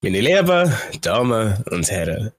Meine 0.00 0.20
lieben 0.20 0.72
Damen 1.00 1.60
und 1.72 1.90
Herren, 1.90 2.30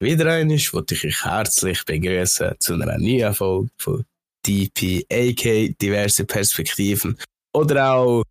wieder 0.00 0.32
einmal 0.32 0.58
wollte 0.72 0.94
ich 0.94 1.04
euch 1.04 1.24
herzlich 1.24 1.84
begrüßen 1.84 2.54
zu 2.58 2.72
einer 2.72 2.96
neuen 2.96 3.34
Folge 3.34 3.68
von 3.76 4.04
DP, 4.46 5.04
AK 5.12 5.78
diverse 5.78 6.24
Perspektiven 6.24 7.18
oder 7.54 7.92
auch 7.92 8.24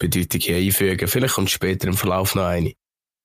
Bedeutung 0.00 0.40
hier 0.40 0.56
einfügen. 0.56 1.06
Vielleicht 1.06 1.34
kommt 1.34 1.50
später 1.50 1.86
im 1.86 1.94
Verlauf 1.94 2.34
noch 2.34 2.46
eine. 2.46 2.72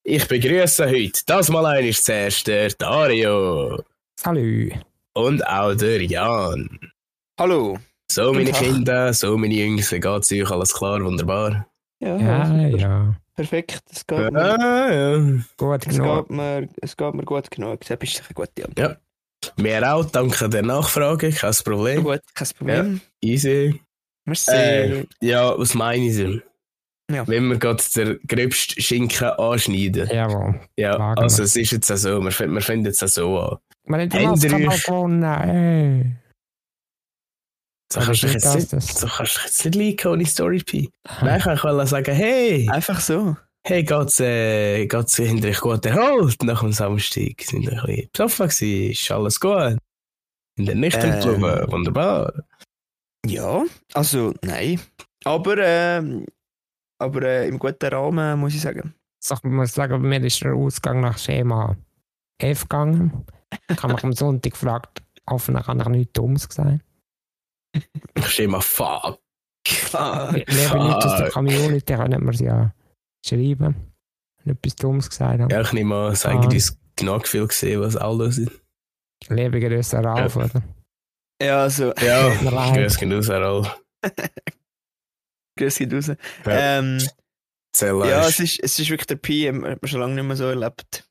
Ich 0.04 0.28
begrüße 0.28 0.88
heute 0.88 1.22
das 1.26 1.50
mal 1.50 1.66
einmal 1.66 1.92
zuerst 1.92 2.46
der 2.46 2.70
Dario 2.70 3.84
Salü. 4.20 4.72
und 5.16 5.42
auch 5.48 5.74
der 5.74 6.04
Jan. 6.04 6.70
Hallo. 7.40 7.80
So, 8.12 8.32
meine. 8.32 8.52
Kinder, 8.52 9.12
so, 9.12 9.36
meine 9.40 9.56
Jungs, 9.56 9.92
wie 9.92 10.00
geht's 10.00 10.32
euch? 10.32 10.52
Alles 10.52 10.72
klar, 10.72 11.04
wunderbar. 11.04 11.68
Ja, 12.00 12.16
Ja, 12.16 12.68
ja. 12.68 13.16
Perfekt. 13.40 13.82
Es 13.90 14.06
geht, 14.06 14.34
mir, 14.34 14.40
Ja, 14.40 14.92
ja. 14.92 15.18
Gut 15.56 15.88
es, 15.88 15.98
genug. 15.98 16.28
geht 16.28 16.36
mir, 16.36 16.68
es 16.82 16.98
geht 16.98 17.14
mir 17.14 17.24
gut 17.24 17.50
genug. 17.50 17.80
Das 17.80 17.90
ist 18.02 18.22
eine 18.26 18.34
gute 18.34 18.66
Antwort. 18.66 19.00
Mir 19.56 19.94
auch, 19.94 20.04
danke 20.06 20.50
der 20.50 20.64
Nachfrage, 20.64 21.30
kein 21.32 21.54
Problem. 21.64 22.04
Gut, 22.04 22.20
kein 22.36 22.48
Problem. 22.58 23.02
Easy. 23.24 23.80
Merci. 24.26 24.52
Äh, 24.52 25.06
ja, 25.22 25.58
was 25.58 25.74
meine 25.74 26.04
ich 26.08 26.18
denn? 26.18 26.44
Ja. 27.10 27.26
Wenn 27.28 27.48
wir 27.48 27.58
gerade 27.58 27.82
den 27.96 28.20
gröbsten 28.28 28.84
Schinken 28.84 29.28
anschneiden. 29.30 30.10
Jawohl. 30.12 30.60
Ja, 30.78 30.98
also 31.16 31.38
wir. 31.38 31.46
es 31.46 31.56
ist 31.56 31.72
jetzt 31.72 31.88
so, 31.88 32.20
wir, 32.22 32.32
finden- 32.32 32.56
wir 32.56 32.62
finden 32.62 32.90
auch 32.94 33.08
so 33.08 33.40
an. 33.40 33.58
Wir 33.86 33.98
haben 33.98 34.12
ihr 34.12 34.30
Basketball 34.30 34.68
euch- 34.68 34.84
gewonnen. 34.84 35.24
Ey. 35.24 36.12
So 37.92 38.00
kannst 38.02 38.22
du 38.24 38.28
jetzt 38.28 38.56
nicht, 38.56 38.70
so 38.70 39.08
kannst 39.08 39.36
du 39.36 39.40
dich 39.40 39.46
jetzt 39.46 39.66
nicht 39.66 39.76
liken 39.76 40.12
ohne 40.12 40.26
Story 40.26 40.60
P. 40.60 40.90
Nein, 41.22 41.38
ich 41.40 41.44
kann 41.44 41.60
wollte 41.64 41.88
sagen, 41.88 42.14
hey, 42.16 42.70
Einfach 42.70 43.00
so. 43.00 43.36
hey, 43.66 43.84
geht's, 43.84 44.20
äh, 44.20 44.86
geht's 44.86 45.16
hinter 45.16 45.48
euch 45.48 45.60
gut 45.60 45.86
erholt 45.86 46.44
nach 46.44 46.62
dem 46.62 46.72
Samstag? 46.72 47.42
Sind 47.42 47.64
ihr 47.64 47.72
ein 47.72 47.86
bisschen 47.86 48.10
besoffen 48.14 48.48
gewesen? 48.48 48.92
Ist 48.92 49.12
alles 49.12 49.40
gut? 49.40 49.78
In 50.58 50.66
der 50.66 50.76
nüchtern 50.76 51.14
Ähm. 51.14 51.20
geblieben? 51.42 51.72
Wunderbar. 51.72 52.34
Ja, 53.26 53.64
also 53.94 54.34
nein. 54.44 54.80
Aber, 55.26 55.58
ähm, 55.58 56.26
aber 57.00 57.24
äh, 57.24 57.48
im 57.48 57.58
guten 57.60 57.86
Rahmen 57.92 58.40
muss 58.40 58.54
ich 58.54 58.62
sagen. 58.62 58.94
Ich 59.22 59.44
muss 59.44 59.74
sagen, 59.74 60.02
bei 60.02 60.08
mir 60.08 60.24
ist 60.26 60.42
der 60.42 60.54
Ausgang 60.54 61.02
nach 61.02 61.18
Schema 61.18 61.76
F 62.38 62.62
gegangen. 62.64 63.26
Ich 63.70 63.82
habe 63.84 63.94
mich 63.94 64.04
am 64.04 64.14
Sonntag 64.14 64.52
gefragt, 64.54 65.02
hoffentlich 65.30 65.68
habe 65.68 65.82
ich 65.82 65.88
nichts 65.88 66.14
Dummes 66.14 66.48
gesagt. 66.48 66.80
Ich 68.16 68.28
stehe 68.28 68.48
mal, 68.48 68.62
fuck. 68.62 69.20
Ah, 69.94 70.32
Lieber 70.32 70.52
nicht 70.52 70.72
aus 70.74 71.18
der 71.18 71.26
fuck. 71.26 71.34
Community, 71.34 71.94
können 71.96 72.24
wir 72.24 72.32
es 72.34 72.40
ja 72.40 72.74
schreiben. 73.26 73.76
Wenn 74.44 74.54
ich 74.54 74.58
etwas 74.58 74.76
Dummes 74.76 75.10
gesagt 75.10 75.42
habe. 75.42 75.54
Ja, 75.54 75.62
ich 75.62 75.74
nehme 75.74 75.96
an, 75.96 76.14
es 76.14 76.26
Ah. 76.26 76.30
eigentlich 76.32 76.70
genug 76.96 77.28
viel 77.28 77.48
gesehen, 77.48 77.82
was 77.82 77.96
alle 77.96 78.26
da 78.26 78.32
sind. 78.32 78.52
Liebe 79.28 79.60
Grüße 79.60 79.98
Ralf, 80.04 80.36
Ja. 80.36 80.44
oder? 80.46 80.64
ja, 81.42 81.62
also, 81.64 81.94
Ja, 82.02 82.30
Tut 82.32 82.42
mir 82.44 82.52
leid. 82.52 82.74
grüß 82.76 82.98
genug, 82.98 83.28
Ralf. 83.28 83.82
grüß 85.58 85.78
geht 85.78 85.94
raus. 85.94 86.08
Ja. 86.08 86.18
Ähm, 86.80 87.00
ja, 87.82 88.28
es 88.28 88.40
ist, 88.40 88.60
es 88.64 88.80
ist 88.80 88.90
wirklich 88.90 89.08
der 89.08 89.16
PM, 89.18 89.66
hat 89.66 89.82
man 89.82 89.90
schon 89.90 90.00
lange 90.00 90.16
nicht 90.16 90.24
mehr 90.24 90.36
so 90.36 90.46
erlebt. 90.46 91.08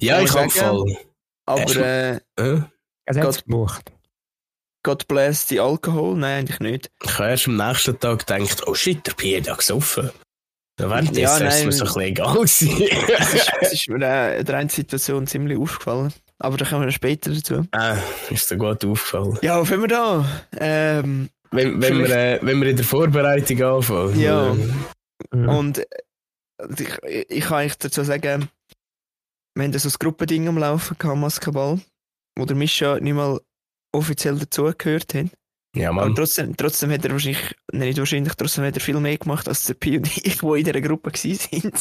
Ja, 0.00 0.20
ich 0.20 0.30
sagen, 0.30 0.50
voll. 0.50 0.96
Aber 1.46 1.76
äh, 1.76 2.16
Äh? 2.36 2.62
Es 3.04 3.16
hat 3.16 3.44
gebucht. 3.44 3.92
God 4.86 5.08
bless 5.08 5.46
die 5.46 5.58
Alkohol? 5.58 6.16
Nein, 6.16 6.38
eigentlich 6.46 6.60
nicht. 6.60 6.90
Ich 7.02 7.18
habe 7.18 7.30
erst 7.30 7.48
am 7.48 7.56
nächsten 7.56 7.98
Tag 7.98 8.24
gedacht, 8.24 8.62
oh 8.68 8.74
shit, 8.74 9.04
der 9.04 9.14
Pierre 9.14 9.40
hat 9.40 9.46
ja 9.48 9.54
gesoffen. 9.56 10.10
Währenddessen 10.78 11.20
Ja, 11.22 11.36
ist 11.38 11.42
nein. 11.42 11.66
mir 11.66 11.72
so 11.72 11.84
ein 11.84 11.86
bisschen 11.88 12.02
egal 12.02 12.34
gewesen. 12.34 12.82
Es 13.18 13.34
ist, 13.34 13.72
ist 13.72 13.88
mir 13.88 14.06
äh, 14.06 14.38
in 14.38 14.44
der 14.44 14.56
einen 14.58 14.68
Situation 14.68 15.26
ziemlich 15.26 15.58
aufgefallen. 15.58 16.12
Aber 16.38 16.56
da 16.56 16.64
kommen 16.66 16.84
wir 16.84 16.92
später 16.92 17.32
dazu. 17.32 17.66
ah, 17.72 17.96
ist 18.30 18.48
dir 18.48 18.58
gut 18.58 18.84
aufgefallen. 18.84 19.38
Ja, 19.42 19.56
haben 19.56 19.80
wir 19.80 19.88
da? 19.88 20.24
Ähm, 20.56 21.30
Wenn, 21.50 21.82
wenn, 21.82 21.98
wir, 21.98 22.10
äh, 22.10 22.38
wenn 22.42 22.60
wir 22.60 22.68
in 22.70 22.76
der 22.76 22.84
Vorbereitung 22.84 23.60
anfangen. 23.62 24.20
Ja. 24.20 24.52
äh, 24.52 24.56
Mhm. 25.32 25.48
und 25.48 25.78
äh, 25.78 25.84
ich, 26.78 27.26
ich 27.30 27.44
kann 27.44 27.58
eigentlich 27.58 27.78
dazu 27.78 28.04
sagen, 28.04 28.48
wir 29.56 29.64
haben 29.64 29.78
so 29.78 29.88
ein 29.88 29.94
Gruppending 29.98 30.46
am 30.46 30.58
Laufen 30.58 30.96
gehabt, 30.98 31.20
Basketball, 31.20 31.80
wo 32.38 32.44
der 32.44 32.54
Mischa 32.54 33.00
nicht 33.00 33.14
mal 33.14 33.40
offiziell 33.96 34.36
dazugehört 34.38 35.14
hat. 35.14 35.26
Ja, 35.74 35.90
Aber 35.90 36.02
Mann. 36.06 36.14
trotzdem, 36.14 36.56
trotzdem 36.56 36.90
hat 36.90 37.04
er 37.04 37.10
wahrscheinlich, 37.12 37.54
nein, 37.72 37.88
nicht 37.88 37.98
wahrscheinlich, 37.98 38.34
trotzdem 38.34 38.64
hat 38.64 38.74
er 38.76 38.80
viel 38.80 38.98
mehr 38.98 39.18
gemacht 39.18 39.46
als 39.48 39.64
der 39.64 39.74
Pi 39.74 39.98
und 39.98 40.06
ich, 40.06 40.22
die 40.38 40.46
in 40.46 40.64
dieser 40.64 40.80
Gruppe 40.80 41.10
waren. 41.12 41.72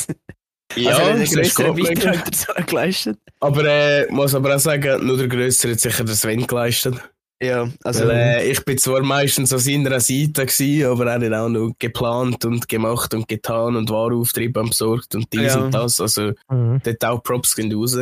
Ja, 0.76 0.98
also 0.98 1.36
das 1.36 1.48
ist 1.48 1.56
gut 1.56 1.80
dazu 2.28 2.52
geleistet. 2.66 3.20
Aber 3.40 3.64
äh, 3.66 4.12
muss 4.12 4.36
aber 4.36 4.56
auch 4.56 4.60
sagen, 4.60 5.06
nur 5.06 5.16
der 5.18 5.28
Größere 5.30 5.74
hat 5.74 5.80
sicher 5.80 6.04
der 6.04 6.16
Sven 6.16 6.46
geleistet. 6.46 6.96
Ja, 7.42 7.70
also, 7.84 8.08
Weil, 8.08 8.12
äh, 8.42 8.50
ich 8.52 8.64
bin 8.66 8.78
zwar 8.78 9.02
meistens 9.04 9.52
an 9.54 9.60
seiner 9.60 10.00
Seite 10.00 10.46
gewesen, 10.46 10.86
aber 10.90 11.06
er 11.08 11.14
hat 11.22 11.34
auch 11.34 11.50
noch 11.50 11.74
geplant 11.78 12.44
und 12.46 12.68
gemacht 12.70 13.14
und 13.14 13.28
getan 13.28 13.76
und 13.76 13.90
Warenauftrieb 13.90 14.54
besorgt 14.54 15.16
und 15.16 15.32
dies 15.34 15.54
Ja. 15.54 15.60
und 15.60 15.74
das. 15.74 16.00
Also 16.00 16.32
Mhm. 16.50 16.82
dort 16.84 17.06
auch 17.06 17.22
Props 17.24 17.56
gehen 17.56 17.74
raus. 17.74 17.98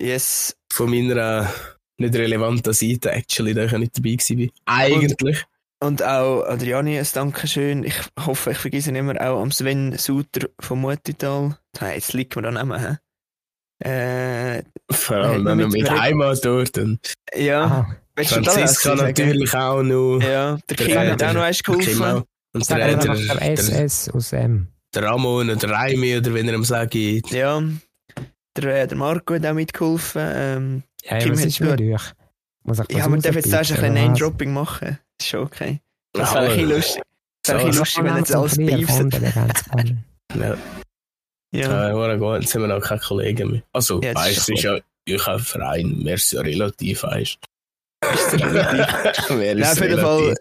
yes. 0.00 0.56
Von 0.72 0.90
meiner 0.90 1.42
äh, 1.42 1.46
nicht 1.98 2.14
relevanten 2.14 2.72
Seite, 2.72 3.10
actually, 3.12 3.54
da 3.54 3.64
ich 3.64 3.72
ja 3.72 3.78
nicht 3.78 3.96
dabei 3.96 4.10
gewesen 4.10 4.36
bin. 4.36 4.50
Eigentlich. 4.66 5.44
Und 5.80 6.02
auch 6.02 6.42
Adriani, 6.44 6.98
ein 6.98 7.06
Dankeschön. 7.12 7.84
Ich 7.84 7.94
hoffe, 8.18 8.50
ich 8.52 8.58
vergesse 8.58 8.90
nicht 8.90 9.02
mehr, 9.02 9.30
auch 9.30 9.40
am 9.40 9.52
Sven 9.52 9.96
Suter 9.96 10.48
vom 10.60 10.80
Mutital. 10.80 11.56
Hey, 11.78 11.94
jetzt 11.96 12.12
liegt 12.14 12.34
mir 12.34 12.42
da 12.42 12.50
nicht 12.50 12.64
mehr. 12.64 12.98
Äh, 13.84 14.62
Vor 14.90 15.16
allem 15.18 15.44
man 15.44 15.58
dann 15.58 15.68
noch 15.68 15.72
mit? 15.72 15.88
Heimat 15.88 16.44
dort. 16.44 16.76
Und 16.78 17.14
ja, 17.36 17.64
Ah, 17.64 17.96
du 18.16 18.22
da 18.22 18.24
Franziska 18.24 18.62
was 18.62 18.82
sagen? 18.82 18.98
natürlich 19.06 19.54
auch 19.54 19.82
noch. 19.84 20.18
Ja, 20.20 20.58
der 20.68 20.76
Kim 20.76 20.86
Der- 20.88 21.12
hat 21.12 21.22
auch 21.22 21.32
noch 21.34 21.42
eins 21.42 21.58
Der 21.62 21.74
Kim 21.76 21.80
geholfen. 21.84 22.02
auch. 22.04 22.24
Und 22.54 22.68
der, 22.70 22.76
der, 22.78 22.96
der 22.96 23.14
der, 23.36 23.52
SS 23.52 24.08
aus 24.08 24.32
M. 24.32 24.66
der 24.94 25.02
Ramon 25.04 25.48
oder 25.48 25.56
der 25.56 25.70
Raimi 25.70 26.16
oder 26.16 26.34
wenn 26.34 26.48
er 26.48 26.54
ihm 26.54 26.64
sagt. 26.64 26.94
Ja, 26.94 27.62
der, 28.60 28.82
äh, 28.82 28.86
der 28.86 28.96
Marco 28.98 29.34
hat 29.34 29.46
auch 29.46 29.54
mitgeholfen. 29.54 30.22
Ähm, 30.24 30.82
Ja, 31.04 31.18
Kim 31.18 31.32
was 31.32 31.40
hat 31.40 31.46
ist 31.46 31.60
mit 31.60 31.70
gut. 31.70 31.80
euch? 31.80 32.12
Muss 32.64 32.78
ich 32.80 32.86
das 32.86 32.96
ja, 32.96 33.08
man 33.08 33.20
darf 33.20 33.34
jetzt 33.34 33.50
zuerst 33.50 33.70
ein 33.72 33.76
bisschen? 33.76 33.94
Name-Dropping 33.94 34.52
machen. 34.52 34.98
Ist 35.20 35.28
schon 35.28 35.40
okay. 35.44 35.80
Das 36.12 36.32
wäre 36.34 36.44
ein 36.44 36.48
bisschen 36.50 36.68
lustig. 36.70 37.02
Das 37.42 37.54
wäre 37.54 37.60
ein 37.60 37.66
bisschen 37.68 37.78
lustig, 37.80 38.04
wenn 38.04 38.16
jetzt 38.16 38.34
alles 38.34 38.56
beifst. 38.56 39.98
Ja, 40.34 40.56
Ja. 41.60 41.88
ja, 41.88 41.96
war 41.96 42.16
gut. 42.18 42.42
Jetzt 42.42 42.52
sind 42.52 42.60
wir 42.60 42.68
noch 42.68 42.80
keine 42.82 43.00
Kollegen 43.00 43.50
mehr. 43.52 43.62
Also, 43.72 44.02
Ja, 44.02 44.12
das 44.12 44.22
weißt 44.24 44.38
ist 44.38 44.48
du, 44.48 44.52
es 44.52 44.58
ist 44.58 44.64
ja 44.64 44.78
ich 45.06 45.22
habe 45.26 45.36
einen 45.36 45.44
Verein, 45.44 46.04
wir 46.04 46.18
sind 46.18 46.36
ja 46.36 46.42
relativ, 46.42 47.02
weißt 47.04 47.38
Ist 48.12 48.32
relativ? 48.34 49.26
du. 49.28 49.34
Nein, 49.34 49.58
ist 49.58 49.72
auf 49.72 49.80
jeden? 49.80 50.00
Fall 50.00 50.34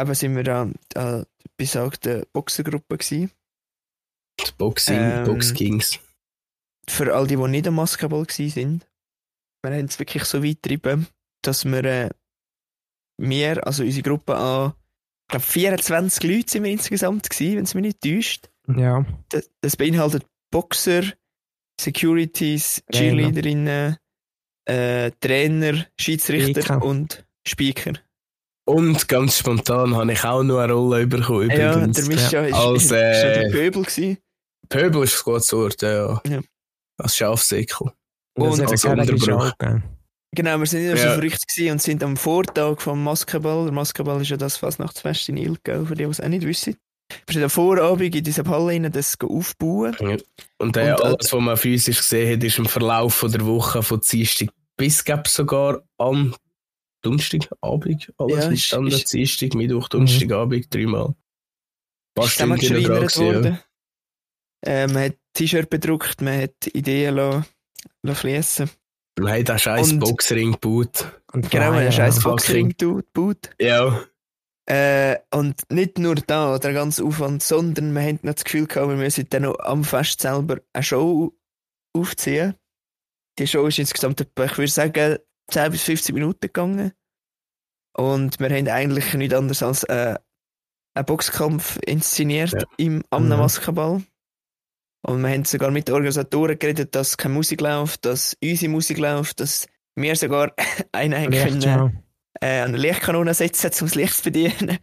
eben 0.00 0.14
sind 0.14 0.36
wir 0.36 0.44
da 0.44 0.62
an 0.62 0.74
der 0.94 1.26
besagten 1.58 2.22
Boxergruppe 2.32 2.96
gewesen. 2.96 3.30
Die 4.40 4.44
Boxing, 4.56 4.96
Ähm, 4.98 5.24
Box 5.24 5.52
Kings. 5.52 5.98
Für 6.88 7.14
all 7.14 7.26
die, 7.26 7.36
die 7.36 7.48
nicht 7.48 7.66
am 7.68 7.76
Basketball 7.76 8.24
gewesen 8.24 8.50
sind. 8.50 8.86
Wir 9.62 9.72
haben 9.72 9.86
es 9.86 9.98
wirklich 9.98 10.24
so 10.24 10.42
weit 10.42 10.62
getrieben, 10.62 11.06
dass 11.42 11.64
wir, 11.64 11.84
äh, 11.84 12.10
wir 13.20 13.66
also 13.66 13.82
unsere 13.82 14.02
Gruppe 14.02 14.36
an, 14.36 14.72
ich 15.26 15.30
glaube 15.32 15.44
24 15.44 16.22
Leute 16.22 16.50
sind 16.50 16.64
wir 16.64 16.70
insgesamt 16.70 17.28
gewesen, 17.28 17.56
wenn 17.56 17.64
es 17.64 17.74
mich 17.74 17.82
nicht 17.82 18.00
täuscht. 18.02 18.48
Ja, 18.74 19.04
Das, 19.30 19.50
das 19.60 19.76
beinhaltet 19.76 20.24
Boxer, 20.50 21.02
Securities. 21.80 22.82
Cheerleaderinnen, 22.92 23.96
äh, 24.66 25.10
Trainer, 25.20 25.86
Schiedsrichter 25.98 26.62
Speaker. 26.62 26.82
und 26.84 27.26
Speaker. 27.46 27.92
Und 28.66 29.08
ganz 29.08 29.38
spontan 29.38 29.96
habe 29.96 30.12
ich 30.12 30.24
auch 30.24 30.42
noch 30.42 30.58
eine 30.58 30.72
Rolle 30.74 31.06
bekommen. 31.06 31.50
Ja, 31.50 31.74
Übrigens. 31.74 31.96
der 31.96 32.06
Mischa 32.06 32.40
ist, 32.44 32.54
Als, 32.54 32.84
ist, 32.84 32.92
äh, 32.92 33.14
schon 33.14 33.42
der 33.42 33.50
Pöbel 33.50 33.82
gewesen. 33.84 34.18
Pöbel 34.68 35.04
ist 35.04 35.14
das 35.14 35.24
gute 35.24 35.56
Wort, 35.56 35.82
ja. 35.82 36.20
Ja. 36.26 36.40
Als 36.98 37.16
Schafsäckel. 37.16 37.90
und 38.36 38.60
als 38.60 38.84
Unterbruch. 38.84 39.52
Genau, 40.32 40.58
wir 40.58 40.66
sind 40.66 40.82
nicht 40.86 40.98
Ja. 41.02 41.14
so 41.14 41.20
verrückt 41.20 41.48
gewesen 41.48 41.72
und 41.72 41.82
sind 41.82 42.02
am 42.04 42.16
Vortag 42.16 42.80
vom 42.80 43.04
Basketball. 43.04 43.64
Der 43.64 43.72
Basketball 43.72 44.20
ist 44.20 44.28
ja 44.28 44.36
das 44.36 44.56
Fastnachtsfest 44.58 45.28
in 45.30 45.38
Ilgau, 45.38 45.84
für 45.86 45.94
die, 45.94 46.04
die 46.04 46.10
es 46.10 46.20
auch 46.20 46.28
nicht 46.28 46.44
wissen. 46.46 46.76
Wir 47.26 47.32
sind 47.32 47.42
am 47.44 47.50
Vorabend 47.50 48.14
in 48.14 48.22
diese 48.22 48.44
Halle 48.44 48.66
rein, 48.66 48.92
das 48.92 49.16
aufbauen. 49.20 49.96
Und, 49.98 50.10
äh, 50.10 50.22
Und, 50.58 50.76
alles, 50.76 51.32
was 51.32 51.40
man 51.40 51.56
physisch 51.56 51.96
gesehen 51.98 52.34
hat, 52.36 52.44
ist 52.44 52.58
im 52.58 52.66
Verlauf 52.66 53.14
von 53.14 53.32
der 53.32 53.44
Woche 53.46 53.82
von 53.82 54.00
Dienstag 54.00 54.50
bis 54.76 55.02
glaub, 55.02 55.26
sogar 55.26 55.82
am 55.96 56.34
Donnerstagabend. 57.02 58.12
Alles 58.18 58.36
Ja, 58.36 58.42
ja, 58.44 58.50
ist- 58.50 58.64
Standard, 58.64 58.92
ist- 58.94 59.12
Dienstag, 59.12 59.54
Mittwoch, 59.54 59.88
Donnerstagabend, 59.88 60.72
dreimal. 60.74 61.06
Ein 61.08 61.14
paar 62.14 62.24
Ist 62.26 62.32
Stunden 62.32 62.56
hinten 62.60 62.84
dran 62.84 63.06
gewesen, 63.06 63.44
ja. 63.44 63.58
Äh, 64.66 64.86
man 64.88 65.04
hat 65.04 65.16
T-Shirt 65.34 65.70
bedruckt, 65.70 66.20
man 66.20 66.40
hat 66.42 66.66
Ideen 66.72 67.14
lassen, 67.16 67.44
lassen 68.02 68.18
fließen. 68.20 68.70
Wir 69.18 69.30
haben 69.32 69.44
den 69.44 69.58
scheiß 69.58 69.92
Und- 69.92 70.00
Boxring 70.00 70.52
gebaut. 70.52 71.20
Und 71.32 71.50
Genau, 71.50 71.72
einen 71.72 71.92
scheiß 71.92 72.16
fucking- 72.20 72.30
Boxring 72.30 72.74
gebaut. 72.76 73.50
Ja. 73.60 74.04
Äh, 74.66 75.16
und 75.32 75.62
nicht 75.70 75.98
nur 75.98 76.14
da, 76.16 76.58
der 76.58 76.72
ganze 76.74 77.02
Aufwand, 77.04 77.42
sondern 77.42 77.92
wir 77.94 78.02
haben 78.02 78.18
noch 78.22 78.34
das 78.34 78.44
Gefühl 78.44 78.66
gehabt, 78.66 78.88
wir 78.88 78.96
müssen 78.96 79.26
dann 79.30 79.42
noch 79.42 79.58
am 79.60 79.82
Fest 79.82 80.20
selber 80.20 80.58
eine 80.72 80.82
Show 80.82 81.32
aufziehen. 81.96 82.54
Die 83.38 83.46
Show 83.46 83.66
ist 83.66 83.78
insgesamt, 83.78 84.20
ich 84.20 84.28
würde 84.36 84.68
sagen, 84.70 85.18
10 85.50 85.70
bis 85.72 85.82
15 85.84 86.14
Minuten 86.14 86.40
gegangen. 86.40 86.92
Und 87.96 88.38
wir 88.40 88.50
haben 88.50 88.68
eigentlich 88.68 89.14
nichts 89.14 89.34
anderes 89.34 89.62
als 89.62 89.84
äh, 89.84 90.16
einen 90.94 91.06
Boxkampf 91.06 91.78
inszeniert 91.86 92.52
Ja. 92.52 92.62
im, 92.76 93.02
am 93.10 93.24
Mhm. 93.24 93.28
Maskenball. 93.30 94.02
Und 95.02 95.22
wir 95.22 95.30
haben 95.30 95.44
sogar 95.44 95.70
mit 95.70 95.88
den 95.88 95.94
Organisatoren 95.94 96.58
geredet, 96.58 96.94
dass 96.94 97.16
keine 97.16 97.34
Musik 97.34 97.60
läuft, 97.60 98.04
dass 98.04 98.36
unsere 98.42 98.70
Musik 98.70 98.98
läuft, 98.98 99.40
dass 99.40 99.66
wir 99.94 100.16
sogar 100.16 100.52
einen 100.92 101.30
können, 101.30 102.02
äh, 102.40 102.46
eine 102.62 102.76
Lichtkanone 102.76 103.34
setzen, 103.34 103.70
um 103.80 103.86
das 103.86 103.94
Licht 103.94 104.14
zu 104.16 104.22
bedienen. 104.24 104.78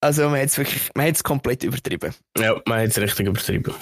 Also 0.00 0.28
man 0.28 0.40
hat 0.40 0.46
es 0.48 0.58
wirklich, 0.58 0.90
man 0.94 1.06
hat 1.06 1.14
es 1.16 1.22
komplett 1.24 1.62
übertrieben. 1.64 2.12
Ja, 2.38 2.60
man 2.66 2.80
hat 2.80 2.88
es 2.88 2.98
richtig 2.98 3.26
übertrieben. 3.26 3.72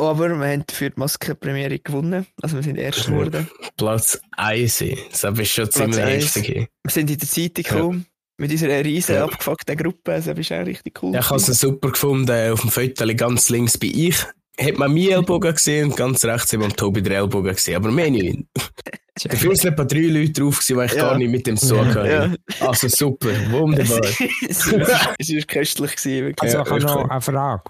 Aber 0.00 0.28
wir 0.28 0.46
haben 0.46 0.64
für 0.70 0.90
die 0.90 0.98
Maskenpremiere 0.98 1.78
gewonnen. 1.80 2.26
Also 2.40 2.56
wir 2.56 2.62
sind 2.62 2.76
Erster 2.76 3.10
Ja. 3.10 3.16
geworden. 3.18 3.50
Platz 3.76 4.20
1. 4.36 4.78
Das 5.10 5.38
ist 5.38 5.50
schon 5.50 5.64
Platz 5.68 5.74
ziemlich 5.74 6.32
gewesen. 6.34 6.68
Wir 6.84 6.90
sind 6.90 7.10
in 7.10 7.18
der 7.18 7.28
Zeitung 7.28 7.64
gekommen. 7.64 8.06
Mit 8.40 8.52
unserer 8.52 8.84
riesen 8.84 9.16
Ja. 9.16 9.24
abgefuckten 9.24 9.76
Gruppe. 9.76 10.12
Also 10.12 10.30
das 10.30 10.38
ist 10.40 10.52
auch 10.52 10.64
richtig 10.64 11.02
cool. 11.02 11.14
Ja, 11.14 11.20
ich 11.20 11.30
habe 11.30 11.40
es 11.40 11.46
super 11.46 11.90
gefunden. 11.90 12.52
Auf 12.52 12.60
dem 12.60 12.70
Foto 12.70 13.04
ganz 13.16 13.48
links 13.48 13.76
bin 13.76 13.98
ich. 13.98 14.16
Hat 14.60 14.76
man 14.76 14.92
meinen 14.92 15.08
Ellbogen 15.10 15.54
gesehen 15.54 15.90
und 15.90 15.96
ganz 15.96 16.24
rechts 16.24 16.52
haben 16.52 16.62
wir 16.62 16.68
Tobi 16.70 17.00
den 17.02 17.12
Ellbogen 17.12 17.52
gesehen. 17.54 17.76
Aber 17.76 17.90
mehr 17.92 18.10
nicht. 18.10 18.44
Dafür 19.24 19.54
sind 19.56 19.72
etwa 19.72 19.84
drei 19.84 20.00
Leute 20.06 20.32
drauf, 20.32 20.60
die 20.66 20.72
ich 20.74 20.92
Ja. 20.92 21.02
gar 21.10 21.18
nicht 21.18 21.30
mit 21.30 21.46
dem 21.46 21.56
so 21.56 21.76
Ja. 21.76 22.32
Also 22.60 22.88
super, 22.88 23.28
wunderbar. 23.50 24.00
es 24.48 24.66
war 24.72 25.42
köstlich. 25.46 25.96
Gewesen, 25.96 26.26
wirklich. 26.26 26.54
Also 26.54 26.62
ich 26.62 26.70
habe 26.70 26.80
noch 26.80 27.08
eine 27.10 27.20
Frage. 27.20 27.62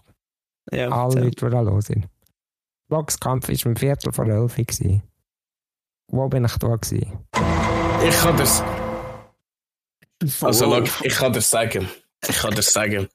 ja, 0.73 0.88
Alle. 0.90 1.20
Leute, 1.25 1.46
die 1.46 1.50
da 1.50 1.61
los 1.61 1.87
sind. 1.87 2.06
Boxkampf 2.88 3.49
war 3.49 3.67
um 3.70 3.76
Viertel 3.76 4.12
vor 4.12 4.26
elf. 4.26 4.56
gewesen. 4.56 5.02
Wo 6.11 6.29
bin 6.29 6.44
ich 6.44 6.56
da? 6.56 6.69
Gewesen? 6.76 7.19
Ich 8.06 8.17
kann 8.17 8.37
das, 8.37 8.62
also 10.43 10.67
Oh. 10.67 10.84
schau, 10.84 11.05
ich 11.05 11.14
kann 11.14 11.32
das 11.32 11.50
sagen. 11.50 11.88
Ich 12.29 12.37
kann 12.37 12.55
das 12.55 12.73
sagen. 12.73 13.08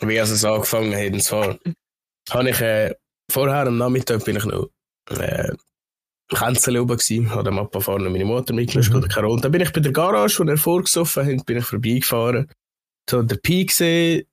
Wie 0.00 0.16
es 0.16 0.44
angefangen 0.44 0.94
hat. 0.94 1.12
Und 1.12 1.22
zwar 1.22 1.58
habe 2.30 2.50
ich 2.50 2.60
äh, 2.60 2.94
vorher 3.34 3.66
am 3.66 3.78
Nachmittag 3.78 4.24
bin 4.24 4.36
ich 4.36 4.44
noch 4.44 4.68
äh, 5.10 5.52
Känzel 6.30 6.78
oben 6.78 6.96
gewesen, 6.96 7.30
habe 7.30 7.48
am 7.50 7.58
Abfahrt 7.58 7.84
vorne 7.84 8.08
meine 8.08 8.24
Mutter 8.24 8.54
mitgelöscht 8.54 8.90
Mhm. 8.90 8.96
oder 8.96 9.08
Carol. 9.08 9.40
Dann 9.40 9.52
bin 9.52 9.60
ich 9.60 9.72
bei 9.72 9.80
der 9.80 9.92
Garage, 9.92 10.38
wo 10.38 10.44
er 10.48 10.56
vorgesoffen 10.56 11.26
hat, 11.26 11.44
bin 11.46 11.58
ich 11.58 11.64
vorbeigefahren. 11.64 12.50
So 13.10 13.22
der 13.22 13.36
Pi 13.36 13.66
gesehen, 13.66 14.24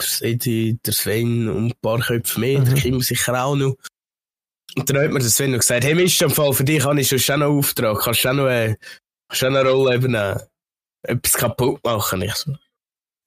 Sedi, 0.00 0.78
der 0.84 0.92
Sven 0.92 1.48
und 1.48 1.66
ein 1.66 1.72
paar 1.82 1.98
Köpfe 2.00 2.38
mehr, 2.40 2.60
Mhm. 2.60 2.64
der 2.66 2.74
Kim 2.74 3.00
sicher 3.00 3.44
auch 3.44 3.56
noch. 3.56 3.74
Und 4.76 4.88
dann 4.88 4.98
hat 5.02 5.10
mir 5.10 5.18
der 5.18 5.28
Sven 5.28 5.50
noch 5.50 5.58
gesagt, 5.58 5.84
hey 5.84 5.94
Mist, 5.94 6.22
im 6.22 6.30
Fall 6.30 6.52
für 6.54 6.64
dich 6.64 6.84
habe 6.84 7.00
ich 7.00 7.08
schon 7.08 7.40
noch 7.40 7.46
einen 7.48 7.58
Auftrag, 7.58 7.98
kannst 8.00 8.24
du 8.24 8.28
auch 8.30 8.34
noch, 8.34 8.46
äh, 8.48 8.76
kannst 9.28 9.44
auch 9.44 9.50
noch 9.50 9.58
eine 9.60 9.70
Rolle 9.70 9.96
übernehmen, 9.96 10.40
etwas 11.02 11.32
kaputt 11.34 11.82
machen. 11.84 12.22
Ich 12.22 12.34
so, 12.34 12.54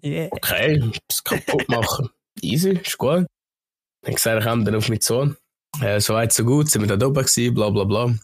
Yeah. 0.03 0.27
okay, 0.31 0.75
etwas 0.75 1.23
kaputt 1.23 1.67
machen, 1.69 2.09
easy, 2.41 2.71
ist 2.71 2.97
gut. 2.97 3.25
Dann 4.05 4.15
gesagt, 4.15 4.39
ich 4.39 4.45
dann 4.45 4.75
auf 4.75 4.89
mich 4.89 5.01
zu. 5.01 5.35
Äh, 5.81 5.99
so 5.99 6.13
weit, 6.13 6.31
so 6.31 6.45
gut, 6.45 6.69
sind 6.69 6.87
wir 6.87 6.95
da 6.95 7.07
oben 7.07 7.25
gewesen, 7.25 7.53
bla 7.53 7.69
bla 7.69 7.83
bla. 7.83 8.15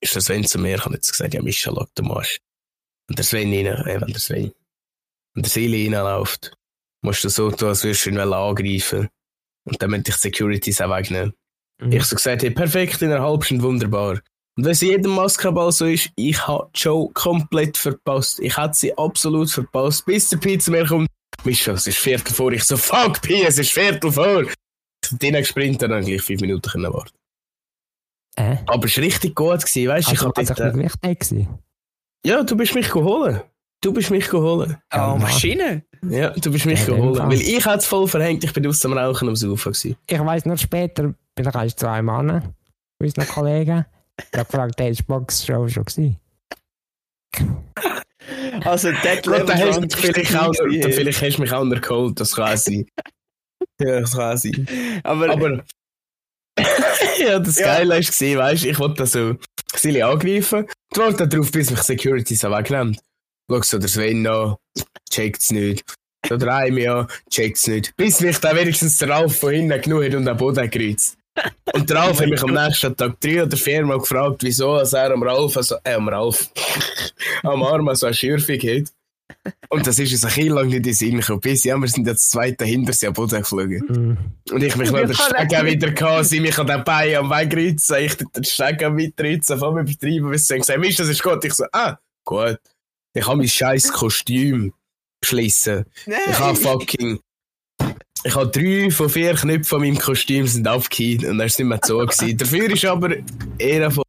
Ist 0.00 0.14
der 0.14 0.22
Sven 0.22 0.44
zu 0.44 0.58
mir, 0.58 0.76
ich 0.76 0.84
habe 0.84 0.94
jetzt 0.94 1.10
gesagt, 1.10 1.34
ja 1.34 1.42
Mischa, 1.42 1.70
schau, 1.72 1.86
du 1.94 2.02
machst. 2.02 2.40
Und 3.08 3.18
der 3.18 3.24
Sven 3.24 3.52
rein, 3.52 3.66
äh, 3.66 4.00
wenn 4.00 4.12
der 4.12 4.20
Sven. 4.20 4.52
Und 5.36 5.44
der 5.44 5.50
Sili 5.50 5.84
reinläuft, 5.84 6.56
musst 7.02 7.22
du 7.24 7.28
so 7.28 7.50
tun, 7.50 7.68
als 7.68 7.84
würdest 7.84 8.06
du 8.06 8.10
ihn 8.10 8.18
angreifen. 8.18 9.08
Und 9.64 9.82
dann 9.82 9.90
müssen 9.90 10.04
dich 10.04 10.14
die 10.14 10.20
Securities 10.20 10.80
auch 10.80 10.90
wegnehmen. 10.90 11.34
Mhm. 11.80 11.92
Ich 11.92 12.04
so 12.04 12.16
gesagt, 12.16 12.42
hey, 12.42 12.50
perfekt, 12.50 13.02
in 13.02 13.12
einer 13.12 13.22
halben 13.22 13.42
Stunde 13.42 13.64
wunderbar. 13.64 14.20
Und 14.56 14.64
wenn 14.64 14.72
es 14.72 14.82
in 14.82 14.90
jedem 14.90 15.12
Maskenball 15.12 15.72
so 15.72 15.86
ist, 15.86 16.10
ich 16.16 16.46
habe 16.46 16.70
die 16.74 16.80
Show 16.80 17.10
komplett 17.12 17.76
verpasst. 17.76 18.38
Ich 18.40 18.56
hätte 18.56 18.74
sie 18.74 18.96
absolut 18.96 19.50
verpasst, 19.50 20.06
bis 20.06 20.28
der 20.28 20.36
Pizza 20.38 20.70
mir 20.70 20.86
kommt. 20.86 21.08
Mischa, 21.44 21.72
es 21.72 21.86
ist 21.86 21.98
Viertel 21.98 22.32
vor. 22.32 22.52
Ich 22.52 22.64
so, 22.64 22.76
fuck, 22.76 23.20
Pi, 23.20 23.42
es 23.42 23.58
ist 23.58 23.72
Viertel 23.72 24.12
vor. 24.12 24.44
Den 25.12 25.34
gesprintet 25.34 25.90
dann 25.90 26.04
gleich 26.04 26.22
fünf 26.22 26.40
Minuten 26.40 26.68
können 26.68 26.92
warten. 26.92 27.16
Äh? 28.36 28.56
Aber 28.66 28.86
es 28.86 28.96
war 28.96 29.04
richtig 29.04 29.34
gut, 29.34 29.60
gewesen, 29.60 29.88
weißt 29.88 30.08
du? 30.08 30.10
Also, 30.12 30.30
ich 30.30 30.38
also 30.38 30.54
dort, 30.54 30.72
bin 30.72 30.80
äh, 30.80 30.84
wichtig 30.84 31.20
gewesen. 31.20 31.58
ja, 32.26 32.42
du 32.42 32.56
bist 32.56 32.74
mich 32.74 32.90
geholt. 32.90 33.44
Du 33.80 33.92
bist 33.92 34.10
mich 34.10 34.28
geholt. 34.28 34.76
Oh, 34.94 35.16
Maschine. 35.18 35.84
Ja, 36.08 36.30
du 36.30 36.50
bist 36.50 36.66
mich 36.66 36.80
Ja, 36.80 36.94
geholt. 36.94 37.18
Weil 37.18 37.40
ich 37.40 37.64
es 37.64 37.86
voll 37.86 38.08
verhängt, 38.08 38.42
ich 38.42 38.52
bin 38.52 38.66
aus 38.66 38.80
dem 38.80 38.94
Rauchen 38.94 39.28
am 39.28 39.36
Saufen 39.36 39.72
gewesen. 39.72 39.96
Ich 40.08 40.18
weiss 40.18 40.44
nur 40.46 40.56
später, 40.56 41.14
bin 41.34 41.48
ich 41.48 41.54
erst 41.54 41.84
einem 41.84 42.06
Mann, 42.06 42.54
unseren 42.98 43.28
Kollegen. 43.28 43.84
Ich 44.18 44.38
habe 44.38 44.46
gefragt, 44.46 44.78
der 44.78 44.90
ist 44.90 45.06
Boxshow 45.06 45.68
schon 45.68 45.84
gewesen. 45.84 46.16
Also, 48.64 48.90
Gut, 48.90 49.26
Level 49.26 49.46
dann 49.46 49.58
hast 49.58 49.76
du 49.76 49.80
Drunk 49.80 49.82
mich 49.82 49.96
vielleicht 49.96 50.36
auch, 50.36 50.54
vielleicht 50.54 51.22
hast 51.22 51.36
du 51.36 51.42
mich 51.42 51.52
auch 51.52 51.64
noch 51.64 51.80
geholt, 51.80 52.20
das 52.20 52.34
kann 52.34 52.56
sein. 52.56 52.86
Ja, 53.80 54.00
das 54.00 54.12
kann 54.16 54.36
sein. 54.36 55.00
Aber, 55.02 55.30
Aber 55.30 55.64
ja, 57.18 57.38
das 57.38 57.58
Ja. 57.58 57.66
Geile 57.66 57.98
ist 57.98 58.08
gesehen, 58.08 58.38
weißt 58.38 58.64
du, 58.64 58.68
ich 58.68 58.78
wollte 58.78 59.06
so 59.06 59.36
Silly 59.74 60.02
angreifen. 60.02 60.66
Ich 60.92 60.98
warte 60.98 61.26
darauf, 61.26 61.50
bis 61.50 61.70
mich 61.70 61.82
Security 61.82 62.34
so 62.36 62.50
wegnimmt. 62.50 63.00
Schau 63.50 63.62
so 63.62 63.78
der 63.78 63.88
Sven 63.88 64.26
an, 64.26 64.56
checkt's 65.10 65.50
nicht. 65.50 65.84
So 66.28 66.36
der 66.36 66.54
Aimi 66.54 66.86
an, 66.88 67.08
checkt's 67.30 67.66
nicht. 67.66 67.94
Bis 67.96 68.20
mich 68.20 68.38
dann 68.38 68.56
wenigstens 68.56 68.96
der 68.98 69.10
Ralf 69.10 69.38
von 69.38 69.52
hinten 69.52 69.80
genug 69.82 70.04
hat 70.04 70.14
und 70.14 70.28
am 70.28 70.36
Boden 70.36 70.70
gekreuzt. 70.70 71.18
Und 71.72 71.90
der 71.90 71.96
Ralf 71.96 72.20
hat 72.20 72.28
mich 72.28 72.42
am 72.42 72.54
nächsten 72.54 72.96
Tag 72.96 73.20
drei 73.20 73.42
oder 73.42 73.56
vier 73.56 73.84
Mal 73.84 73.98
gefragt, 73.98 74.42
wieso 74.42 74.76
er 74.76 75.12
am 75.12 75.22
Ralf, 75.22 75.56
also, 75.56 75.76
äh, 75.84 75.94
am 75.94 76.08
Ralf, 76.08 76.48
am 77.42 77.62
Arm 77.62 77.92
so 77.94 78.06
eine 78.06 78.14
Schürfung 78.14 78.56
hat. 78.56 78.92
Und 79.68 79.86
das 79.86 79.98
ist 79.98 80.12
uns 80.12 80.24
ein 80.24 80.30
Kind 80.30 80.50
lang 80.50 80.66
nicht 80.66 80.76
in 80.76 80.82
den 80.82 80.94
Sinn 80.94 81.18
gekommen. 81.18 81.40
Bis 81.40 81.64
ja, 81.64 81.76
wir 81.76 81.88
sind 81.88 82.06
jetzt 82.06 82.30
zwei 82.30 82.50
dahinter, 82.52 82.92
sie 82.92 83.06
am 83.06 83.14
Boden 83.14 83.40
geflogen. 83.40 83.82
Mhm. 83.88 84.54
Und 84.54 84.62
ich 84.62 84.76
mich 84.76 84.90
noch 84.90 85.00
den 85.00 85.14
Stegen 85.14 85.66
wieder 85.66 85.90
gehabt, 85.90 86.26
sie 86.26 86.40
mich 86.40 86.58
an 86.58 86.66
den 86.66 86.84
Beinen 86.84 87.16
am 87.16 87.30
Wegritzen, 87.30 87.96
ich 88.00 88.14
den 88.16 88.44
Stegen 88.44 88.94
mitritzen, 88.94 89.58
voll 89.58 89.80
übertrieben, 89.80 90.30
bis 90.30 90.46
sie 90.46 90.58
gesagt 90.58 90.78
Mist, 90.78 91.00
das 91.00 91.08
ist 91.08 91.22
gut. 91.22 91.44
Ich 91.44 91.54
so, 91.54 91.64
ah, 91.72 91.98
gut. 92.24 92.58
Ich 93.14 93.26
habe 93.26 93.38
mein 93.38 93.48
scheiß 93.48 93.92
Kostüm 93.92 94.72
geschlissen. 95.20 95.84
Ich 96.06 96.38
habe 96.38 96.56
fucking, 96.56 97.20
ich 98.24 98.34
habe 98.34 98.50
drei 98.50 98.90
von 98.90 99.08
vier 99.08 99.34
Knöpfen 99.34 99.64
von 99.64 99.80
meinem 99.80 99.98
Kostüm 99.98 100.46
sind 100.46 100.66
abgehakt 100.66 101.24
und 101.24 101.40
er 101.40 101.46
ist 101.46 101.58
nicht 101.58 101.68
mehr 101.68 101.80
so 101.82 101.98
gewesen. 101.98 102.36
Dafür 102.36 102.70
ist 102.70 102.84
aber 102.84 103.16
eher 103.58 103.90
von 103.90 104.04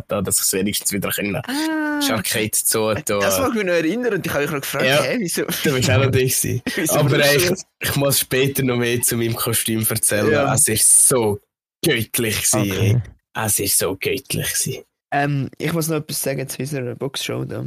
da, 0.00 0.22
dass 0.22 0.36
ich 0.36 0.42
es 0.46 0.52
wenigstens 0.52 0.92
wieder 0.92 1.10
können. 1.10 1.36
ah, 1.36 2.00
Arcade 2.10 2.50
zu 2.52 2.94
tun. 2.94 3.20
das 3.20 3.38
mag 3.38 3.54
mich 3.54 3.64
noch 3.64 3.72
erinnern 3.72 4.14
und 4.14 4.26
ich 4.26 4.32
habe 4.32 4.42
mich 4.44 4.52
noch 4.52 4.60
gefragt, 4.60 4.84
Ja. 4.86 5.02
hä, 5.02 5.16
wieso? 5.18 5.42
Du 5.64 5.74
bist 5.74 5.90
auch 5.90 5.98
noch 6.04 6.12
wieso 6.12 6.94
Aber 6.94 7.18
du 7.18 7.36
ich, 7.36 7.50
ich 7.80 7.96
muss 7.96 8.20
später 8.20 8.62
noch 8.62 8.76
mehr 8.76 9.00
zu 9.02 9.16
meinem 9.16 9.34
Kostüm 9.34 9.86
erzählen. 9.88 10.30
Ja. 10.30 10.54
Es 10.54 10.68
ist 10.68 11.08
so 11.08 11.40
göttlich. 11.84 12.46
Okay. 12.52 13.00
Es 13.34 13.58
ist 13.60 13.78
so 13.78 13.96
göttlich. 13.96 14.84
Ähm, 15.12 15.50
ich 15.58 15.72
muss 15.72 15.88
noch 15.88 15.98
etwas 15.98 16.22
sagen 16.22 16.48
zu 16.48 16.58
unserer 16.60 16.94
Boxshow. 16.94 17.44
Da. 17.44 17.64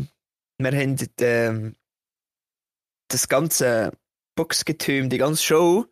Wir 0.60 0.72
haben 0.72 0.96
ähm, 1.22 1.76
das 3.10 3.28
ganze 3.28 3.92
Boxgetüm, 4.36 5.10
die 5.10 5.18
ganze 5.18 5.44
Show. 5.44 5.86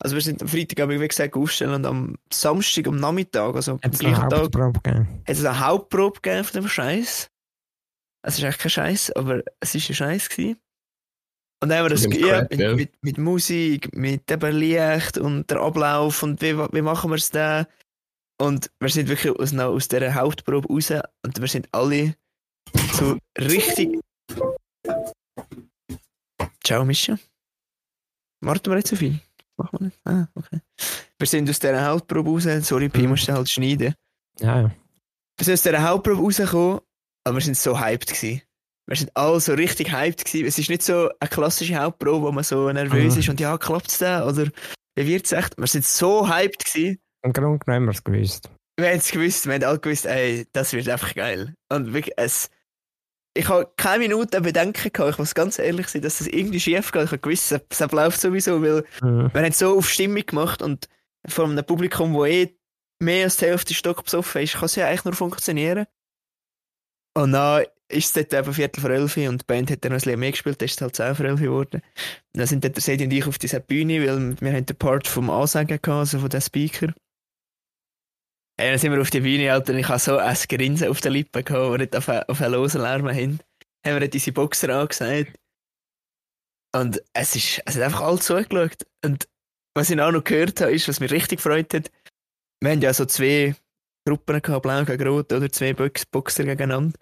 Also 0.00 0.14
wir 0.14 0.22
sind 0.22 0.40
am 0.42 0.48
Freitag, 0.48 0.80
aber 0.80 1.00
wie 1.00 1.08
gesagt, 1.08 1.34
aufstellen 1.34 1.74
und 1.74 1.86
am 1.86 2.16
Samstag, 2.32 2.86
am 2.86 2.96
Nachmittag, 2.96 3.54
also 3.56 3.72
am 3.72 3.78
gleichen 3.80 4.28
Tag, 4.28 4.54
hat 4.54 5.12
es 5.26 5.44
eine 5.44 5.66
Hauptprobe 5.66 6.20
gegeben 6.20 6.44
von 6.44 6.62
dem 6.62 6.68
Scheiß. 6.68 7.30
Es 8.22 8.38
ist 8.38 8.44
eigentlich 8.44 8.58
kein 8.58 8.70
Scheiß, 8.70 9.12
aber 9.12 9.42
es 9.60 9.74
ist 9.74 9.88
ein 9.90 9.94
Scheiß 9.94 10.28
gewesen. 10.28 10.58
Und 11.60 11.70
dann 11.70 11.78
haben 11.78 11.86
wir 11.86 11.90
das 11.90 12.08
geübt 12.08 12.50
mit, 12.50 12.60
ja. 12.60 12.74
mit, 12.74 12.92
mit 13.02 13.18
Musik, 13.18 13.94
mit 13.96 14.30
dem 14.30 14.40
Licht 14.56 15.18
und 15.18 15.50
der 15.50 15.60
Ablauf 15.60 16.22
und 16.22 16.40
wie, 16.40 16.56
wie 16.56 16.82
machen 16.82 17.10
wir 17.10 17.16
es 17.16 17.30
dann. 17.30 17.66
Und 18.40 18.70
wir 18.78 18.88
sind 18.88 19.08
wirklich 19.08 19.36
aus, 19.36 19.52
aus 19.52 19.88
dieser 19.88 20.14
Hauptprobe 20.14 20.68
raus 20.68 20.92
und 21.24 21.40
wir 21.40 21.48
sind 21.48 21.68
alle 21.72 22.14
so 22.92 23.18
richtig. 23.36 23.98
Ciao, 26.62 26.84
Mischa. 26.84 27.18
Warten 28.40 28.70
wir 28.70 28.76
nicht 28.76 28.86
so 28.86 28.94
viel. 28.94 29.20
Machen 29.58 29.78
wir 29.80 29.86
nicht. 29.86 29.98
Ah, 30.04 30.26
okay. 30.34 30.60
Wir 31.18 31.26
sind 31.26 31.50
aus 31.50 31.58
dieser 31.58 31.84
Hauptprobe 31.86 32.30
raus. 32.30 32.44
Sorry, 32.66 32.88
Pi, 32.88 33.02
Mhm. 33.02 33.08
musst 33.10 33.28
du 33.28 33.32
halt 33.32 33.50
schneiden. 33.50 33.94
Ja, 34.40 34.60
ja. 34.62 34.70
Wir 35.36 35.44
sind 35.44 35.54
aus 35.54 35.62
dieser 35.62 35.82
Hauptprobe 35.82 36.22
rausgekommen, 36.22 36.80
aber 37.24 37.36
wir 37.36 37.42
sind 37.42 37.56
so 37.56 37.78
hyped 37.78 38.06
gewesen. 38.08 38.42
Wir 38.86 38.96
sind 38.96 39.10
alle 39.16 39.40
so 39.40 39.52
richtig 39.54 39.92
hyped 39.92 40.24
gewesen. 40.24 40.46
Es 40.46 40.58
ist 40.58 40.70
nicht 40.70 40.82
so 40.82 41.10
eine 41.20 41.28
klassische 41.28 41.76
Hauptprobe, 41.76 42.26
wo 42.26 42.32
man 42.32 42.44
so 42.44 42.70
nervös 42.72 43.14
Mhm. 43.14 43.20
ist 43.20 43.28
und 43.28 43.40
ja, 43.40 43.58
klappt's 43.58 43.98
da 43.98 44.26
oder 44.26 44.46
wie 44.96 45.06
wird's 45.06 45.32
echt? 45.32 45.58
Wir 45.58 45.66
sind 45.66 45.84
so 45.84 46.28
hyped 46.28 46.64
gewesen. 46.64 46.98
Im 47.22 47.32
Grunde 47.32 47.58
genommen 47.58 47.74
haben 47.74 47.84
wir 47.86 47.92
es 47.92 48.02
gewusst. 48.04 48.50
Wir 48.78 48.88
haben 48.90 48.98
es 48.98 49.10
gewusst, 49.10 49.46
wir 49.46 49.54
haben 49.54 49.64
alle 49.64 49.78
gewusst, 49.80 50.06
ey, 50.06 50.46
das 50.52 50.72
wird 50.72 50.88
einfach 50.88 51.12
geil. 51.14 51.52
Und 51.70 51.92
wirklich, 51.92 52.14
es, 52.16 52.48
ich 53.38 53.48
habe 53.48 53.70
keine 53.76 54.00
Minute 54.00 54.40
Bedenken 54.40 54.92
gehabt, 54.92 55.12
ich 55.12 55.18
muss 55.18 55.34
ganz 55.34 55.58
ehrlich 55.60 55.86
sein, 55.88 56.02
dass 56.02 56.18
das 56.18 56.26
irgendwie 56.26 56.58
schief 56.58 56.90
geht. 56.90 57.04
Ich 57.04 57.10
habe 57.12 57.18
gewusst, 57.20 57.52
es 57.52 57.80
läuft 57.92 58.20
sowieso, 58.20 58.60
weil 58.60 58.84
Mhm. 59.00 59.30
wir 59.32 59.42
haben 59.42 59.52
so 59.52 59.78
auf 59.78 59.88
Stimmung 59.88 60.26
gemacht 60.26 60.60
und 60.60 60.88
vor 61.26 61.44
einem 61.44 61.64
Publikum, 61.64 62.14
wo 62.14 62.24
eh 62.24 62.56
mehr 63.00 63.24
als 63.24 63.36
die 63.36 63.46
Hälfte 63.46 63.74
Stock 63.74 64.02
besoffen 64.02 64.42
ist, 64.42 64.54
kann 64.54 64.64
es 64.64 64.74
ja 64.74 64.86
eigentlich 64.86 65.04
nur 65.04 65.14
funktionieren. 65.14 65.86
Und 67.14 67.32
dann 67.32 67.64
ist 67.88 68.06
es 68.06 68.12
dort 68.28 68.34
eben 68.34 68.52
Viertel 68.54 68.80
vor 68.80 68.90
elf 68.90 69.16
und 69.16 69.42
die 69.42 69.46
Band 69.46 69.70
hat 69.70 69.84
dann 69.84 69.92
noch 69.92 69.98
ein 69.98 70.02
bisschen 70.02 70.20
mehr 70.20 70.30
gespielt, 70.32 70.60
dann 70.60 70.66
ist 70.66 70.74
es 70.74 70.80
halt 70.80 70.96
zehn 70.96 71.14
vor 71.14 71.26
elf 71.26 71.40
geworden. 71.40 71.80
Und 72.34 72.38
dann 72.40 72.46
sind 72.46 72.64
dort 72.64 72.74
der 72.76 72.82
Sedi 72.82 73.04
und 73.04 73.12
ich 73.12 73.26
auf 73.26 73.38
dieser 73.38 73.60
Bühne, 73.60 74.04
weil 74.06 74.36
wir 74.40 74.52
haben 74.52 74.66
den 74.66 74.76
Part 74.76 75.06
vom 75.06 75.30
Ansagen 75.30 75.80
gehabt, 75.80 75.88
also 75.88 76.18
von 76.18 76.28
den 76.28 76.40
Speaker. 76.40 76.92
Ja, 78.60 78.70
dann 78.70 78.78
sind 78.78 78.92
wir 78.92 79.00
auf 79.00 79.10
die 79.10 79.20
Bühne, 79.20 79.52
Alter, 79.52 79.72
und 79.72 79.78
ich 79.78 79.88
habe 79.88 80.00
so 80.00 80.18
ein 80.18 80.36
Grinsen 80.48 80.88
auf 80.88 81.00
den 81.00 81.12
Lippen 81.12 81.44
gehabt, 81.44 81.70
wo 81.70 81.76
nicht 81.76 81.94
auf 81.94 82.08
einen, 82.08 82.24
auf 82.24 82.40
einen 82.42 82.52
losen 82.54 82.80
Lärm 82.80 83.08
haben. 83.08 83.38
Haben 83.86 83.94
wir 83.94 84.00
dort 84.00 84.14
unsere 84.14 84.32
Boxer 84.32 84.68
angesagt. 84.70 85.38
Und 86.74 87.00
es 87.12 87.36
ist, 87.36 87.62
es 87.64 87.76
hat 87.76 87.82
einfach 87.82 88.00
alles 88.00 88.24
zugeschaut. 88.24 88.84
Und 89.04 89.28
was 89.74 89.90
ich 89.90 90.00
auch 90.00 90.10
noch 90.10 90.24
gehört 90.24 90.60
habe, 90.60 90.72
ist, 90.72 90.88
was 90.88 90.98
mich 90.98 91.12
richtig 91.12 91.38
gefreut 91.38 91.72
hat, 91.72 91.90
wir 92.60 92.70
haben 92.72 92.80
ja 92.80 92.92
so 92.92 93.04
zwei 93.06 93.54
Gruppen 94.04 94.42
gehabt, 94.42 94.62
blau 94.62 94.84
gegen 94.84 95.06
rot, 95.08 95.32
oder 95.32 95.50
zwei 95.52 95.72
Box 95.72 96.04
Boxer 96.06 96.44
gegeneinander. 96.44 96.98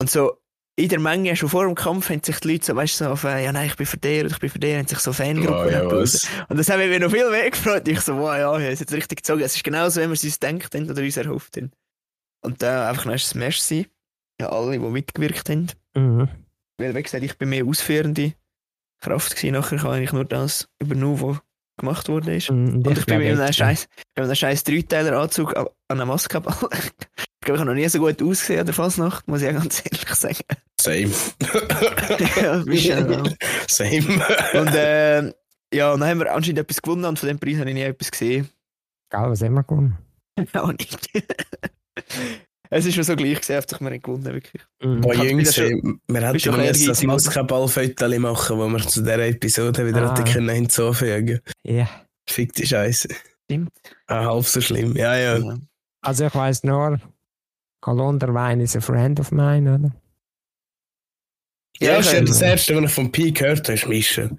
Und 0.00 0.10
so 0.10 0.41
in 0.82 0.88
der 0.88 0.98
Menge, 0.98 1.36
schon 1.36 1.48
vor 1.48 1.64
dem 1.64 1.74
Kampf, 1.74 2.10
haben 2.10 2.22
sich 2.22 2.40
die 2.40 2.52
Leute 2.52 2.66
so, 2.66 2.74
weißt 2.76 3.00
du, 3.00 3.04
so 3.04 3.10
auf, 3.10 3.24
äh, 3.24 3.44
ja 3.44 3.52
nein, 3.52 3.66
ich 3.66 3.76
bin 3.76 3.86
für 3.86 3.98
den 3.98 4.26
und 4.26 4.32
ich 4.32 4.38
bin 4.38 4.50
für 4.50 4.58
den, 4.58 4.78
haben 4.80 4.88
sich 4.88 4.98
so 4.98 5.12
Fangruppen 5.12 5.54
Oh, 5.54 5.70
ja, 5.70 5.82
gebildet. 5.82 6.28
Und 6.48 6.58
das 6.58 6.68
hat 6.68 6.78
mich 6.78 7.00
noch 7.00 7.10
viel 7.10 7.30
mehr 7.30 7.50
gefreut. 7.50 7.86
Ich 7.86 8.00
so, 8.00 8.16
wow, 8.16 8.36
ja, 8.36 8.56
ich 8.56 8.64
habe 8.64 8.74
jetzt 8.74 8.92
richtig 8.92 9.18
gezogen. 9.18 9.42
Es 9.42 9.54
ist 9.54 9.64
genauso, 9.64 10.00
wie 10.00 10.06
wir 10.06 10.12
es 10.12 10.24
uns 10.24 10.40
denkt 10.40 10.74
haben 10.74 10.90
oder 10.90 11.02
uns 11.02 11.16
erhofft 11.16 11.56
haben. 11.56 11.70
Und 12.42 12.62
da 12.62 12.88
einfach 12.88 13.04
noch 13.04 13.12
ein 13.12 13.38
Merci 13.38 13.86
an 14.40 14.48
alle, 14.48 14.78
die 14.78 14.78
mitgewirkt 14.78 15.48
haben. 15.48 15.68
Mhm. 15.94 16.28
Weil, 16.78 16.94
wie 16.94 17.02
gesagt, 17.02 17.22
ich 17.22 17.38
bin 17.38 17.50
mehr 17.50 17.64
ausführende 17.64 18.34
Kraft 19.00 19.36
gewesen. 19.36 19.52
Nachher 19.52 19.78
kann 19.78 20.02
ich 20.02 20.12
nur 20.12 20.24
das 20.24 20.68
übernehmen, 20.80 21.20
was 21.20 21.38
gemacht 21.78 22.08
worden 22.08 22.34
ist. 22.34 22.50
Mhm. 22.50 22.82
Und 22.86 22.98
ich 22.98 23.06
bin 23.06 23.18
mit 23.18 23.38
einem 23.38 23.52
scheiß, 23.52 23.88
mit 24.16 24.24
einem 24.24 24.34
scheiß 24.34 24.64
Dreiteiler-Anzug 24.64 25.56
an 25.56 25.66
an 25.92 26.00
einer 26.00 26.06
Maske 26.06 26.40
gehabt. 26.40 26.66
Ich 27.42 27.46
glaube, 27.46 27.56
ich 27.56 27.60
habe 27.62 27.70
noch 27.70 27.74
nie 27.74 27.88
so 27.88 27.98
gut 27.98 28.22
ausgesehen 28.22 28.60
an 28.60 28.66
der 28.66 28.74
Fasnacht, 28.74 29.26
muss 29.26 29.40
ich 29.40 29.48
ja 29.48 29.52
ganz 29.52 29.82
ehrlich 29.84 30.08
sagen. 30.14 30.44
Same. 30.80 31.10
ja, 32.40 32.56
bist 32.58 32.84
ja 32.84 33.04
auch. 33.04 33.26
Same. 33.66 34.22
Und 34.54 34.74
äh, 34.76 35.32
ja, 35.74 35.92
und 35.92 35.98
dann 35.98 36.08
haben 36.08 36.20
wir 36.20 36.32
anscheinend 36.32 36.60
etwas 36.60 36.80
gewonnen 36.80 37.04
und 37.04 37.18
von 37.18 37.28
dem 37.28 37.40
Preis 37.40 37.58
habe 37.58 37.68
ich 37.70 37.74
nie 37.74 37.82
etwas 37.82 38.12
gesehen. 38.12 38.48
Geil, 39.10 39.28
was 39.28 39.42
haben 39.42 39.54
wir 39.54 39.64
gewonnen? 39.64 39.98
Auch 40.52 40.70
nicht. 40.70 41.24
Es 42.72 42.86
ist 42.86 42.94
schon 42.94 43.04
so 43.04 43.14
gleich 43.16 43.38
gesehen, 43.40 43.62
dass 43.68 43.80
wir 43.80 43.90
nicht 43.90 44.04
gewonnen 44.04 44.24
wirklich. 44.24 44.62
Mhm. 44.82 45.00
Boah, 45.02 45.14
hab 45.16 45.24
Jungs, 45.24 45.56
wir 45.56 46.20
hätten 46.20 46.40
schon 46.40 46.60
jetzt 46.62 46.88
das? 46.88 47.02
Maskenballfoto 47.02 48.18
machen, 48.18 48.58
wo 48.58 48.68
wir 48.68 48.78
zu 48.86 49.00
dieser 49.00 49.18
Episode 49.26 49.86
wieder 49.86 50.02
Ah. 50.10 50.16
hätten 50.16 50.32
können 50.32 50.48
hinzufügen 50.54 51.40
Ja. 51.64 51.88
Fick 52.28 52.52
die 52.54 52.66
Scheiße. 52.66 53.08
Stimmt. 53.44 53.70
Ah, 54.06 54.24
halb 54.24 54.44
so 54.46 54.60
schlimm. 54.60 54.96
Ja, 54.96 55.14
ja. 55.16 55.36
Ja. 55.38 55.58
Also 56.00 56.26
ich 56.26 56.34
weiss 56.34 56.62
nur, 56.64 57.00
Holunderwein 57.84 58.60
ist 58.60 58.74
ein 58.76 58.82
Friend 58.82 59.20
of 59.20 59.30
mine, 59.32 59.74
oder? 59.74 59.92
Ja, 61.80 61.98
Ja, 61.98 62.12
ja 62.12 62.20
das 62.22 62.40
erste, 62.40 62.76
was 62.76 62.84
ich 62.84 62.90
vom 62.94 63.10
Pi 63.12 63.32
gehört 63.32 63.60
habe, 63.68 63.74
ist 63.74 63.86
Mischen. 63.88 64.38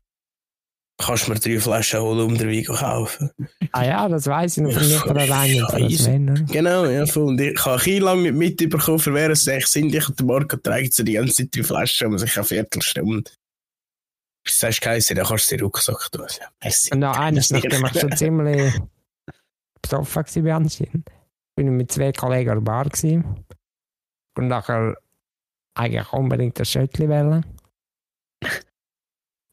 Kannst 0.97 1.27
mir 1.27 1.35
drei 1.35 1.59
Flaschen 1.59 1.99
Holunderwein 2.01 2.63
kaufen. 2.63 3.31
Ah 3.71 3.83
ja, 3.83 4.07
das 4.07 4.27
weiss 4.27 4.57
ich 4.57 4.63
noch 4.63 4.71
von 4.71 5.15
Wein. 5.15 5.89
Sven, 5.89 6.29
oder? 6.29 6.41
Genau, 6.43 6.85
ja, 6.85 7.05
voll. 7.05 7.29
Und 7.29 7.41
ich 7.41 7.65
habe 7.65 7.81
ein 7.83 8.01
lange 8.01 8.31
nicht 8.31 8.59
mitbekommen, 8.59 8.99
für 8.99 9.13
wer 9.13 9.31
es 9.31 9.47
echt 9.47 9.67
sind. 9.69 9.93
Ich 9.93 10.07
und 10.07 10.19
der 10.19 10.25
Marco 10.25 10.55
tragen 10.57 10.91
so 10.91 11.03
die 11.03 11.13
ganze 11.13 11.33
Zeit 11.33 11.55
drei 11.55 11.63
Flaschen, 11.63 12.07
aber 12.07 12.19
sich 12.19 12.35
eine 12.37 12.45
Viertelstunde. 12.45 13.31
Du 14.45 14.51
sagst, 14.51 14.81
Kaiser, 14.81 15.15
dann 15.15 15.25
kannst 15.25 15.51
du 15.51 15.57
den 15.57 15.63
Rucksack 15.65 16.11
tun. 16.11 16.27
Ja, 16.39 16.95
noch 16.95 17.17
eines, 17.17 17.49
nachdem 17.49 17.85
ich 17.85 17.99
schon 17.99 18.15
ziemlich 18.15 18.73
besoffen 19.81 20.23
war 20.25 20.43
bei 20.43 20.53
anscheinend, 20.53 21.09
bin 21.55 21.67
ich 21.67 21.73
mit 21.73 21.91
zwei 21.91 22.11
Kollegen 22.11 22.51
an 22.51 22.57
der 22.57 22.61
Bar 22.71 22.85
gewesen. 22.85 23.45
und 24.37 24.47
nachher 24.47 24.95
eigentlich 25.75 26.13
unbedingt 26.13 26.59
das 26.59 26.69
Schöttli 26.69 27.09
wählen. 27.09 27.45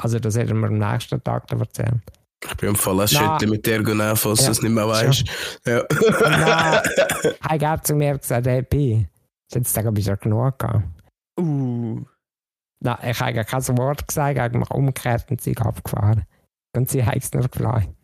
Also 0.03 0.19
das 0.19 0.37
hätten 0.37 0.59
wir 0.61 0.69
am 0.69 0.79
nächsten 0.79 1.23
Tag 1.23 1.47
dann 1.49 1.61
erzählt. 1.61 2.01
Ich 2.43 2.57
bin 2.57 2.71
im 2.71 2.77
Fall 2.77 3.01
ein 3.01 3.09
Na. 3.13 3.33
Schüttel 3.39 3.51
mit 3.51 3.67
dir 3.67 3.83
genau, 3.83 4.15
falls 4.15 4.39
du 4.41 4.45
Ja. 4.47 4.51
es 4.53 4.63
nicht 4.63 4.73
mehr 4.73 4.89
weißt. 4.89 5.25
Ja. 5.67 5.83
dann- 5.83 7.35
Er 7.61 7.71
hat 7.71 7.87
zu 7.87 7.95
mir 7.95 8.17
gesagt, 8.17 8.47
hey 8.47 8.63
Pi, 8.63 9.07
jetzt 9.53 9.77
habe 9.77 9.99
ich 9.99 10.07
schon 10.07 10.17
genug 10.19 10.59
gehabt. 10.59 10.85
Uh. 11.39 12.01
Na, 12.83 12.99
ich 13.07 13.21
habe 13.21 13.27
eigentlich 13.31 13.47
kein 13.47 13.77
Wort 13.79 14.09
gesagt, 14.09 14.39
eigentlich 14.39 14.71
umgekehrt 14.71 15.31
und 15.31 15.43
sie 15.43 15.55
abgefahren. 15.57 16.25
Und 16.75 16.89
sie 16.89 17.05
hat 17.05 17.17
es 17.17 17.31
nur 17.35 17.47
geflogen. 17.47 17.95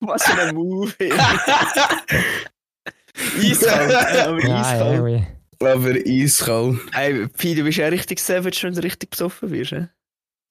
Was 0.00 0.22
für 0.24 0.38
ein 0.42 0.54
Move. 0.54 0.92
eiskalt. 3.38 3.90
äh, 3.90 4.20
aber 4.20 4.46
Ja, 4.46 4.60
eiskalt. 4.60 5.26
Aber 5.60 5.88
eiskalt. 6.06 6.78
Hey, 6.92 7.26
Pi, 7.28 7.54
du 7.54 7.64
bist 7.64 7.78
ja 7.78 7.88
richtig 7.88 8.20
savage, 8.20 8.58
wenn 8.62 8.74
du 8.74 8.82
richtig 8.82 9.10
besoffen 9.10 9.50
wirst. 9.50 9.70
He? 9.70 9.86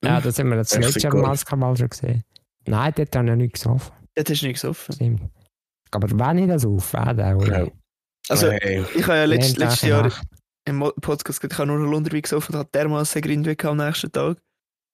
Ja, 0.03 0.21
das 0.21 0.37
haben 0.39 0.49
wir 0.49 0.57
das 0.57 0.75
letzte. 0.77 1.09
Mal 1.57 1.75
schon 1.77 1.89
gesehen. 1.89 2.23
Nein, 2.65 2.93
dort 2.95 3.15
habe 3.15 3.29
ich 3.29 3.35
nicht 3.35 3.53
gesoffen. 3.53 3.93
Das 4.15 4.25
hast 4.29 4.41
du 4.41 4.45
nicht 4.47 4.61
gesoffen. 4.61 4.95
Stimmt. 4.95 5.21
Aber 5.91 6.07
wenn 6.11 6.37
ich 6.39 6.47
das 6.47 6.65
auf, 6.65 6.91
der, 6.91 7.37
oder? 7.37 7.65
Ja. 7.65 7.71
Also, 8.29 8.51
hey. 8.51 8.83
ich 8.93 9.03
habe 9.03 9.15
ja 9.17 9.25
letzt, 9.25 9.57
letztes 9.57 9.81
Jahr 9.83 10.11
im 10.65 10.79
Podcast 11.01 11.39
gesagt, 11.39 11.53
ich 11.53 11.59
habe 11.59 11.67
nur 11.71 11.79
Holunderwein 11.87 12.21
gesoffen 12.21 12.53
und 12.55 12.59
hatte 12.59 12.71
dermaßen 12.73 13.21
Grindwein 13.21 13.55
gehabt 13.55 13.79
am 13.79 13.85
nächsten 13.87 14.11
Tag. 14.11 14.37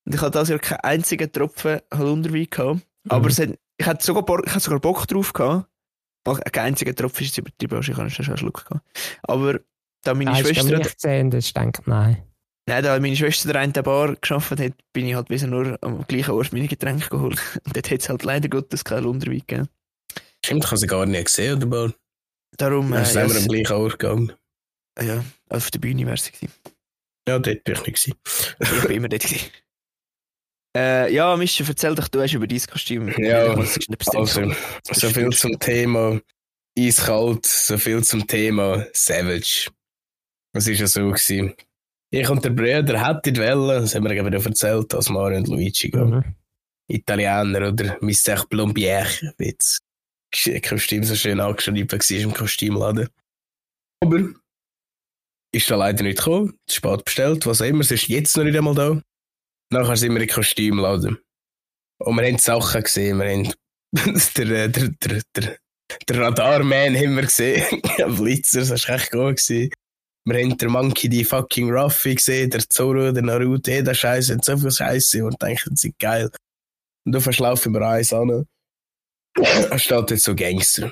Und 0.06 0.14
ich 0.16 0.22
hatte 0.22 0.32
dieses 0.40 0.50
Jahr 0.50 0.60
keinen 0.60 0.80
einzigen 0.82 1.32
Tropfen 1.32 1.80
Holunderwein 1.94 2.48
gehabt. 2.50 2.82
Aber 3.10 3.24
Mhm. 3.24 3.28
es 3.30 3.40
hat, 3.40 3.50
ich 3.78 3.86
hatte 3.88 4.06
sogar, 4.06 4.24
Bock- 4.24 4.44
ich 4.46 4.52
hatte 4.52 4.64
sogar 4.64 4.80
Bock 4.80 5.08
drauf 5.08 5.34
gehabt. 5.34 5.68
Kein 6.52 6.66
einziger 6.68 6.94
Tropfen 6.96 7.24
ist 7.24 7.36
jetzt 7.36 7.40
übertrieben, 7.40 7.76
also 7.76 7.92
ich 7.92 7.98
habe 7.98 8.10
schon 8.10 8.26
einen 8.26 8.38
Schluck 8.38 8.66
gehabt. 8.66 8.86
Aber 9.24 9.60
da 10.04 10.14
meine 10.14 10.32
du 10.32 10.38
Schwester, 10.38 10.78
mich 10.78 10.94
gesehen 10.94 11.26
und 11.28 11.36
hast 11.36 11.54
gedacht, 11.54 11.88
nein. 11.88 12.24
Nein, 12.68 12.84
da 12.84 13.00
meine 13.00 13.16
Schwester 13.16 13.52
der 13.52 13.62
einen 13.62 13.74
Bar 13.74 14.16
geschafft 14.16 14.52
hat, 14.52 14.74
bin 14.94 15.08
ich 15.08 15.16
halt 15.16 15.30
wieder 15.30 15.48
nur 15.48 15.78
am 15.82 16.06
gleichen 16.08 16.32
Ort 16.32 16.54
meine 16.54 16.68
Getränke 16.68 17.10
geholt. 17.10 17.40
Und 17.66 17.76
dort 17.76 17.92
hat 17.92 18.02
es 18.02 18.10
halt 18.10 18.24
leider 18.24 18.50
Gottes 18.50 18.84
keinen 18.84 19.04
Holunderwein 19.04 19.40
gegeben. 19.40 19.70
Stimmt, 20.44 20.64
ich 20.66 20.72
habe 20.72 20.78
sie 20.78 20.88
gar 20.88 21.06
nicht 21.06 21.26
gesehen, 21.26 21.58
oder? 21.58 21.66
Bar? 21.68 21.94
Darum, 22.58 22.94
äh, 22.94 23.06
sind 23.06 23.28
wir 23.30 23.36
ja, 23.36 23.42
am 23.42 23.48
gleichen 23.48 23.74
Ort 23.74 24.00
gegangen. 24.00 24.34
ja, 25.02 25.24
auf 25.50 25.72
der 25.72 25.80
Bühne 25.80 26.06
wäre 26.06 26.16
es 26.16 26.32
gewesen. 26.32 26.52
Ja, 27.28 27.40
dort 27.40 27.64
bin 27.64 27.74
ich 27.76 27.86
nicht. 27.88 28.04
gewesen. 28.04 28.14
Ich 28.60 28.88
bin 28.88 28.98
immer 28.98 29.10
dort 29.10 29.24
gewesen. 29.24 29.50
Äh, 30.76 31.14
ja, 31.14 31.38
Mischa, 31.38 31.64
erzähl 31.68 31.94
doch, 31.94 32.08
du 32.08 32.20
hast 32.20 32.34
über 32.34 32.48
dein 32.48 32.60
Kostüm. 32.60 33.08
Ja, 33.24 33.54
Also, 33.54 34.52
so 34.92 35.10
viel 35.12 35.30
zum 35.30 35.60
Thema 35.60 36.20
eiskalt, 36.76 37.46
so 37.46 37.78
viel 37.78 38.04
zum 38.04 38.26
Thema 38.26 38.88
Savage. 38.92 39.70
Was 40.54 40.66
ist 40.68 40.80
ja 40.80 40.88
so 40.88 41.02
gewesen? 41.10 41.54
Ich 42.14 42.30
und 42.30 42.46
der 42.46 42.52
Bruder 42.52 43.08
hätten 43.08 43.38
wollen, 43.38 43.82
das 43.82 43.96
haben 43.96 44.04
wir 44.04 44.12
eben 44.12 44.32
erzählt, 44.32 44.94
als 44.94 45.10
Mario 45.10 45.40
und 45.40 45.48
Luigi 45.48 45.90
gehen. 45.90 46.12
Mhm. 46.12 46.36
Italiener 46.88 47.70
oder 47.70 47.98
Mr. 48.02 48.46
Plombier, 48.48 49.08
wie 49.40 49.56
das 49.58 49.80
Kostüm 50.62 51.04
so 51.04 51.16
schön 51.16 51.40
angeschrieben 51.40 51.92
war 51.92 52.12
im 52.12 52.34
Kostümladen. 52.36 53.10
Aber 54.00 54.30
ist 55.52 55.72
da 55.72 55.76
leider 55.76 56.04
nicht 56.04 56.20
gekommen, 56.20 56.54
zu 56.68 56.76
spät 56.76 57.04
bestellt, 57.04 57.48
was 57.48 57.64
auch 57.64 57.66
immer, 57.66 57.82
es 57.82 57.90
ist 57.90 58.08
jetzt 58.08 58.38
noch 58.38 58.44
nicht 58.44 58.58
einmal 58.58 58.76
da. 58.76 59.02
Nachher 59.72 59.98
sind 59.98 60.14
wir 60.14 60.22
im 60.22 60.30
Kostümladen. 60.30 61.18
Und 61.98 62.16
wir 62.16 62.28
haben 62.28 62.38
Sachen 62.38 62.84
gesehen, 62.84 63.18
wir 63.18 63.32
haben 63.32 63.54
der, 64.38 64.68
der, 64.68 64.90
der, 64.90 65.22
der, 65.36 65.58
der 66.08 66.20
Radarman 66.20 66.96
haben 66.96 67.16
wir 67.16 67.24
gesehen, 67.24 67.82
Blitzer, 68.18 68.60
das 68.60 68.88
war 68.88 68.98
echt 68.98 69.12
gut 69.12 69.38
gewesen. 69.38 69.72
Wir 70.26 70.40
haben 70.42 70.58
den 70.58 70.72
Monkey 70.72 71.10
die 71.10 71.24
fucking 71.26 71.70
Ruffy 71.72 72.16
gesehen, 72.16 72.50
der 72.50 72.62
Zoro, 72.70 73.12
der 73.12 73.24
Naruto, 73.24 73.70
jeder 73.72 73.94
Scheiß, 73.94 74.30
hat 74.30 74.46
so 74.46 74.58
viel 74.58 74.72
Scheiße 74.72 75.24
und 75.26 75.42
denken, 75.42 75.70
das 75.72 75.84
ist 75.84 76.00
geil. 76.00 76.30
Und 77.06 77.16
auf 77.16 77.24
verschlaufen 77.24 77.74
wir 77.74 77.82
eins 77.82 78.14
an. 78.14 78.46
Da 79.36 79.78
steht 79.80 80.12
jetzt 80.12 80.24
so 80.24 80.36
Gangster. 80.36 80.92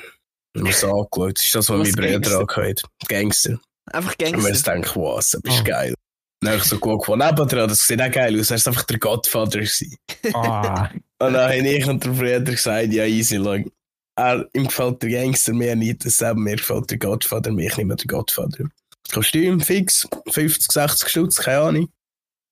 Und 0.56 0.66
wir 0.66 0.74
so 0.74 0.88
angeschaut, 0.88 1.38
das 1.38 1.46
ist 1.46 1.56
das, 1.56 1.70
was 1.70 1.80
Was 1.80 1.88
mein 1.88 1.96
Bruder 1.96 2.12
Gangster? 2.20 2.40
angehört. 2.40 2.82
Gangster. 3.08 3.60
Einfach 3.94 4.12
Und 4.14 4.20
wir 4.20 4.32
Gangster. 4.32 4.74
denken, 4.74 4.92
wow, 4.96 5.16
das 5.16 5.34
ist 5.34 5.42
Ah. 5.48 5.64
geil. 5.64 5.94
Dann 6.42 6.54
habe 6.54 6.62
ich 6.62 6.68
so 6.68 6.76
geguckt, 6.76 7.06
von 7.06 7.20
nebendran, 7.20 7.70
das 7.70 7.86
sieht 7.88 8.02
auch 8.02 8.12
geil 8.12 8.38
aus, 8.40 8.50
er 8.50 8.56
ist 8.58 8.68
einfach 8.68 8.84
der 8.84 8.98
Godfather 9.00 9.60
gewesen. 9.60 9.96
Ah, 10.34 10.90
Und 11.22 11.34
dann 11.34 11.36
habe 11.52 11.56
ich 11.58 11.86
und 11.88 12.04
der 12.04 12.10
Bruder 12.10 12.40
gesagt, 12.42 12.92
ja, 12.92 13.06
easy, 13.06 13.38
lang. 13.38 13.72
Er, 14.18 14.46
ihm 14.54 14.66
gefällt 14.68 15.04
der 15.04 15.10
Gangster 15.12 15.54
mehr 15.54 15.76
nicht, 15.76 16.04
dasselbe, 16.04 16.40
mir 16.42 16.56
gefällt 16.56 16.90
der 16.90 16.98
Godfather, 16.98 17.52
mir 17.52 17.66
nicht 17.66 17.78
mehr 17.78 17.96
der 17.96 18.08
Godfather. 18.08 18.66
Kostüm 19.12 19.60
fix, 19.60 20.08
50, 20.30 20.72
60 20.72 21.10
Stutz, 21.10 21.38
keine 21.38 21.60
Ahnung. 21.60 21.94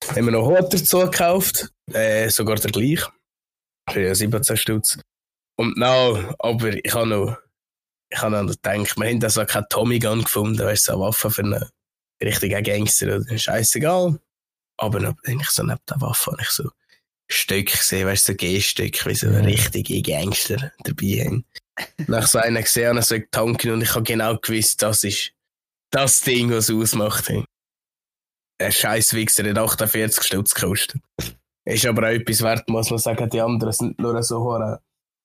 Haben 0.07 0.25
wir 0.25 0.31
noch 0.31 0.47
Hut 0.47 0.73
dazu 0.73 0.99
gekauft, 0.99 1.71
äh, 1.93 2.29
sogar 2.29 2.55
der 2.55 2.71
gleich. 2.71 3.01
Für 3.89 4.01
ja 4.01 4.15
17 4.15 4.57
Stutz. 4.57 4.97
Und 5.57 5.77
now, 5.77 6.35
aber 6.39 6.73
ich 6.73 6.93
habe 6.93 7.07
noch, 7.07 7.37
ich 8.09 8.21
habe 8.21 8.43
noch 8.43 8.51
gedacht, 8.51 8.97
wir 8.97 9.07
haben 9.07 9.19
da 9.19 9.29
so 9.29 9.45
keinen 9.45 9.65
Tommy 9.69 9.99
Gun 9.99 10.23
gefunden, 10.23 10.59
weißt 10.59 10.87
du, 10.87 10.91
so 10.91 10.97
eine 10.97 11.07
Waffe 11.07 11.29
für 11.29 11.43
eine 11.43 11.69
richtiger 12.23 12.61
Gangster 12.61 13.17
oder 13.17 13.37
scheißegal. 13.37 14.19
Aber 14.77 14.99
dann 14.99 15.15
bin 15.23 15.39
ich 15.39 15.49
so 15.49 15.63
neben 15.63 15.79
der 15.89 16.01
Waffe 16.01 16.31
habe 16.31 16.41
ich 16.41 16.49
so 16.49 16.69
Stück 17.31 17.67
gesehen, 17.67 18.07
weißt 18.07 18.27
du, 18.27 18.31
so 18.31 18.37
G-Stück, 18.37 19.05
wie 19.05 19.15
so 19.15 19.29
richtige 19.29 20.01
Gangster 20.01 20.71
dabei 20.83 21.25
haben. 21.25 21.45
Nach 22.07 22.27
so 22.27 22.39
einer 22.39 22.61
gesehen 22.61 22.89
habe 22.89 22.99
ich 22.99 23.05
so 23.05 23.15
getankt 23.15 23.65
und 23.65 23.81
ich 23.81 23.93
habe 23.93 24.03
genau 24.03 24.37
gewusst, 24.37 24.81
das 24.81 25.03
ist 25.03 25.33
das 25.91 26.21
Ding, 26.21 26.51
was 26.51 26.69
ausmacht. 26.69 27.29
Hey. 27.29 27.43
Der 28.59 28.71
scheiß 28.71 29.13
Wichser 29.13 29.49
hat 29.49 29.57
48 29.57 30.23
Stutz 30.23 30.53
gekostet. 30.53 31.01
Ist 31.65 31.85
aber 31.85 32.07
auch 32.07 32.13
etwas 32.13 32.41
wert, 32.41 32.67
muss 32.69 32.89
man 32.89 32.99
sagen. 32.99 33.29
Die 33.29 33.41
anderen 33.41 33.73
sind 33.73 33.99
nur 33.99 34.21
so 34.23 34.39
hohe 34.39 34.81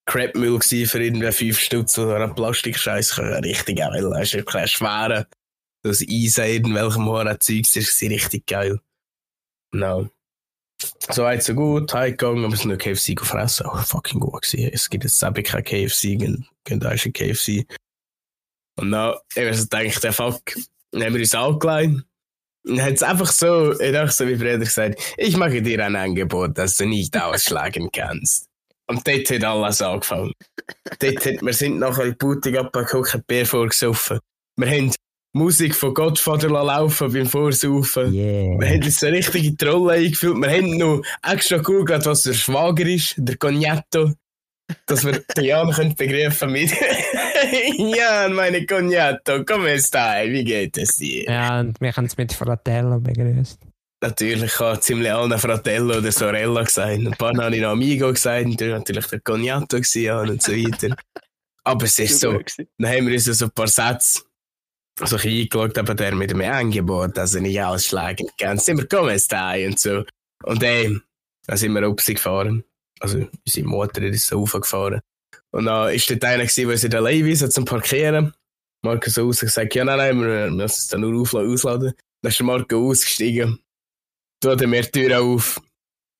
Crapmüll 0.07 0.61
für 0.61 1.03
irgendwie 1.03 1.33
5 1.33 1.59
Stutz 1.59 1.99
oder 1.99 2.17
einen 2.17 2.35
Plastikscheiß. 2.35 3.19
Richtig 3.19 3.79
geil. 3.79 4.11
Das 4.11 4.23
ist 4.23 4.35
wirklich 4.35 4.71
schwer. 4.71 5.27
Das 5.83 6.03
Eisen 6.03 6.45
irgendwelchem 6.45 7.07
hohen 7.07 7.41
Zeugs 7.41 7.77
ist 7.77 8.03
richtig 8.03 8.47
geil. 8.47 8.81
No. 9.73 10.09
So 11.11 11.23
weit, 11.23 11.43
so 11.43 11.55
gut, 11.55 11.93
heimgegangen, 11.95 12.45
aber 12.45 12.55
es 12.55 12.61
ist 12.61 12.67
nur 12.67 12.77
KFC 12.77 13.17
gefressen. 13.17 13.67
Oh, 13.67 13.77
fucking 13.77 14.21
gut 14.21 14.43
gewesen. 14.43 14.71
Es 14.73 14.91
gibt 14.91 15.05
jetzt 15.05 15.19
selber 15.19 15.43
kein 15.43 15.65
KFC, 15.65 16.19
gehen 16.19 16.47
da 16.67 16.91
ist 16.91 17.07
ein 17.07 17.13
KFC. 17.13 17.67
Und 18.77 18.91
dann, 18.91 19.15
ich 19.35 19.43
habe 19.45 19.55
so 19.55 19.63
gedacht, 19.67 20.05
der 20.05 20.13
Fuck, 20.13 20.43
dann 20.91 21.05
haben 21.05 21.15
wir 21.15 21.21
uns 21.21 21.35
angelegt. 21.35 22.03
Und 22.67 22.77
dann 22.79 22.83
hat 22.87 22.95
es 22.95 23.03
einfach 23.03 23.31
so, 23.31 23.79
ich 23.79 23.93
dachte 23.93 24.13
so 24.13 24.27
wie 24.27 24.37
Brüder 24.37 24.59
gesagt, 24.59 25.01
ich 25.17 25.37
mache 25.37 25.61
dir 25.63 25.85
ein 25.85 25.97
Angebot, 25.97 26.57
das 26.57 26.77
du 26.77 26.87
nicht 26.87 27.17
ausschlagen 27.21 27.91
kannst. 27.93 28.47
Und 28.87 29.07
dort 29.07 29.31
hat 29.31 29.45
alles 29.45 29.83
angefangen. 29.83 30.33
dort 30.99 31.27
hat, 31.27 31.43
wir 31.43 31.53
sind 31.53 31.79
nachher 31.79 32.05
in 32.05 32.17
Boutique 32.17 32.59
abgeguckt, 32.59 33.27
Bier 33.27 33.47
vorgesoffen. 33.47 34.19
Wir 34.57 34.69
haben 34.71 34.93
Musik 35.37 35.75
von 35.75 35.93
Godfather 35.95 36.49
laufen 36.49 37.13
beim 37.13 37.27
Vorsaufen. 37.27 38.13
Wir 38.13 38.23
Yeah. 38.23 38.71
haben 38.71 38.83
uns 38.85 39.03
eine 39.03 39.17
richtige 39.17 39.57
Trolle 39.57 39.95
eingefühlt. 39.95 40.37
Wir 40.37 40.51
haben 40.51 40.77
noch 40.79 41.03
extra 41.23 41.57
gegoogelt, 41.57 42.07
was 42.07 42.23
der 42.23 42.35
Schwager 42.35 42.87
ist, 42.87 43.15
der 43.19 43.37
Cognetto. 43.37 44.13
Dass 44.87 45.05
wir 45.05 45.23
Jan 45.39 45.71
können 45.75 45.97
begreifen 45.97 46.53
mit 46.53 46.71
Jan, 47.97 48.33
meine 48.33 48.67
Cognetto, 48.67 49.45
come 49.45 49.79
stai? 49.79 50.31
Wie 50.31 50.45
geht 50.45 50.77
es 50.79 50.97
dir? 50.97 51.25
Ja, 51.25 51.61
und 51.61 51.81
wir 51.81 51.93
haben 51.93 52.07
es 52.07 52.17
mit 52.17 52.33
Fratello 52.33 53.01
begrüßt. 53.01 53.59
Natürlich, 54.03 54.53
ich 54.53 54.61
habe 54.61 54.81
ziemlich 54.81 55.13
allen 55.13 55.39
Fratello 55.39 55.99
oder 55.99 56.13
Sorella 56.13 56.63
gesagt. 56.63 56.91
Ein 56.91 57.11
paar 57.13 57.35
habe 57.37 57.57
ich 57.57 57.63
noch 57.63 57.71
Amigo 57.71 58.13
gesagt. 58.13 58.45
Und 58.45 58.61
dann 58.61 58.71
war 58.71 58.79
natürlich 58.79 59.07
der 59.07 59.21
Cognetto 59.21 59.77
gewesen, 59.77 60.31
und 60.31 60.43
so 60.43 60.53
weiter. 60.53 60.97
Aber 61.65 61.85
es 61.85 61.99
ist 61.99 62.21
so, 62.21 62.39
dann 62.79 62.91
haben 62.91 63.07
wir 63.07 63.15
uns 63.15 63.25
so 63.25 63.47
ein 63.47 63.51
paar 63.51 63.69
Sätze 63.69 64.23
so 65.03 65.17
ein 65.17 65.23
eingeschaut, 65.23 65.77
aber 65.77 65.95
der 65.95 66.15
mit 66.15 66.31
dem 66.31 66.41
Angebot, 66.41 67.19
also 67.19 67.41
nicht 67.41 67.61
ausschlagen 67.61 68.29
kann. 68.39 68.59
Sind 68.59 68.79
wir 68.79 68.87
kommen, 68.87 69.19
Stay 69.19 69.67
und 69.67 69.79
so. 69.79 70.05
Und 70.45 70.63
dann, 70.63 71.03
dann 71.47 71.57
sind 71.57 71.73
wir 71.73 71.83
raus 71.83 72.05
gefahren. 72.05 72.65
Also, 73.01 73.27
unsere 73.45 73.67
Mutter 73.67 74.03
ist 74.03 74.27
so 74.27 74.39
raufgefahren. 74.39 75.01
Und 75.55 75.67
dann 75.67 75.95
ist 75.95 76.11
dort 76.11 76.25
einer 76.25 76.45
der 76.45 76.69
in 76.83 76.91
der 76.91 77.01
Leihwiese 77.01 77.49
zum 77.49 77.65
Parkieren. 77.65 78.35
Marco 78.83 79.09
so 79.09 79.27
raus 79.27 79.39
gesagt, 79.39 79.77
ja, 79.77 79.85
nein, 79.85 79.99
nein, 79.99 80.21
wir 80.21 80.51
müssen 80.51 80.65
es 80.67 80.89
dann 80.89 81.03
nur 81.03 81.21
aufladen, 81.21 81.53
ausladen. 81.53 81.93
Dann 82.23 82.31
ist 82.31 82.41
der 82.41 82.47
Marco 82.47 82.91
ausgestiegen. 82.91 83.61
Tut 84.43 84.61
er 84.61 84.67
mir 84.67 84.83
die 84.83 84.91
Tür 84.91 85.23
auf. 85.23 85.63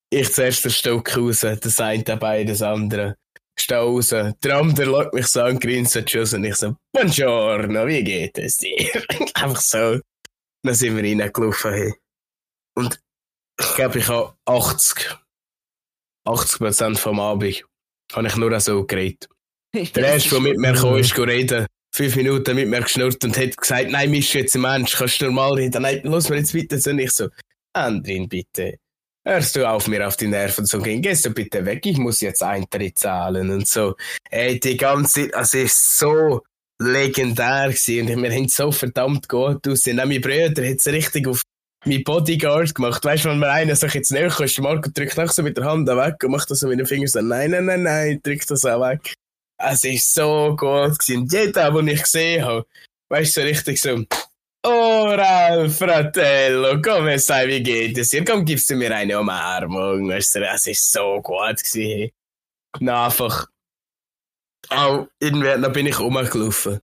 Ich 0.09 0.31
zuerst 0.31 0.63
den 0.63 0.71
Stock 0.71 1.17
raus, 1.17 1.41
das 1.41 1.81
eine 1.81 2.03
dabei, 2.03 2.45
das 2.45 2.61
andere. 2.61 3.17
Steh 3.59 3.75
raus. 3.75 4.07
Der 4.07 4.57
andere 4.57 4.85
schaut 4.85 5.13
mich 5.13 5.27
so 5.27 5.41
an, 5.41 5.59
grinst 5.59 5.95
Tschüss 6.05 6.33
und 6.33 6.45
ich 6.45 6.55
so, 6.55 6.77
Buongiorno, 6.93 7.87
wie 7.87 8.05
geht 8.05 8.37
es 8.37 8.59
dir? 8.59 9.03
Einfach 9.33 9.59
so. 9.59 9.99
Dann 10.63 10.75
sind 10.75 10.95
wir 10.95 11.03
reingelaufen. 11.03 11.73
Hey. 11.73 11.93
Und 12.77 13.01
ich 13.59 13.75
glaube, 13.75 13.99
ich 13.99 14.07
habe 14.07 14.33
80, 14.45 15.13
80 16.23 16.57
Prozent 16.57 16.99
vom 16.99 17.19
Abend 17.19 17.65
habe 18.13 18.27
ich 18.27 18.35
nur 18.35 18.59
so 18.59 18.85
geredet. 18.85 19.27
Der 19.73 20.13
erste, 20.13 20.29
der 20.29 20.39
mit 20.39 20.57
mir 20.57 20.73
kam, 20.73 20.97
ist 20.97 21.17
reden. 21.17 21.65
Fünf 21.93 22.15
Minuten 22.15 22.55
mit 22.55 22.67
mir 22.67 22.81
geschnurrt 22.81 23.23
und 23.23 23.37
hat 23.37 23.55
gesagt, 23.55 23.89
nein, 23.89 24.11
Misch, 24.11 24.35
jetzt 24.35 24.55
ein 24.55 24.61
Mensch, 24.61 24.95
kannst 24.95 25.21
du 25.21 25.25
normal 25.25 25.53
reden? 25.53 25.81
Nein, 25.81 26.01
los 26.03 26.29
mir 26.29 26.37
jetzt 26.37 26.51
bitte. 26.53 26.75
Und 26.89 26.99
ich 26.99 27.11
so, 27.11 27.29
Andrin, 27.73 28.27
bitte. 28.27 28.77
Hörst 29.25 29.55
du 29.55 29.67
auf, 29.67 29.87
mir 29.87 30.07
auf 30.07 30.17
die 30.17 30.27
Nerven 30.27 30.65
zu 30.65 30.79
gehen? 30.81 31.01
Gehst 31.01 31.25
du 31.25 31.31
bitte 31.31 31.65
weg? 31.65 31.85
Ich 31.85 31.97
muss 31.97 32.21
jetzt 32.21 32.43
Eintritt 32.43 32.99
zahlen 32.99 33.49
und 33.49 33.67
so. 33.67 33.95
Ey, 34.29 34.59
die 34.59 34.77
ganze 34.77 35.21
Zeit, 35.21 35.33
also 35.33 35.57
es 35.57 35.63
ist 35.71 35.97
so 35.97 36.41
legendär 36.79 37.69
gewesen 37.69 38.09
und 38.13 38.23
wir 38.23 38.31
haben 38.31 38.47
so 38.49 38.71
verdammt 38.71 39.27
gut 39.27 39.67
aussehen. 39.67 39.99
Auch 39.99 40.05
mein 40.05 40.21
Bruder 40.21 40.69
hat 40.69 40.77
es 40.79 40.87
richtig 40.87 41.27
auf 41.27 41.41
mein 41.85 42.03
Bodyguard 42.03 42.73
gemacht. 42.73 43.03
Weißt 43.03 43.25
du, 43.25 43.29
wenn 43.29 43.39
mir 43.39 43.49
einer 43.49 43.75
sich 43.75 43.93
jetzt 43.93 44.11
näher 44.11 44.29
kommt, 44.29 44.59
Marco 44.59 44.89
drückt 44.89 45.19
auch 45.19 45.29
so 45.31 45.43
mit 45.43 45.57
der 45.57 45.65
Hand 45.65 45.87
weg 45.87 46.23
und 46.23 46.31
macht 46.31 46.49
das 46.49 46.59
so 46.59 46.67
mit 46.67 46.79
den 46.79 46.85
Fingern 46.85 47.07
so, 47.07 47.21
nein, 47.21 47.51
nein, 47.51 47.65
nein, 47.65 47.83
nein, 47.83 48.19
drückt 48.23 48.49
das 48.49 48.65
auch 48.65 48.81
weg. 48.81 49.13
Es 49.57 49.83
ist 49.83 50.13
so 50.13 50.55
gut 50.57 50.99
gewesen. 50.99 51.27
Jeder, 51.31 51.71
den 51.71 51.87
ich 51.87 52.01
gesehen 52.01 52.43
habe, 52.43 52.65
weißt 53.09 53.37
du, 53.37 53.41
so 53.41 53.47
richtig 53.47 53.81
so, 53.81 54.03
Ora, 54.67 55.69
fratello, 55.69 56.81
come 56.81 57.19
stai, 57.19 57.47
wie 57.47 57.61
geht 57.61 57.97
es 57.99 58.09
dir? 58.09 58.25
Komm, 58.25 58.43
gibst 58.43 58.67
du 58.67 58.75
mir 58.75 58.95
eine 58.95 59.19
Umarmung. 59.19 60.09
Weißt 60.09 60.35
du, 60.35 60.47
es 60.47 60.65
ist 60.65 60.91
so 60.91 61.21
gut 61.21 61.63
gewesen. 61.63 62.09
Na, 62.79 63.05
einfach, 63.05 63.45
auch 64.69 65.07
irgendwie, 65.19 65.61
dann 65.61 65.71
bin 65.71 65.85
ich 65.85 65.99
rumgelaufen. 65.99 66.79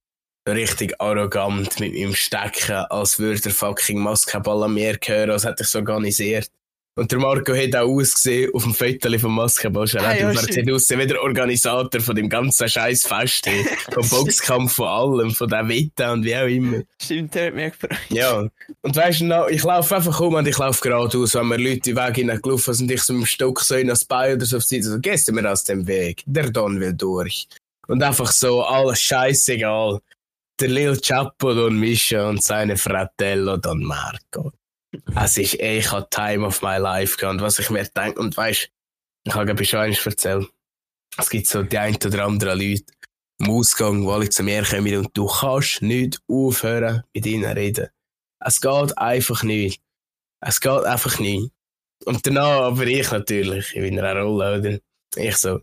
Richtig 0.48 0.94
arrogant 1.00 1.78
mit 1.78 1.94
meinem 1.94 2.14
Stecken, 2.14 2.72
als 2.90 3.18
würde 3.18 3.40
der 3.40 3.52
fucking 3.52 3.98
Maskenball 4.00 4.64
an 4.64 4.74
mir 4.74 4.98
gehören, 4.98 5.30
als 5.30 5.44
hätte 5.44 5.62
ich 5.62 5.68
es 5.68 5.74
organisiert. 5.76 6.48
Und 6.94 7.10
der 7.10 7.20
Marco 7.20 7.54
hat 7.54 7.74
auch 7.74 7.88
ausgesehen 7.88 8.50
auf 8.52 8.64
dem 8.64 8.74
Foto 8.74 9.18
vom 9.18 9.34
Maskenball. 9.36 9.86
Schon 9.86 10.00
Ah, 10.02 10.12
er 10.12 10.34
stimmt. 10.34 10.52
sieht 10.52 10.70
ausgesehen 10.70 11.00
wie 11.00 11.06
der 11.06 11.22
Organisator 11.22 12.00
von 12.02 12.14
dem 12.14 12.28
ganzen 12.28 12.68
scheiß 12.68 13.06
Fest. 13.06 13.46
hey. 13.46 13.64
Vom 13.92 14.06
Boxkampf, 14.10 14.74
von 14.74 14.88
allem, 14.88 15.30
von 15.30 15.48
der 15.48 15.66
Wette 15.68 16.12
und 16.12 16.22
wie 16.24 16.36
auch 16.36 16.46
immer. 16.46 16.82
Stimmt, 17.00 17.34
der 17.34 17.46
hat 17.46 17.54
mich 17.54 17.72
gefreut. 17.72 17.98
Ja, 18.10 18.46
und 18.82 18.96
weißt 18.96 19.20
du, 19.20 19.24
noch, 19.24 19.48
ich 19.48 19.62
laufe 19.62 19.96
einfach 19.96 20.20
um 20.20 20.34
und 20.34 20.46
ich 20.46 20.58
laufe 20.58 20.82
geradeaus, 20.82 21.34
wenn 21.34 21.46
mir 21.46 21.56
Leute 21.56 21.80
den 21.80 21.96
Weg 21.96 22.16
hingelaufen 22.16 22.74
sind, 22.74 22.90
ich 22.90 23.02
so 23.02 23.14
mit 23.14 23.22
dem 23.22 23.26
Stock 23.26 23.60
so 23.60 23.74
in 23.76 23.86
das 23.88 24.04
Bein 24.04 24.34
oder 24.36 24.44
so 24.44 24.58
auf 24.58 24.66
die 24.66 24.82
Seite, 24.82 24.94
so, 24.96 25.00
gehst 25.00 25.28
du 25.28 25.32
mir 25.32 25.50
aus 25.50 25.64
dem 25.64 25.86
Weg, 25.86 26.22
der 26.26 26.50
Don 26.50 26.78
will 26.78 26.92
durch. 26.92 27.46
Und 27.86 28.02
einfach 28.02 28.30
so, 28.30 28.62
alles 28.64 29.00
scheißegal. 29.00 30.00
Der 30.60 30.68
Lil 30.68 31.00
Chapo 31.00 31.54
Don 31.54 31.78
Mischa 31.78 32.28
und 32.28 32.42
seine 32.42 32.76
Fratello 32.76 33.56
Don 33.56 33.82
Marco. 33.82 34.52
Es 35.16 35.38
ist 35.38 35.58
eh, 35.60 35.78
ich 35.78 35.90
habe 35.90 36.06
Time 36.10 36.46
of 36.46 36.62
my 36.62 36.76
life 36.76 37.16
gehabt, 37.16 37.40
was 37.40 37.58
ich 37.58 37.70
mir 37.70 37.84
denke, 37.84 38.20
und 38.20 38.36
weißt 38.36 38.70
ich 39.24 39.34
habe 39.34 39.46
glaube 39.46 39.62
ich 39.62 39.70
schon 39.70 39.80
eines 39.80 40.04
erzählt. 40.04 40.48
Es 41.16 41.30
gibt 41.30 41.46
so 41.46 41.62
die 41.62 41.78
ein 41.78 41.96
oder 41.96 42.24
anderen 42.24 42.58
Leute 42.58 42.84
im 43.38 43.50
Ausgang, 43.50 44.02
die 44.02 44.08
alle 44.08 44.28
zu 44.28 44.42
mir 44.42 44.62
kommen 44.62 44.96
und 44.96 45.16
du 45.16 45.26
kannst 45.26 45.82
nicht 45.82 46.20
aufhören 46.28 47.02
mit 47.14 47.26
ihnen 47.26 47.50
reden. 47.52 47.88
Es 48.40 48.60
geht 48.60 48.98
einfach 48.98 49.42
nicht. 49.42 49.82
Es 50.40 50.60
geht 50.60 50.84
einfach 50.84 51.18
nicht. 51.18 51.52
Und 52.04 52.26
danach 52.26 52.62
aber 52.62 52.86
ich 52.86 53.10
natürlich, 53.10 53.74
in 53.76 53.94
meiner 53.94 54.20
Rolle, 54.20 54.58
oder? 54.58 54.78
Ich 55.16 55.36
so, 55.36 55.60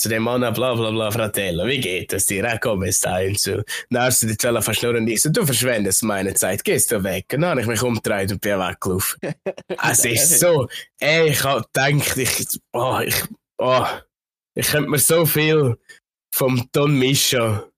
zu 0.00 0.08
dem 0.08 0.22
Mann, 0.22 0.40
bla 0.40 0.74
bla 0.74 0.90
bla, 0.90 1.10
Fratello, 1.10 1.66
wie 1.66 1.78
geht 1.78 2.12
es 2.12 2.26
dir? 2.26 2.58
Komm, 2.60 2.82
es 2.84 3.00
da 3.00 3.18
und 3.18 3.38
so. 3.38 3.62
Dann 3.90 4.04
hast 4.04 4.22
du 4.22 4.26
die 4.26 4.36
Zelle 4.36 4.62
verschnurren 4.62 5.02
und 5.02 5.08
ich 5.08 5.20
so, 5.20 5.30
du 5.30 5.44
verschwendest 5.44 6.02
meine 6.02 6.32
Zeit, 6.34 6.64
gehst 6.64 6.90
du 6.90 7.04
weg. 7.04 7.26
Und 7.34 7.42
dann 7.42 7.50
habe 7.50 7.60
ich 7.60 7.66
mich 7.66 7.82
umgedreht 7.82 8.32
und 8.32 8.40
bin 8.40 8.58
weggelaufen. 8.58 9.20
es 9.90 10.04
ist 10.04 10.40
so, 10.40 10.68
ey, 11.00 11.28
ich 11.28 11.44
hab 11.44 11.70
gedacht, 11.72 12.16
ich, 12.16 12.60
oh, 12.72 13.00
ich, 13.04 13.14
oh, 13.58 13.86
ich 14.54 14.68
könnte 14.68 14.88
mir 14.88 14.98
so 14.98 15.26
viel 15.26 15.76
vom 16.34 16.66
Don 16.72 16.98
Mischa 16.98 17.68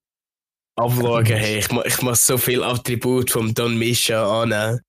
abschauen. 0.76 1.26
Hey, 1.26 1.58
ich, 1.58 1.70
ich 1.70 2.02
muss 2.02 2.24
so 2.24 2.38
viel 2.38 2.62
Attribut 2.62 3.32
vom 3.32 3.52
Don 3.52 3.76
Mischa 3.76 4.42
annehmen. 4.42 4.80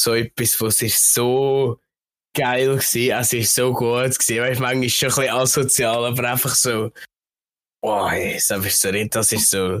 So 0.00 0.14
etwas, 0.14 0.60
was 0.60 0.80
ist 0.80 1.12
so 1.12 1.78
geil 2.34 2.76
gewesen. 2.76 3.12
Es 3.12 3.32
ist 3.32 3.54
so 3.54 3.72
gut 3.72 4.18
gewesen. 4.18 4.40
Weißt, 4.40 4.60
manchmal 4.60 4.84
ist 4.84 4.96
schon 4.96 5.08
ein 5.10 5.14
bisschen 5.14 5.34
asozial, 5.34 6.04
aber 6.04 6.30
einfach 6.30 6.54
so, 6.54 6.90
oh, 7.82 8.08
hey, 8.08 8.34
das 8.34 8.64
ist 8.64 8.80
so, 8.80 8.90
das 8.92 9.32
ist 9.32 9.50
so 9.50 9.80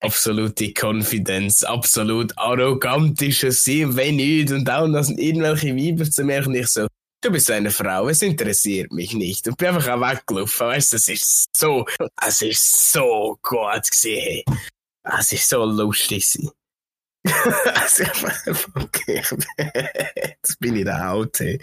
absolute 0.00 0.72
Confidence, 0.72 1.64
absolut 1.64 2.36
arrogant 2.36 3.20
ist 3.22 3.44
es 3.44 3.64
sie, 3.64 3.96
wenn 3.96 4.16
nicht. 4.16 4.50
Und 4.52 4.68
auch, 4.70 4.90
dass 4.92 5.10
irgendwelche 5.10 5.74
Weiber 5.74 6.10
zu 6.10 6.22
und 6.22 6.54
ich 6.54 6.68
so, 6.68 6.86
du 7.22 7.30
bist 7.30 7.50
eine 7.50 7.70
Frau, 7.70 8.08
es 8.08 8.22
interessiert 8.22 8.92
mich 8.92 9.14
nicht. 9.14 9.46
Und 9.48 9.56
bin 9.56 9.68
einfach 9.68 9.88
auch 9.88 10.00
weggelaufen, 10.00 10.66
weißt 10.68 10.92
du, 10.92 10.96
es 10.96 11.08
ist 11.08 11.56
so, 11.56 11.86
es 12.24 12.42
ist 12.42 12.92
so 12.92 13.38
gut 13.42 13.90
gewesen. 13.90 14.42
Es 15.02 15.32
ist 15.32 15.48
so 15.48 15.64
lustig 15.64 16.30
gewesen. 16.30 16.50
es 17.84 17.98
ist 17.98 18.68
okay, 18.74 19.22
jetzt 20.16 20.60
bin 20.60 20.76
ich 20.76 20.84
der 20.84 21.28
hey. 21.38 21.60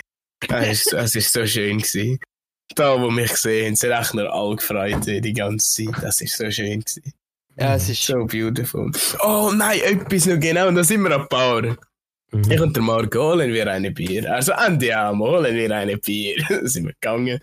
Es 0.50 1.16
ist 1.16 1.34
so 1.34 1.46
schön 1.46 1.78
gewesen. 1.80 2.20
Da, 2.76 3.00
wo 3.00 3.10
mich 3.12 3.32
gesehen 3.32 3.68
haben, 3.68 3.76
sind 3.76 3.92
echt 3.92 4.14
nur 4.14 4.34
alle 4.34 4.56
gefreut 4.56 5.06
die 5.06 5.34
ganze 5.34 5.86
Zeit. 5.86 6.04
Das 6.04 6.22
ist 6.22 6.38
so 6.38 6.50
schön 6.50 6.80
gewesen. 6.80 7.14
Ja, 7.56 7.76
es 7.76 7.88
ist 7.88 8.04
So 8.04 8.26
beautiful. 8.26 8.92
Oh 9.24 9.52
nein, 9.54 9.80
etwas 9.82 10.26
noch 10.26 10.40
genau, 10.40 10.72
da 10.72 10.84
sind 10.84 11.04
wir 11.04 11.16
an 11.16 11.28
Power. 11.28 11.78
Mhm. 12.32 12.52
Ich 12.52 12.62
und 12.62 12.76
der 12.76 12.84
Marco 12.84 13.32
holen 13.32 13.54
wir 13.54 13.68
eine 13.72 13.92
Bier. 13.92 14.32
Also 14.34 14.54
Andiamo, 14.54 15.28
holen 15.28 15.56
wir 15.56 15.76
eine 15.76 15.98
Bier. 15.98 16.44
Dann 16.50 16.68
sind 16.68 16.86
wir 16.86 16.94
gegangen. 16.94 17.40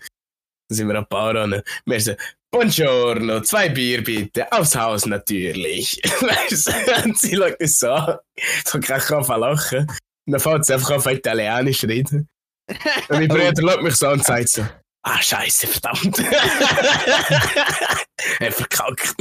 Dann 0.67 0.75
sind 0.75 0.87
wir 0.89 0.97
ein 0.97 1.05
paar 1.05 1.35
an. 1.35 1.61
Wir 1.85 2.01
so, 2.01 2.13
Buongiorno, 2.51 3.39
zwei 3.41 3.69
Bier 3.69 4.03
bitte. 4.03 4.51
Aufs 4.51 4.75
Haus 4.75 5.05
natürlich. 5.05 6.01
Weißt 6.19 6.67
du, 6.67 7.05
und 7.05 7.17
sie 7.17 7.37
schaut 7.37 7.61
uns 7.61 7.79
so 7.79 7.91
an. 7.91 8.17
So 8.65 8.79
kann 8.81 8.99
ich 8.99 9.09
lachen. 9.09 9.87
Und 10.25 10.31
dann 10.33 10.39
fängt 10.41 10.65
sie 10.65 10.73
einfach 10.73 10.91
auf 10.91 11.05
Italienisch 11.05 11.85
reden. 11.85 12.27
Und 12.67 13.09
mein 13.09 13.27
Bruder 13.27 13.53
schaut 13.59 13.83
mich 13.83 13.95
so 13.95 14.07
an 14.07 14.13
und 14.13 14.25
sagt 14.25 14.49
so, 14.49 14.61
ah, 15.03 15.21
scheiße, 15.21 15.67
verdammt. 15.67 16.19
er 18.39 18.51
verkackt. 18.51 19.15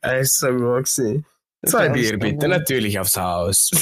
Er 0.00 0.20
ist 0.20 0.38
so 0.38 0.48
gut 0.48 0.84
gewesen. 0.84 1.24
Zwei 1.66 1.88
Bier 1.90 2.18
bitte, 2.18 2.48
natürlich 2.48 2.98
aufs 2.98 3.16
Haus. 3.16 3.70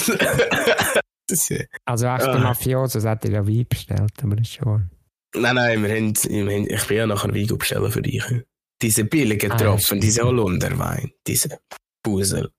Also 1.84 2.06
echt 2.06 2.24
die 2.24 2.28
Ah. 2.30 2.38
Mafiosos 2.38 3.04
hat 3.04 3.22
er 3.26 3.30
ja 3.30 3.46
Wein 3.46 3.66
bestellt, 3.68 4.12
aber 4.22 4.38
ist 4.38 4.54
schon. 4.54 4.88
nein, 5.34 5.56
nein, 5.56 5.82
wir 5.82 5.90
haben, 5.94 6.14
wir 6.16 6.54
haben, 6.54 6.66
ich 6.70 6.86
bin 6.86 6.96
ja 6.96 7.06
nachher 7.06 7.34
Wein 7.34 7.46
bestellen 7.58 7.92
für 7.92 8.00
dich. 8.00 8.24
Diese 8.80 9.04
billigen 9.04 9.52
Ah, 9.52 9.56
Tropfen, 9.58 10.00
diese 10.00 10.22
Holunderwein, 10.22 11.12
diese 11.26 11.58
Busel. 12.02 12.50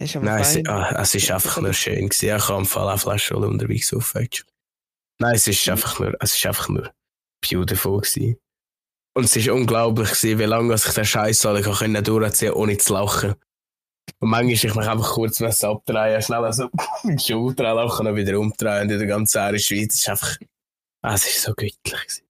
Ist 0.00 0.16
aber 0.16 0.24
Nein, 0.24 0.40
es, 0.40 0.66
ah, 0.66 0.98
es 1.02 1.14
ist 1.14 1.30
einfach 1.30 1.60
nur 1.60 1.74
schön 1.74 2.08
gewesen. 2.08 2.24
Ich 2.24 2.32
habe 2.48 2.58
im 2.60 2.64
Fall 2.64 2.88
eine 2.88 2.96
Flasche 2.98 3.34
Holunderwein 3.34 3.76
gesoffen. 3.76 4.28
Nein, 5.20 5.34
es 5.34 5.46
ist 5.46 5.68
einfach 5.68 5.98
nur, 5.98 6.14
es 6.20 6.34
ist 6.34 6.46
einfach 6.46 6.68
nur 6.68 6.92
beautiful 7.40 8.00
gewesen. 8.00 8.38
Und 9.16 9.24
es 9.24 9.36
ist 9.36 9.48
unglaublich 9.48 10.10
gewesen, 10.10 10.38
wie 10.38 10.44
lange 10.44 10.74
ich 10.74 10.82
den 10.82 11.04
Scheiß 11.04 11.46
alle 11.46 11.62
können 11.62 12.02
durchziehen, 12.02 12.52
ohne 12.52 12.76
zu 12.78 12.94
lachen. 12.94 13.34
Und 14.18 14.28
manchmal 14.28 14.52
ich 14.52 14.74
mich 14.74 14.88
einfach 14.88 15.12
kurz 15.12 15.40
müssen 15.40 15.66
abdrehen, 15.66 16.20
schnell 16.20 16.52
so 16.52 16.68
in 17.04 17.16
die 17.16 17.24
Schulter 17.24 17.74
lachen 17.74 18.06
und 18.06 18.16
wieder 18.16 18.38
umdrehen 18.38 18.82
und 18.82 18.90
in 18.90 18.98
der 18.98 19.06
ganzen 19.06 19.38
Area 19.38 19.58
Schweiz. 19.58 19.94
Es 19.94 20.00
ist 20.00 20.08
einfach, 20.08 20.36
ah, 21.02 21.14
es 21.14 21.26
ist 21.26 21.42
so 21.42 21.54
göttlich 21.54 21.78
gewesen. 21.84 22.24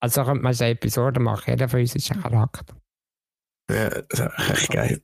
Also 0.00 0.24
könnte 0.24 0.42
man 0.42 0.52
so 0.52 0.64
eine 0.64 0.74
Episode 0.74 1.20
machen, 1.20 1.50
jeder 1.50 1.68
von 1.68 1.80
uns 1.80 1.94
ist 1.94 2.10
ein 2.12 2.20
Charakter. 2.20 2.76
Ja, 3.70 3.88
das 4.02 4.20
ist 4.20 4.50
echt 4.50 4.70
geil. 4.70 5.02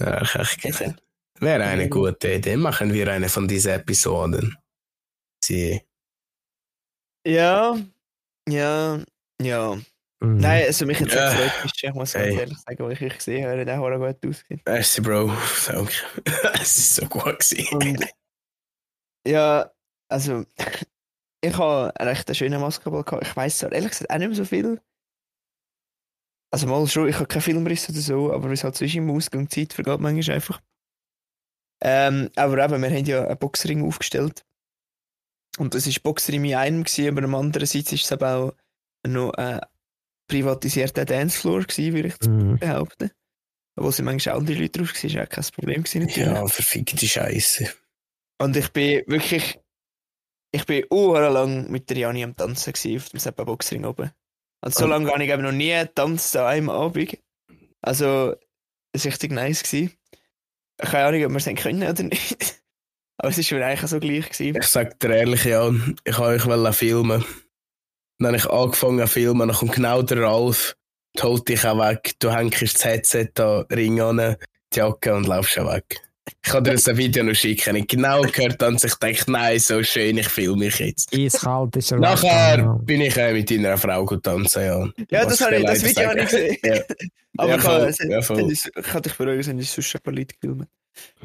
Ja, 0.00 0.20
echt 0.22 0.34
echt 0.34 0.62
geil. 0.62 0.96
Wäre 1.40 1.64
eine 1.64 1.88
gute 1.88 2.34
Idee. 2.34 2.56
Machen 2.56 2.92
wir 2.92 3.08
eine 3.08 3.28
von 3.28 3.46
diesen 3.46 3.72
Episoden. 3.72 4.56
Sie. 5.42 5.80
Ja, 7.26 7.76
ja, 8.48 9.02
ja. 9.40 9.74
Mhm. 10.22 10.36
Nein, 10.36 10.64
also 10.66 10.86
mich 10.86 11.00
jetzt 11.00 11.14
Ja. 11.14 11.30
gefreut, 11.32 11.74
ich 11.82 11.94
muss 11.94 12.12
ganz 12.12 12.26
Hey. 12.26 12.36
ehrlich 12.38 12.58
sagen, 12.58 12.78
weil 12.84 12.92
ich 12.92 13.00
euch 13.02 13.16
gesehen 13.16 13.46
habe, 13.48 13.64
der 13.64 13.78
hat 13.78 13.98
gut 14.20 14.30
ausgesehen. 14.30 14.60
Merci, 14.66 15.00
Bro. 15.00 15.32
Danke. 15.66 15.92
es 16.60 16.76
ist 16.76 16.94
so 16.96 17.06
gut 17.06 17.24
gewesen. 17.38 17.76
Und 17.76 18.06
ja, 19.26 19.70
also 20.08 20.44
ich 21.42 21.56
habe 21.56 21.92
einen 21.98 22.08
recht 22.08 22.36
schönen 22.36 22.60
Basketball 22.60 23.02
gehabt. 23.04 23.26
Ich 23.26 23.36
weiß 23.36 23.58
zwar 23.58 23.72
ehrlich 23.72 23.90
gesagt 23.90 24.10
auch 24.10 24.18
nicht 24.18 24.28
mehr 24.28 24.36
so 24.36 24.44
viel. 24.44 24.80
Also 26.52 26.66
mal 26.66 26.86
schon, 26.88 27.08
ich 27.08 27.14
habe 27.14 27.26
keinen 27.26 27.42
Filmriss 27.42 27.88
oder 27.88 28.00
so, 28.00 28.32
aber 28.32 28.50
es 28.50 28.64
halt 28.64 28.74
zwischen 28.74 29.06
dem 29.06 29.16
Ausgang 29.16 29.48
Zeit 29.48 29.72
vergeht 29.72 30.00
manchmal 30.00 30.34
einfach. 30.34 30.60
Ähm, 31.82 32.28
aber 32.36 32.62
eben, 32.62 32.82
wir 32.82 32.90
haben 32.90 33.04
ja 33.06 33.24
einen 33.26 33.38
Boxring 33.38 33.86
aufgestellt. 33.86 34.44
Und 35.60 35.74
das 35.74 35.86
war 35.86 35.94
Boxring 36.02 36.42
in 36.44 36.54
einem, 36.54 36.84
gewesen, 36.84 37.08
aber 37.08 37.24
am 37.24 37.34
anderen 37.34 37.66
Seite 37.66 37.94
ist 37.94 38.04
es 38.04 38.10
eben 38.10 38.24
auch 38.24 38.54
noch 39.06 39.32
ein 39.34 39.60
privatisierter 40.26 41.04
Dancefloor, 41.04 41.64
gewesen, 41.64 41.92
würde 41.94 42.08
ich 42.08 42.28
Mhm. 42.28 42.58
behaupten. 42.58 43.10
Wo 43.76 43.90
sind 43.90 44.06
manchmal 44.06 44.36
auch 44.36 44.38
andere 44.40 44.56
Leute 44.56 44.78
drauf, 44.78 44.94
gewesen, 44.94 45.18
ist 45.18 45.22
auch 45.22 45.28
kein 45.28 45.44
Problem 45.54 45.82
gewesen, 45.82 46.06
natürlich. 46.06 46.28
Ja, 46.28 46.46
verfickte 46.46 47.06
Scheiße. 47.06 47.70
Und 48.40 48.56
ich 48.56 48.70
bin 48.70 49.02
wirklich, 49.06 49.58
ich 50.52 50.64
bin 50.64 50.84
lang 50.90 51.70
mit 51.70 51.90
der 51.90 51.98
Jani 51.98 52.24
am 52.24 52.34
Tanzen 52.34 52.72
gewesen, 52.72 52.96
auf 52.96 53.08
dem 53.10 53.20
Seppa 53.20 53.44
Boxring 53.44 53.84
oben. 53.84 54.10
Und 54.64 54.74
so 54.74 54.86
lange 54.86 55.10
habe 55.10 55.22
ich 55.22 55.30
eben 55.30 55.42
noch 55.42 55.52
nie 55.52 55.72
getanzt 55.72 56.36
an 56.36 56.46
einem 56.46 56.70
Abend. 56.70 57.18
Also, 57.82 58.34
es 58.92 59.04
war 59.04 59.12
richtig 59.12 59.32
nice. 59.32 59.62
Gewesen. 59.62 59.92
Keine 60.78 61.04
Ahnung, 61.04 61.24
ob 61.24 61.30
wir 61.32 61.36
es 61.54 61.62
können 61.62 61.82
oder 61.82 62.02
nicht. 62.02 62.62
Aber 63.22 63.28
es 63.28 63.50
war 63.52 63.58
mir 63.58 63.66
eigentlich 63.66 63.84
auch 63.84 63.88
so 63.88 64.00
gleich. 64.00 64.30
Gewesen. 64.30 64.56
Ich 64.58 64.66
sag 64.66 64.98
dir 64.98 65.14
ehrlich, 65.14 65.44
ja, 65.44 65.70
ich 66.04 66.18
wollte 66.18 66.48
euch 66.50 66.74
filmen. 66.74 67.22
Dann 68.18 68.26
habe 68.28 68.36
ich 68.38 68.46
angefangen 68.50 68.98
zu 69.00 69.06
filmen, 69.06 69.48
dann 69.48 69.56
kommt 69.56 69.72
genau 69.72 70.02
der 70.02 70.22
Ralf, 70.22 70.74
holt 71.22 71.48
dich 71.48 71.64
auch 71.66 71.78
weg, 71.78 72.12
du 72.18 72.34
hängst 72.34 72.62
das 72.62 72.84
Headset 72.84 73.28
da, 73.34 73.60
Ring 73.70 74.00
an, 74.00 74.36
die 74.72 74.78
Jacke 74.78 75.14
und 75.14 75.26
laufst 75.26 75.58
auch 75.58 75.72
weg. 75.72 76.00
Ich 76.26 76.50
kann 76.50 76.62
dir 76.64 76.72
das 76.72 76.86
Video 76.96 77.24
noch 77.24 77.34
schicken. 77.34 77.76
Ich 77.76 77.88
genau 77.88 78.22
gehört 78.22 78.62
an 78.62 78.78
sich 78.78 78.98
gedacht, 78.98 79.28
nein, 79.28 79.58
so 79.58 79.82
schön, 79.82 80.16
ich 80.18 80.28
filme 80.28 80.56
mich 80.56 80.78
jetzt. 80.78 81.14
Eiskalt 81.14 81.76
ist 81.76 81.92
er. 81.92 81.98
Nachher 81.98 82.58
Ja. 82.58 82.78
bin 82.82 83.00
ich 83.00 83.16
äh, 83.16 83.32
mit 83.32 83.50
deiner 83.50 83.76
Frau 83.76 84.04
gut 84.04 84.22
tanzen, 84.22 84.62
ja. 84.62 84.88
Ja, 85.10 85.24
Was 85.26 85.38
das, 85.38 85.40
habe 85.46 85.56
ich, 85.56 85.64
das 85.64 85.82
Video 85.84 86.08
habe 86.08 86.20
ich 86.20 86.24
gesehen. 86.26 86.56
Ja. 86.64 86.80
Aber 87.36 87.50
Ja, 87.50 87.56
ich, 87.56 87.62
kann, 87.98 88.10
ja, 88.10 88.22
voll. 88.22 88.50
ich 88.52 88.62
kann 88.84 89.02
dich 89.02 89.14
beruhigen, 89.14 89.40
es 89.40 89.46
sind 89.46 89.62
sonst 89.64 89.94
ein 89.96 90.00
paar 90.02 90.14
Leute 90.14 90.34
gefilmt. 90.40 90.68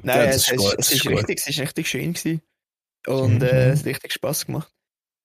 Nein, 0.03 0.29
es, 0.29 0.51
ist 0.51 0.75
es, 0.77 0.91
ist 0.91 1.05
richtig, 1.07 1.39
es 1.39 1.47
ist 1.47 1.59
richtig 1.59 1.87
schön 1.87 2.13
gewesen. 2.13 2.41
Und 3.07 3.41
äh, 3.43 3.49
schön. 3.49 3.71
es 3.73 3.79
hat 3.79 3.85
richtig 3.87 4.13
Spass 4.13 4.45
gemacht. 4.45 4.71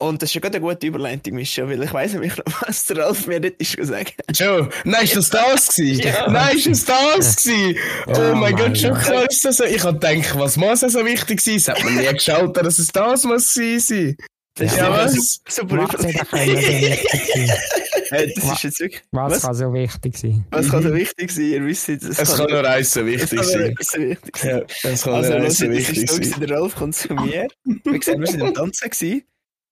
Und 0.02 0.22
das 0.22 0.30
ist 0.30 0.34
ja 0.34 0.40
gerade 0.40 0.56
eine 0.56 0.66
gute 0.66 0.86
Überleitung, 0.86 1.34
Mischa, 1.34 1.68
weil 1.68 1.82
ich 1.82 1.92
weiss 1.92 2.14
nicht, 2.14 2.42
was 2.66 2.84
der 2.86 2.98
Ralf 3.04 3.26
mir 3.26 3.38
dort 3.38 3.60
ist 3.60 3.76
gesagt. 3.76 4.14
Joe, 4.34 4.70
nein, 4.84 5.04
ist 5.04 5.14
das 5.16 5.28
das 5.28 5.68
gewesen? 5.74 6.02
Ja. 6.06 6.30
Nein, 6.30 6.56
ist 6.56 6.66
das 6.66 6.84
das 6.86 7.36
gewesen? 7.36 7.76
Ja, 8.06 8.32
oh 8.32 8.34
mein 8.34 8.56
Gott, 8.56 8.78
schon 8.78 8.94
klar 8.94 9.28
ist 9.30 9.44
das 9.44 9.58
so. 9.58 9.64
Ich 9.64 9.84
hab 9.84 10.00
gedacht, 10.00 10.38
was 10.38 10.56
muss 10.56 10.80
so 10.80 11.04
wichtig 11.04 11.42
sein? 11.42 11.56
Es 11.56 11.68
hat 11.68 11.84
mir 11.84 11.90
nie 11.90 12.06
geschaut, 12.14 12.56
dass 12.56 12.78
es 12.78 12.88
das 12.88 13.24
muss 13.24 13.52
sein. 13.52 14.16
Das 14.54 14.76
Ja, 14.76 15.04
ist 15.04 15.42
was? 15.44 15.54
super 15.54 15.86
Was 15.92 16.02
das 18.10 18.52
ist 18.52 18.62
jetzt 18.62 18.80
wirklich. 18.80 19.02
Was, 19.12 19.32
Was? 19.32 19.42
kann 19.42 19.54
so 19.54 19.72
wichtig 19.74 20.16
sein? 20.18 20.46
Was 20.50 20.68
kann 20.68 20.82
so 20.82 20.92
wichtig 20.94 21.30
sein? 21.30 21.44
Ihr 21.44 21.64
wisst, 21.66 21.88
es 21.88 22.02
Es 22.18 22.36
kann 22.36 22.50
nur 22.50 22.68
eins 22.68 22.92
so 22.92 23.00
es 23.00 23.06
wichtig 23.06 23.28
kann 23.30 23.36
nur 23.38 23.44
sein. 23.46 23.70
etwas 23.70 23.86
so 23.92 23.98
wichtig 24.00 24.36
sein. 24.36 24.50
Ja, 24.58 24.90
es 24.90 25.02
kann 25.02 25.14
Also, 25.14 25.30
nur 25.32 25.40
eins 25.42 25.58
so 25.58 25.66
das 25.66 25.76
wichtig 25.76 25.98
ist 25.98 26.08
so, 26.10 26.22
sein. 26.22 26.40
der 26.40 26.50
Ralf 26.50 26.74
kommt 26.74 26.94
zu 26.94 27.14
mir. 27.14 27.48
Wie 27.64 27.98
gesagt, 27.98 28.18
wir 28.18 28.26
sind 28.26 28.42
am 28.42 28.54
Tanzen 28.54 28.90
gewesen. 28.90 29.22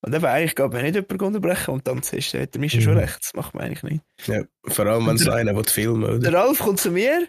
Und 0.01 0.15
eben 0.15 0.25
eigentlich 0.27 0.55
geht 0.55 0.73
man 0.73 0.83
nicht 0.83 0.95
jemanden 0.95 1.25
unterbrechen 1.25 1.71
und 1.75 1.85
tanzen 1.85 2.19
ist. 2.19 2.33
Da 2.33 2.39
hat 2.41 2.55
der 2.55 2.61
Mischa 2.61 2.81
schon 2.81 2.93
Mhm. 2.95 3.01
recht. 3.01 3.19
Das 3.21 3.35
macht 3.35 3.55
man 3.55 3.65
eigentlich 3.65 3.83
nicht. 3.83 4.05
Ja, 4.27 4.43
vor 4.69 4.87
allem, 4.87 5.07
wenn 5.09 5.19
so 5.19 5.31
einer 5.33 5.57
will 5.57 5.65
filmen 5.65 6.21
Der 6.21 6.31
oder? 6.31 6.39
Ralf 6.45 6.61
kommt 6.61 6.79
zu 6.79 6.93
mir, 6.93 7.27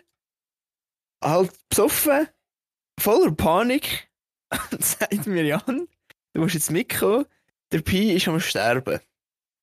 halt 1.23 1.51
besoffen, 1.69 2.27
voller 2.99 3.31
Panik, 3.31 4.07
und 4.71 4.83
sagt 4.85 5.25
mir, 5.27 5.43
Jan, 5.43 5.87
du 6.33 6.41
musst 6.41 6.53
jetzt 6.53 6.71
mitkommen, 6.71 7.25
der 7.71 7.81
Pi 7.81 8.13
ist 8.13 8.27
am 8.27 8.39
Sterben. 8.39 8.99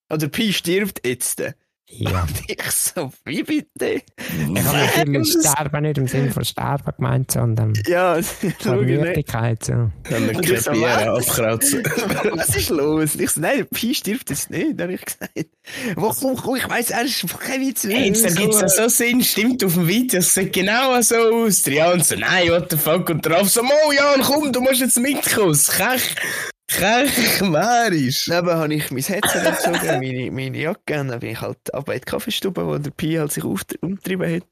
Oder 0.08 0.18
der 0.18 0.28
Pi 0.28 0.52
stirbt 0.52 1.06
jetzt. 1.06 1.42
Ja. 1.88 2.22
Und 2.22 2.50
ich 2.50 2.70
so, 2.70 3.12
wie 3.24 3.42
bitte? 3.44 4.02
Ich 4.16 4.64
habe 4.64 5.10
natürlich 5.10 5.36
Sterben 5.40 5.82
nicht 5.82 5.98
im 5.98 6.08
Sinne 6.08 6.32
von 6.32 6.44
Sterben 6.44 6.92
gemeint, 6.96 7.30
sondern 7.30 7.74
Ja. 7.86 8.18
Müdigkeit. 8.64 9.64
So. 9.64 9.90
Dann 10.10 10.34
so, 10.34 10.40
krepieren, 10.40 10.82
was? 10.82 11.28
abkratzen. 11.28 11.84
Was 12.32 12.56
ist 12.56 12.70
los? 12.70 13.14
Ich 13.14 13.30
so, 13.30 13.40
nein, 13.40 13.66
Pi 13.72 13.94
stirbt 13.94 14.30
jetzt 14.30 14.50
nicht, 14.50 14.80
habe 14.80 14.94
ich 14.94 15.04
gesagt. 15.04 15.46
Wo, 15.94 16.10
komm, 16.10 16.36
komm, 16.36 16.56
ich 16.56 16.68
weiss, 16.68 16.90
er 16.90 17.04
ist 17.04 17.24
kein 17.38 17.60
Witz. 17.60 17.84
Jetzt 17.84 18.24
ergibt 18.24 18.54
es 18.54 18.76
so 18.76 18.88
Sinn, 18.88 19.22
stimmt 19.22 19.62
auf 19.62 19.74
dem 19.74 19.86
Video, 19.86 20.18
es 20.18 20.34
sieht 20.34 20.52
genau 20.52 21.00
so 21.02 21.16
aus. 21.16 21.62
Der 21.62 21.74
Jan 21.74 22.02
so, 22.02 22.16
nein, 22.16 22.48
what 22.50 22.70
the 22.70 22.76
fuck, 22.76 23.08
und 23.10 23.24
drauf 23.24 23.48
so, 23.48 23.62
Mo, 23.62 23.92
Jan, 23.94 24.22
komm, 24.22 24.52
du 24.52 24.60
musst 24.60 24.80
jetzt 24.80 24.98
mitkommen. 24.98 25.56
Kech, 25.56 26.14
Ist? 27.92 28.28
Dann 28.28 28.46
habe 28.48 28.74
ich 28.74 28.90
mein 28.90 29.02
Headset 29.02 29.40
gezogen, 29.44 29.86
meine, 30.00 30.30
meine 30.30 30.58
Jacke, 30.58 31.00
und 31.00 31.08
dann 31.08 31.20
bin 31.20 31.30
ich 31.30 31.40
halt 31.40 31.72
ab 31.72 31.88
in 31.88 31.94
die 31.94 32.00
Kaffeestube, 32.00 32.66
wo 32.66 32.76
der 32.78 32.90
Pi 32.90 33.14
halt 33.14 33.32
sich 33.32 33.44
auft- 33.44 33.78
umgetrieben 33.80 34.36
hat. 34.36 34.48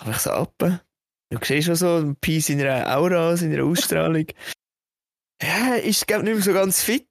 Habe 0.00 0.12
ich 0.12 0.18
so 0.18 0.30
ab. 0.30 0.54
Du 0.58 1.38
siehst 1.42 1.66
schon 1.66 1.74
so, 1.74 2.14
Pi 2.20 2.40
seiner 2.40 2.96
Aura, 2.96 3.36
seiner 3.36 3.64
Ausstrahlung. 3.64 4.26
Ja, 5.42 5.74
ist, 5.74 6.06
glaube 6.06 6.24
nicht 6.24 6.34
mehr 6.34 6.42
so 6.42 6.52
ganz 6.52 6.82
fit. 6.82 7.06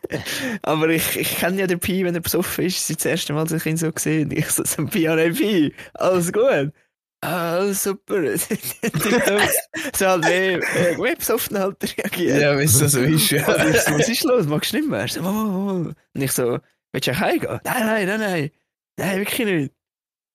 Aber 0.62 0.88
ich, 0.88 1.16
ich 1.16 1.36
kenne 1.38 1.60
ja 1.60 1.66
den 1.66 1.80
Pi, 1.80 2.04
wenn 2.04 2.14
er 2.14 2.20
besoffen 2.20 2.64
ist. 2.64 2.76
Das 2.78 2.90
ist 2.90 3.00
das 3.00 3.10
erste 3.10 3.32
Mal, 3.32 3.44
dass 3.44 3.52
ich 3.52 3.66
ihn 3.66 3.76
so 3.76 3.90
gesehen 3.92 4.30
habe. 4.30 4.38
Ich 4.40 4.46
so 4.50 4.62
Pi, 4.86 5.08
Pi, 5.32 5.74
alles 5.94 6.32
gut? 6.32 6.72
Ah, 7.22 7.72
super. 7.72 8.36
so 8.38 10.06
halt, 10.06 10.24
wie, 10.26 10.60
wie, 10.60 10.98
wie 11.02 11.14
besoffen 11.14 11.58
halt 11.58 11.82
reagiert. 11.82 12.40
Ja, 12.40 12.56
weißt 12.56 12.82
du, 12.82 12.88
so 12.88 13.00
ist 13.00 13.30
ja. 13.30 13.46
was 13.46 14.08
ist 14.08 14.24
los? 14.24 14.46
Magst 14.46 14.72
du 14.72 14.76
nicht 14.76 14.88
mehr? 14.88 15.08
So, 15.08 15.20
oh, 15.22 15.24
oh. 15.24 15.92
Und 16.14 16.22
ich 16.22 16.32
so, 16.32 16.58
willst 16.92 17.08
du 17.08 17.12
auch 17.12 17.20
heimgehen? 17.20 17.60
Nein, 17.64 17.86
nein, 17.86 18.06
nein, 18.06 18.20
nein. 18.20 18.50
Nein, 18.98 19.18
wirklich 19.18 19.46
nicht. 19.46 19.72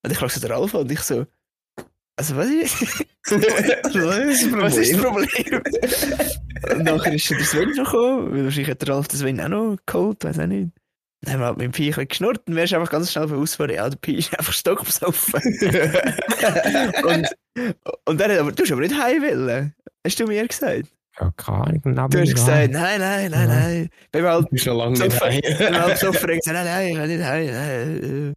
Und 0.04 0.12
ich 0.12 0.18
frage 0.18 0.34
so 0.34 0.42
den 0.42 0.52
Alpha 0.52 0.80
und 0.80 0.92
ich 0.92 1.02
so, 1.02 1.26
also 2.18 2.36
was 2.36 2.48
ist, 2.48 2.82
Was 3.30 3.46
ist 3.46 4.44
das 4.44 4.52
was 4.52 4.78
ist 4.78 4.94
das 4.94 5.02
Problem? 5.02 5.64
Und 6.72 6.84
nachher 6.84 7.14
ist 7.14 7.30
der 7.30 7.40
Sven 7.44 7.72
gekommen, 7.72 8.32
weil 8.32 8.44
wahrscheinlich 8.46 8.70
hat 8.70 8.82
der 8.82 8.96
Ralf 8.96 9.08
den 9.08 9.20
Sven 9.20 9.42
auch 9.42 9.48
noch 9.48 9.78
geholt, 9.86 10.24
weiß 10.24 10.40
auch 10.40 10.48
nicht. 10.48 10.72
Dann 11.24 11.34
haben 11.34 11.40
wir 11.42 11.46
halt 11.48 11.58
mit 11.58 11.66
dem 11.66 11.84
ein 11.84 11.88
bisschen 11.88 12.08
geschnurrt 12.08 12.42
und 12.48 12.56
wärst 12.56 12.74
einfach 12.74 12.90
ganz 12.90 13.12
schnell 13.12 13.32
ausfahren, 13.32 13.76
ja, 13.76 13.88
der 13.90 13.98
Pi 13.98 14.16
ist 14.16 14.34
einfach 14.40 14.54
stockbesoffen. 14.54 15.40
und, 17.04 17.28
und 18.06 18.20
dann 18.20 18.32
hat 18.32 18.40
aber, 18.40 18.52
du 18.52 18.64
hast 18.64 18.72
aber 18.72 18.82
nicht 18.82 19.00
heim 19.00 19.22
wollen. 19.22 19.74
Hast 20.06 20.20
du 20.20 20.26
mir 20.26 20.48
gesagt? 20.48 20.88
Ja, 21.20 21.32
keine 21.38 21.58
Ahnung. 21.58 21.82
Du 21.84 21.92
bin 21.92 22.22
hast 22.22 22.28
ich 22.30 22.34
gesagt, 22.36 22.72
nein, 22.72 23.00
nein, 23.00 23.30
nein, 23.32 23.50
Ja. 23.50 23.60
nein. 23.60 23.90
Wir 24.12 24.24
halt 24.32 24.46
Du 24.46 24.50
bist 24.50 24.66
noch 24.66 24.78
lange 24.78 24.96
so 24.96 25.04
nicht 25.04 25.22
heim. 25.22 25.42
wenn 25.44 25.74
wir 25.74 25.82
halt 25.82 25.98
so 26.00 26.14
verrückt 26.14 26.48
nein, 26.48 26.66
nein, 26.66 26.88
ich 26.88 26.96
kann 26.96 27.08
nicht 27.08 27.24
heim. 27.24 27.46
nein, 27.48 28.04
äh. 28.30 28.34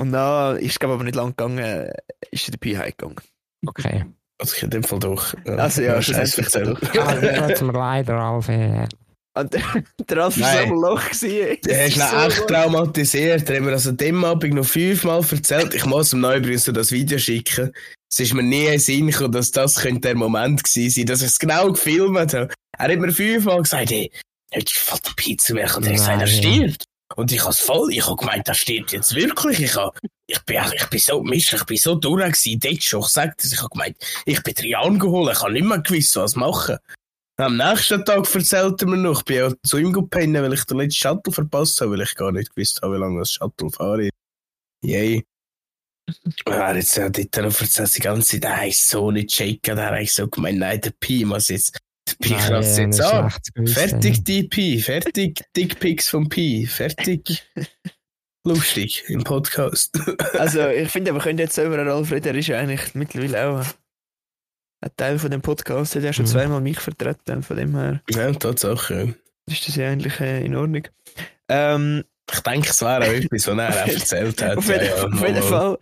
Und 0.00 0.12
dann 0.12 0.56
ist 0.56 0.70
es 0.72 0.78
glaube 0.78 0.94
aber 0.94 1.04
nicht 1.04 1.16
lang 1.16 1.36
gegangen, 1.36 1.90
ist 2.30 2.48
der 2.50 2.56
Pi 2.58 2.74
heimgegangen. 2.74 3.16
Okay. 3.66 4.06
Also 4.38 4.54
ich 4.56 4.62
in 4.62 4.70
dem 4.70 4.84
Fall 4.84 5.00
doch. 5.00 5.34
Also 5.44 5.82
ja, 5.82 6.00
Scheiß 6.00 6.32
schlussendlich 6.34 6.78
erzählt. 6.86 6.98
Also, 6.98 7.20
das 7.26 7.38
hat 7.40 7.60
mir 7.62 7.72
leider 7.72 8.22
auf. 8.24 8.48
Und 9.40 9.54
der, 9.54 10.16
Ralf 10.16 10.38
war 10.38 10.52
so 10.52 10.58
am 10.58 10.72
Loch. 10.72 11.04
gewesen. 11.04 11.58
Der 11.64 11.86
ist 11.86 11.96
echt 11.96 12.34
so 12.36 12.40
gut. 12.40 12.48
traumatisiert. 12.48 13.48
Der 13.48 13.56
hat 13.56 13.62
mir 13.62 13.72
also 13.72 13.92
dem 13.92 14.24
Abend 14.24 14.54
noch 14.54 14.66
fünfmal 14.66 15.24
erzählt. 15.30 15.74
Ich 15.74 15.86
muss 15.86 16.12
ihm 16.12 16.24
übrigens 16.24 16.64
so 16.64 16.72
das 16.72 16.92
Video 16.92 17.18
schicken. 17.18 17.72
Es 18.10 18.20
ist 18.20 18.34
mir 18.34 18.42
nie 18.42 18.64
in 18.64 18.72
den 18.72 18.80
Sinn 18.80 19.06
gekommen, 19.06 19.32
dass 19.32 19.50
das 19.50 19.76
könnte 19.76 20.00
der 20.00 20.16
Moment 20.16 20.62
gewesen 20.64 20.90
sein, 20.90 21.06
dass 21.06 21.22
ich 21.22 21.28
es 21.28 21.38
genau 21.38 21.72
gefilmt 21.72 22.34
habe. 22.34 22.48
Er 22.76 22.88
hat 22.92 22.98
mir 22.98 23.12
fünfmal 23.12 23.62
gesagt, 23.62 23.90
hey, 23.90 24.10
heute 24.54 24.72
fällt 24.72 25.06
der 25.06 25.12
Pizza 25.16 25.54
weg 25.54 25.76
und 25.76 25.84
er 25.84 25.90
hat 25.90 25.96
gesagt, 25.96 26.20
er 26.20 26.26
stirbt. 26.26 26.84
Und 27.16 27.32
ich 27.32 27.42
habe 27.42 27.54
voll, 27.54 27.92
ich 27.92 28.06
habe 28.06 28.16
gemeint, 28.16 28.46
er 28.46 28.54
stirbt 28.54 28.92
jetzt 28.92 29.14
wirklich. 29.14 29.60
Ich, 29.60 29.74
hab, 29.74 29.96
ich, 30.26 30.38
bin, 30.40 30.56
ich 30.74 30.86
bin 30.86 31.00
so 31.00 31.22
Mist, 31.22 31.52
ich 31.52 31.64
bin 31.64 31.76
so 31.76 31.96
durch 31.96 32.24
gewesen, 32.24 32.60
dort 32.60 32.82
schon. 32.82 33.00
Ich 33.00 33.08
sag 33.08 33.36
das, 33.38 33.52
ich 33.52 33.58
habe 33.58 33.70
gemeint, 33.70 33.96
ich 34.26 34.42
bin 34.42 34.54
Trian 34.54 34.98
geholt, 34.98 35.32
ich 35.32 35.42
habe 35.42 35.52
nicht 35.52 35.64
mehr 35.64 35.80
gewusst, 35.80 36.16
was 36.16 36.36
machen. 36.36 36.78
Am 37.40 37.56
nächsten 37.56 38.04
Tag 38.04 38.34
erzählt 38.34 38.82
er 38.82 38.88
mir 38.88 38.98
noch, 38.98 39.20
ich 39.20 39.24
bin 39.24 39.36
ja 39.36 39.52
zu 39.62 39.78
ihm 39.78 39.94
gepennt, 39.94 40.34
weil 40.34 40.52
ich 40.52 40.64
den 40.64 40.76
letzten 40.76 41.08
Shuttle 41.08 41.32
verpasst 41.32 41.80
habe, 41.80 41.92
weil 41.92 42.02
ich 42.02 42.14
gar 42.14 42.32
nicht 42.32 42.54
gewusst 42.54 42.82
habe, 42.82 42.94
wie 42.94 42.98
lange 42.98 43.20
das 43.20 43.32
Shuttle 43.32 43.70
fahre. 43.70 44.10
Yay. 44.84 45.24
Er 46.44 46.66
hat 46.66 46.76
jetzt 46.76 46.96
ja 46.96 47.08
dort 47.08 47.36
noch 47.36 47.60
erzählt, 47.60 47.96
die 47.96 48.00
ganze 48.00 48.40
Zeit, 48.40 48.44
er 48.44 48.68
ist 48.68 48.88
so 48.88 49.10
nicht 49.10 49.32
shaken, 49.32 49.78
er 49.78 50.00
hat 50.00 50.08
so 50.08 50.28
gemeint, 50.28 50.58
nein, 50.58 50.80
der 50.80 50.92
Pi 50.98 51.24
muss 51.24 51.48
jetzt, 51.48 51.78
der 52.08 52.14
Pi 52.16 52.34
kratzt 52.34 52.78
jetzt 52.78 53.00
an. 53.00 53.32
Fertig, 53.66 54.24
die 54.24 54.42
Pi, 54.42 54.80
fertig, 54.80 55.40
Dickpics 55.56 56.08
vom 56.08 56.28
Pi, 56.28 56.66
fertig. 56.66 57.42
Lustig 58.44 59.04
im 59.08 59.22
Podcast. 59.22 59.98
Also, 60.34 60.66
ich 60.68 60.88
finde, 60.88 61.14
wir 61.14 61.20
können 61.20 61.38
jetzt 61.38 61.56
über 61.58 61.78
reden. 61.78 62.26
Er 62.26 62.34
ist 62.34 62.48
ja 62.48 62.58
eigentlich 62.58 62.94
mittlerweile 62.94 63.48
auch 63.48 63.66
ein 64.80 64.90
Teil 64.96 65.18
von 65.18 65.30
dem 65.30 65.42
Podcast. 65.42 65.94
Er 65.94 66.00
hat 66.00 66.06
ja 66.06 66.12
schon 66.12 66.24
Mhm. 66.24 66.30
zweimal 66.30 66.60
mich 66.60 66.80
vertreten. 66.80 67.42
Von 67.42 67.56
dem 67.56 67.76
her 67.76 68.00
ja, 68.10 68.32
Tatsache. 68.32 69.14
ist 69.46 69.68
das 69.68 69.76
ja 69.76 69.88
eigentlich 69.90 70.18
äh, 70.20 70.44
in 70.44 70.56
Ordnung. 70.56 70.84
Ähm, 71.48 72.04
Ich 72.32 72.40
denke, 72.40 72.70
es 72.70 72.80
wäre 72.82 73.02
auch 73.04 73.12
etwas, 73.12 73.46
was 73.48 73.58
er 73.58 73.68
auch 73.68 73.88
erzählt 73.94 74.42
hat. 74.42 74.56
auf, 74.58 74.68
jeden, 74.68 74.84
ja, 74.86 75.04
auf 75.04 75.20
jeden. 75.26 75.42
Fall. 75.42 75.78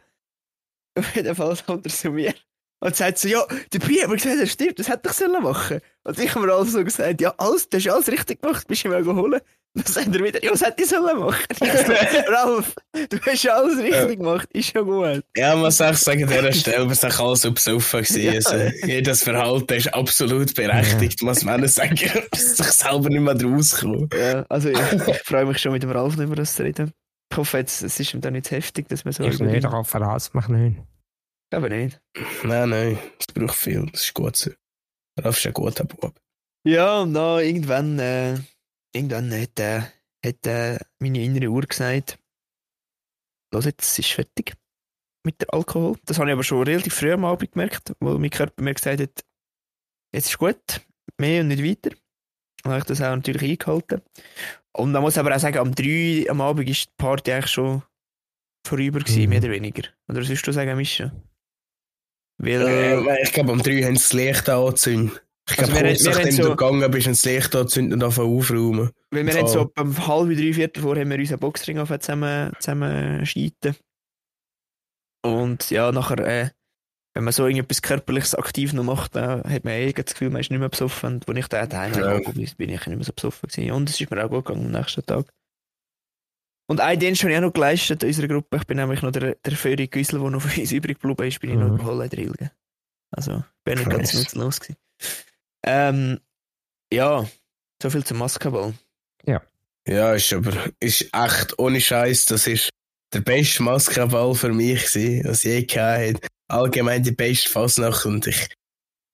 Auf 0.99 1.15
jeden 1.17 1.35
Fall 1.35 1.57
er 1.67 1.85
zu 1.85 2.11
mir 2.11 2.35
und 2.81 2.97
sagt 2.97 3.19
so: 3.19 3.29
Ja, 3.29 3.45
der 3.73 3.79
Pi 3.79 3.97
hat 4.01 4.09
mir 4.09 4.17
gesagt, 4.17 4.39
er 4.39 4.47
stirbt, 4.47 4.79
das 4.79 4.89
hätte 4.89 5.09
ich 5.09 5.15
sollen 5.15 5.43
machen. 5.43 5.81
Und 6.05 6.19
ich 6.19 6.35
habe 6.35 6.47
mir 6.47 6.53
alles 6.53 6.73
so 6.73 6.85
gesagt: 6.85 7.21
Ja, 7.21 7.35
alles, 7.39 7.69
du 7.69 7.77
hast 7.79 7.89
alles 7.89 8.09
richtig 8.09 8.41
gemacht, 8.43 8.67
bist 8.67 8.85
du 8.85 8.89
mal 8.89 9.03
geholt. 9.03 9.43
Dann 9.75 9.85
sagt 9.85 10.09
er 10.09 10.25
wieder: 10.25 10.43
Ja, 10.43 10.53
was 10.53 10.63
hätte 10.65 10.83
ich 10.83 10.89
sollen 10.89 11.19
machen? 11.19 11.45
Ich 11.51 11.61
Ralf, 12.29 12.75
du 13.11 13.21
hast 13.21 13.49
alles 13.49 13.79
richtig 13.79 14.19
gemacht, 14.19 14.49
ist 14.53 14.73
ja 14.75 14.81
gut. 14.81 15.23
Ja, 15.37 15.55
man 15.55 15.65
muss 15.65 15.81
auch 15.81 15.95
sagen, 15.95 16.25
an 16.25 16.31
dieser 16.31 16.53
Stelle, 16.53 16.89
wir 16.89 16.95
sind 16.95 17.21
alle 17.21 17.37
so 17.37 17.53
besoffen 17.53 18.03
gewesen. 18.03 18.23
Ja. 18.23 18.33
Also, 18.33 18.87
jedes 18.87 19.23
Verhalten 19.23 19.75
ist 19.75 19.95
absolut 19.95 20.55
berechtigt, 20.55 21.23
muss 21.23 21.45
man 21.45 21.63
auch 21.65 21.69
sagen. 21.69 21.97
dass 22.31 22.57
sich 22.57 22.67
selber 22.67 23.09
nicht 23.11 23.21
mehr 23.21 23.35
draus 23.35 23.77
kommen. 23.81 24.09
Ja, 24.19 24.45
also 24.49 24.71
ich, 24.71 24.79
ich 25.09 25.19
freue 25.25 25.47
mich 25.47 25.59
schon 25.59 25.73
mit 25.73 25.83
dem 25.83 25.91
Ralf 25.91 26.17
über 26.17 26.35
das 26.37 26.55
zu 26.55 26.63
reden. 26.63 26.93
Ich 27.31 27.37
hoffe 27.37 27.59
jetzt, 27.59 27.83
es 27.83 28.01
ist 28.01 28.15
ihm 28.15 28.23
dann 28.23 28.33
nicht 28.33 28.47
zu 28.47 28.57
heftig, 28.57 28.89
dass 28.89 29.05
wir 29.05 29.13
so 29.13 29.23
Ich 29.25 29.39
nicht, 29.39 29.55
ihn- 29.55 29.61
darauf 29.61 29.87
verlasse 29.89 30.31
mich 30.33 30.49
nicht. 30.49 30.79
Aber 31.51 31.69
nicht. 31.69 32.01
Nein, 32.45 32.71
nein, 32.71 32.99
es 33.19 33.27
braucht 33.27 33.57
viel, 33.57 33.87
das 33.91 34.03
ist 34.05 34.15
gut 34.15 34.37
so. 34.37 34.51
Ralf 35.19 35.39
ist 35.39 35.47
ein 35.47 35.53
guter 35.55 35.85
Bub. 35.85 36.15
Ja, 36.67 37.01
und 37.01 37.15
dann 37.15 37.41
irgendwann, 37.45 37.99
äh, 37.99 38.39
irgendwann 38.95 39.33
hat, 39.33 39.59
äh, 39.59 39.83
hat 40.25 40.47
äh, 40.47 40.79
meine 40.99 41.23
innere 41.23 41.49
Uhr 41.49 41.63
gesagt, 41.63 42.19
los 43.53 43.65
jetzt, 43.65 43.83
es 43.85 43.99
ist 44.01 44.11
fertig 44.13 44.55
mit 45.25 45.41
dem 45.41 45.49
Alkohol. 45.51 45.97
Das 46.05 46.19
habe 46.19 46.29
ich 46.29 46.33
aber 46.35 46.45
schon 46.45 46.63
relativ 46.63 46.95
früh 46.95 47.13
am 47.13 47.25
Abend 47.25 47.53
gemerkt, 47.53 47.93
wo 48.01 48.19
mein 48.19 48.31
Körper 48.31 48.63
mir 48.63 48.75
gesagt 48.75 49.01
hat, 49.01 49.25
jetzt 50.15 50.29
ist 50.29 50.39
gut, 50.39 50.81
mehr 51.19 51.41
und 51.41 51.49
nicht 51.49 51.65
weiter. 51.65 51.97
Dann 52.63 52.73
habe 52.73 52.81
ich 52.81 52.85
das 52.87 53.01
auch 53.01 53.15
natürlich 53.17 53.43
eingehalten. 53.43 54.03
Und 54.77 54.93
man 54.93 55.03
muss 55.03 55.17
aber 55.19 55.35
auch 55.35 55.41
sagen, 55.41 55.59
am 55.59 55.75
3 55.75 56.27
am 56.29 56.41
Abend 56.41 56.69
ist 56.69 56.87
die 56.87 56.95
Party 56.99 57.33
eigentlich 57.33 57.51
schon 57.53 57.83
vorüber 58.67 59.01
gewesen, 59.01 59.23
Mhm. 59.23 59.29
mehr 59.31 59.39
oder 59.39 59.51
weniger. 59.51 59.83
Oder 60.09 60.21
was 60.21 60.29
würdest 60.29 60.47
du 60.47 60.53
sagen, 60.53 60.77
Mischa? 60.77 61.13
Weil, 62.39 62.63
Äh, 62.63 63.23
ich 63.23 63.33
glaube, 63.33 63.53
am 63.53 63.63
3 63.63 63.83
haben 63.83 63.97
sie 63.97 64.03
das 64.05 64.13
Licht 64.13 64.49
angezündet. 64.49 65.23
Ich 65.51 65.59
Also 65.59 65.73
glaube, 65.73 65.87
wir- 65.89 65.95
kurz 65.95 66.05
nachdem 66.05 66.33
so- 66.33 66.43
du 66.43 66.49
gegangen 66.51 66.91
bist, 66.91 67.05
sie 67.05 67.11
das 67.11 67.25
Licht 67.25 67.57
angezündet 67.57 67.95
und 67.95 68.05
anfangen 68.05 68.37
aufräumen. 68.39 68.91
Weil 69.11 69.27
wir 69.27 69.35
haben 69.35 69.49
so 69.49 69.71
um 69.77 70.07
halb, 70.07 70.37
drei 70.37 70.53
Viertel 70.53 70.83
vor 70.83 70.97
haben 70.97 71.11
wir 71.11 71.19
unseren 71.19 71.39
Boxring 71.41 71.79
auf 71.79 71.89
zusammen, 71.99 72.53
zusammen 72.61 73.25
scheiten. 73.27 73.75
Und 75.25 75.71
ja, 75.71 75.91
nachher, 75.91 76.19
äh, 76.21 76.51
wenn 77.15 77.25
man 77.25 77.33
so 77.33 77.45
irgendetwas 77.47 77.83
Körperliches 77.83 78.35
aktiv 78.35 78.73
noch 78.73 78.85
macht, 78.85 79.17
dann 79.17 79.43
hat 79.43 79.65
man 79.65 79.73
eh 79.75 79.93
das 79.93 80.13
Gefühl, 80.13 80.31
man 80.31 80.41
ist 80.41 80.51
nicht 80.51 80.61
mehr 80.61 80.69
besoffen. 80.69 81.15
Und 81.15 81.29
als 81.29 81.39
ich 81.39 81.49
da 81.49 81.67
daheim 81.67 81.95
Ja. 81.95 82.15
ja. 82.19 82.31
bin, 82.31 82.35
bin 82.57 82.71
ich 82.71 82.87
nicht 82.87 82.87
mehr 82.87 83.03
so 83.05 83.13
besoffen 83.13 83.49
gewesen. 83.49 83.73
Und 83.73 83.89
es 83.91 84.01
ist 84.01 84.11
mir 84.11 84.25
auch 84.25 84.29
gut 84.31 84.45
gegangen 84.45 84.67
am 84.67 84.73
nächsten 84.81 85.05
Tag. 85.05 85.27
Und 86.69 86.81
einen 86.81 87.01
Dienst 87.01 87.23
habe 87.23 87.33
ich 87.33 87.39
auch 87.39 87.43
noch 87.43 87.53
geleistet 87.53 88.03
in 88.03 88.09
unserer 88.11 88.29
Gruppe. 88.29 88.59
Ich 88.59 88.67
bin 88.67 88.77
nämlich 88.77 89.01
noch 89.03 89.11
der, 89.11 89.35
der 89.37 89.57
Föhrig 89.57 89.91
Güssel, 89.91 90.21
der 90.21 90.31
noch 90.31 90.43
für 90.43 90.61
uns 90.61 90.71
übrig 90.79 91.01
geblieben 91.01 91.29
ist, 91.29 91.41
bin 91.41 91.51
ich 91.51 91.57
noch 91.57 91.69
Mhm. 91.69 91.75
überholt 91.77 92.03
in 92.05 92.11
der 92.11 92.19
Ilge. 92.27 92.51
Also, 93.11 93.43
bin 93.65 93.79
nicht 93.79 93.91
ganz 93.91 94.13
nutzlos 94.15 94.61
gewesen. 94.61 94.77
Ähm, 95.65 96.21
ja, 96.93 97.27
so 97.83 97.91
viel 97.91 98.05
zum 98.05 98.19
Basketball. 98.19 98.75
Ja, 99.87 100.13
ist 100.13 100.31
aber 100.35 100.53
ist 100.81 101.09
echt 101.15 101.59
ohne 101.59 101.81
Scheiß. 101.81 102.27
Das 102.27 102.47
ist 102.47 102.69
der 103.15 103.23
beste 103.23 103.63
Maskenball 103.63 104.35
für 104.35 104.53
mich 104.53 104.85
gewesen, 104.93 105.25
was 105.27 105.47
ich 105.47 105.51
je 105.51 105.63
gehabt 105.65 106.17
habe. 106.17 106.29
Allgemein 106.51 107.03
die 107.03 107.13
beste 107.13 107.49
Fasnacht 107.49 108.05
und 108.05 108.27
ich 108.27 108.49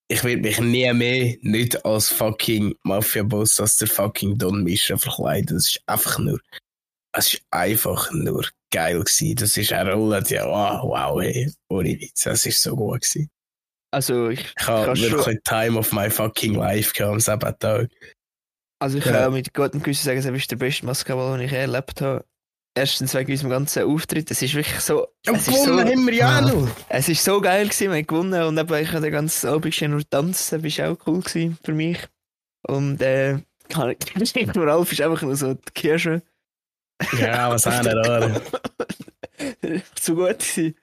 ich 0.08 0.22
werde 0.24 0.42
mich 0.42 0.58
nie 0.60 0.92
mehr 0.92 1.36
nicht 1.42 1.84
als 1.86 2.08
fucking 2.08 2.74
Mafia-Boss, 2.82 3.60
als 3.60 3.76
der 3.76 3.86
fucking 3.88 4.36
Don 4.36 4.64
Mischa 4.64 4.96
verkleiden. 4.98 5.56
Das 5.56 5.68
ist 5.68 5.80
einfach 5.86 6.18
nur, 6.18 6.40
es 7.16 7.34
ist 7.34 7.42
einfach 7.50 8.10
nur 8.12 8.44
geil 8.72 8.98
gewesen. 9.00 9.36
Das 9.36 9.56
ist 9.56 9.72
eine 9.72 9.92
Rolle, 9.94 10.22
ja, 10.28 10.46
wow, 10.46 10.82
wow, 10.84 11.20
hey, 11.22 11.50
ohne 11.68 11.90
Witz, 12.00 12.22
das 12.24 12.44
ist 12.46 12.62
so 12.62 12.74
gut 12.76 13.00
gewesen. 13.02 13.30
Also 13.92 14.28
ich, 14.30 14.52
Ich 14.58 14.66
habe 14.66 14.98
wirklich 14.98 15.38
Time 15.44 15.78
of 15.78 15.92
my 15.92 16.10
fucking 16.10 16.54
life 16.54 16.92
gehabt 16.92 17.12
am 17.12 17.20
siebten 17.20 17.58
Tag. 17.58 17.90
also 18.80 18.98
ich 18.98 19.04
Ja. 19.04 19.12
kann 19.12 19.24
auch 19.26 19.32
mit 19.32 19.54
gutem 19.54 19.80
Gewissen 19.82 20.04
sagen, 20.04 20.18
es 20.18 20.26
ist 20.26 20.50
der 20.50 20.56
beste 20.56 20.84
Basketball, 20.86 21.38
den 21.38 21.46
ich 21.46 21.52
erlebt 21.52 22.00
habe. 22.00 22.24
Erstens 22.76 23.14
wegen 23.14 23.30
unserem 23.30 23.50
ganzen 23.50 23.84
Auftritt. 23.84 24.28
Es 24.32 24.42
ist 24.42 24.54
wirklich 24.54 24.80
so. 24.80 25.06
Und 25.28 25.36
es, 25.36 25.46
ist 25.46 25.64
gewonnen 25.64 25.86
so 25.86 25.92
haben 25.92 26.06
wir 26.06 26.14
ja 26.14 26.40
Ja. 26.40 26.40
noch. 26.40 26.68
es 26.88 27.08
ist 27.08 27.22
so 27.22 27.40
geil 27.40 27.66
gewesen, 27.68 27.90
wir 27.92 27.98
haben 27.98 28.06
gewonnen 28.08 28.42
und 28.42 28.58
eben, 28.58 28.82
ich 28.82 28.88
habe 28.90 29.00
den 29.02 29.12
ganzen 29.12 29.48
Abend 29.48 29.72
schon 29.72 29.92
nur 29.92 30.02
tanzen, 30.10 30.60
das 30.60 30.78
war 30.78 30.90
auch 30.90 30.98
cool 31.06 31.20
gewesen 31.20 31.56
für 31.64 31.72
mich. 31.72 31.98
Und 32.66 33.00
äh, 33.00 33.38
ich 34.20 34.54
nur 34.54 34.66
Ralf 34.66 34.90
ist 34.90 35.00
einfach 35.02 35.22
nur 35.22 35.36
so 35.36 35.54
die 35.54 35.72
Kirsche. 35.72 36.20
Ja, 37.18 37.50
was 37.50 37.66
auch 37.66 37.82
nicht 37.82 37.96
an. 37.96 38.40
so 40.00 40.14
gut 40.14 40.38
gewesen. 40.38 40.74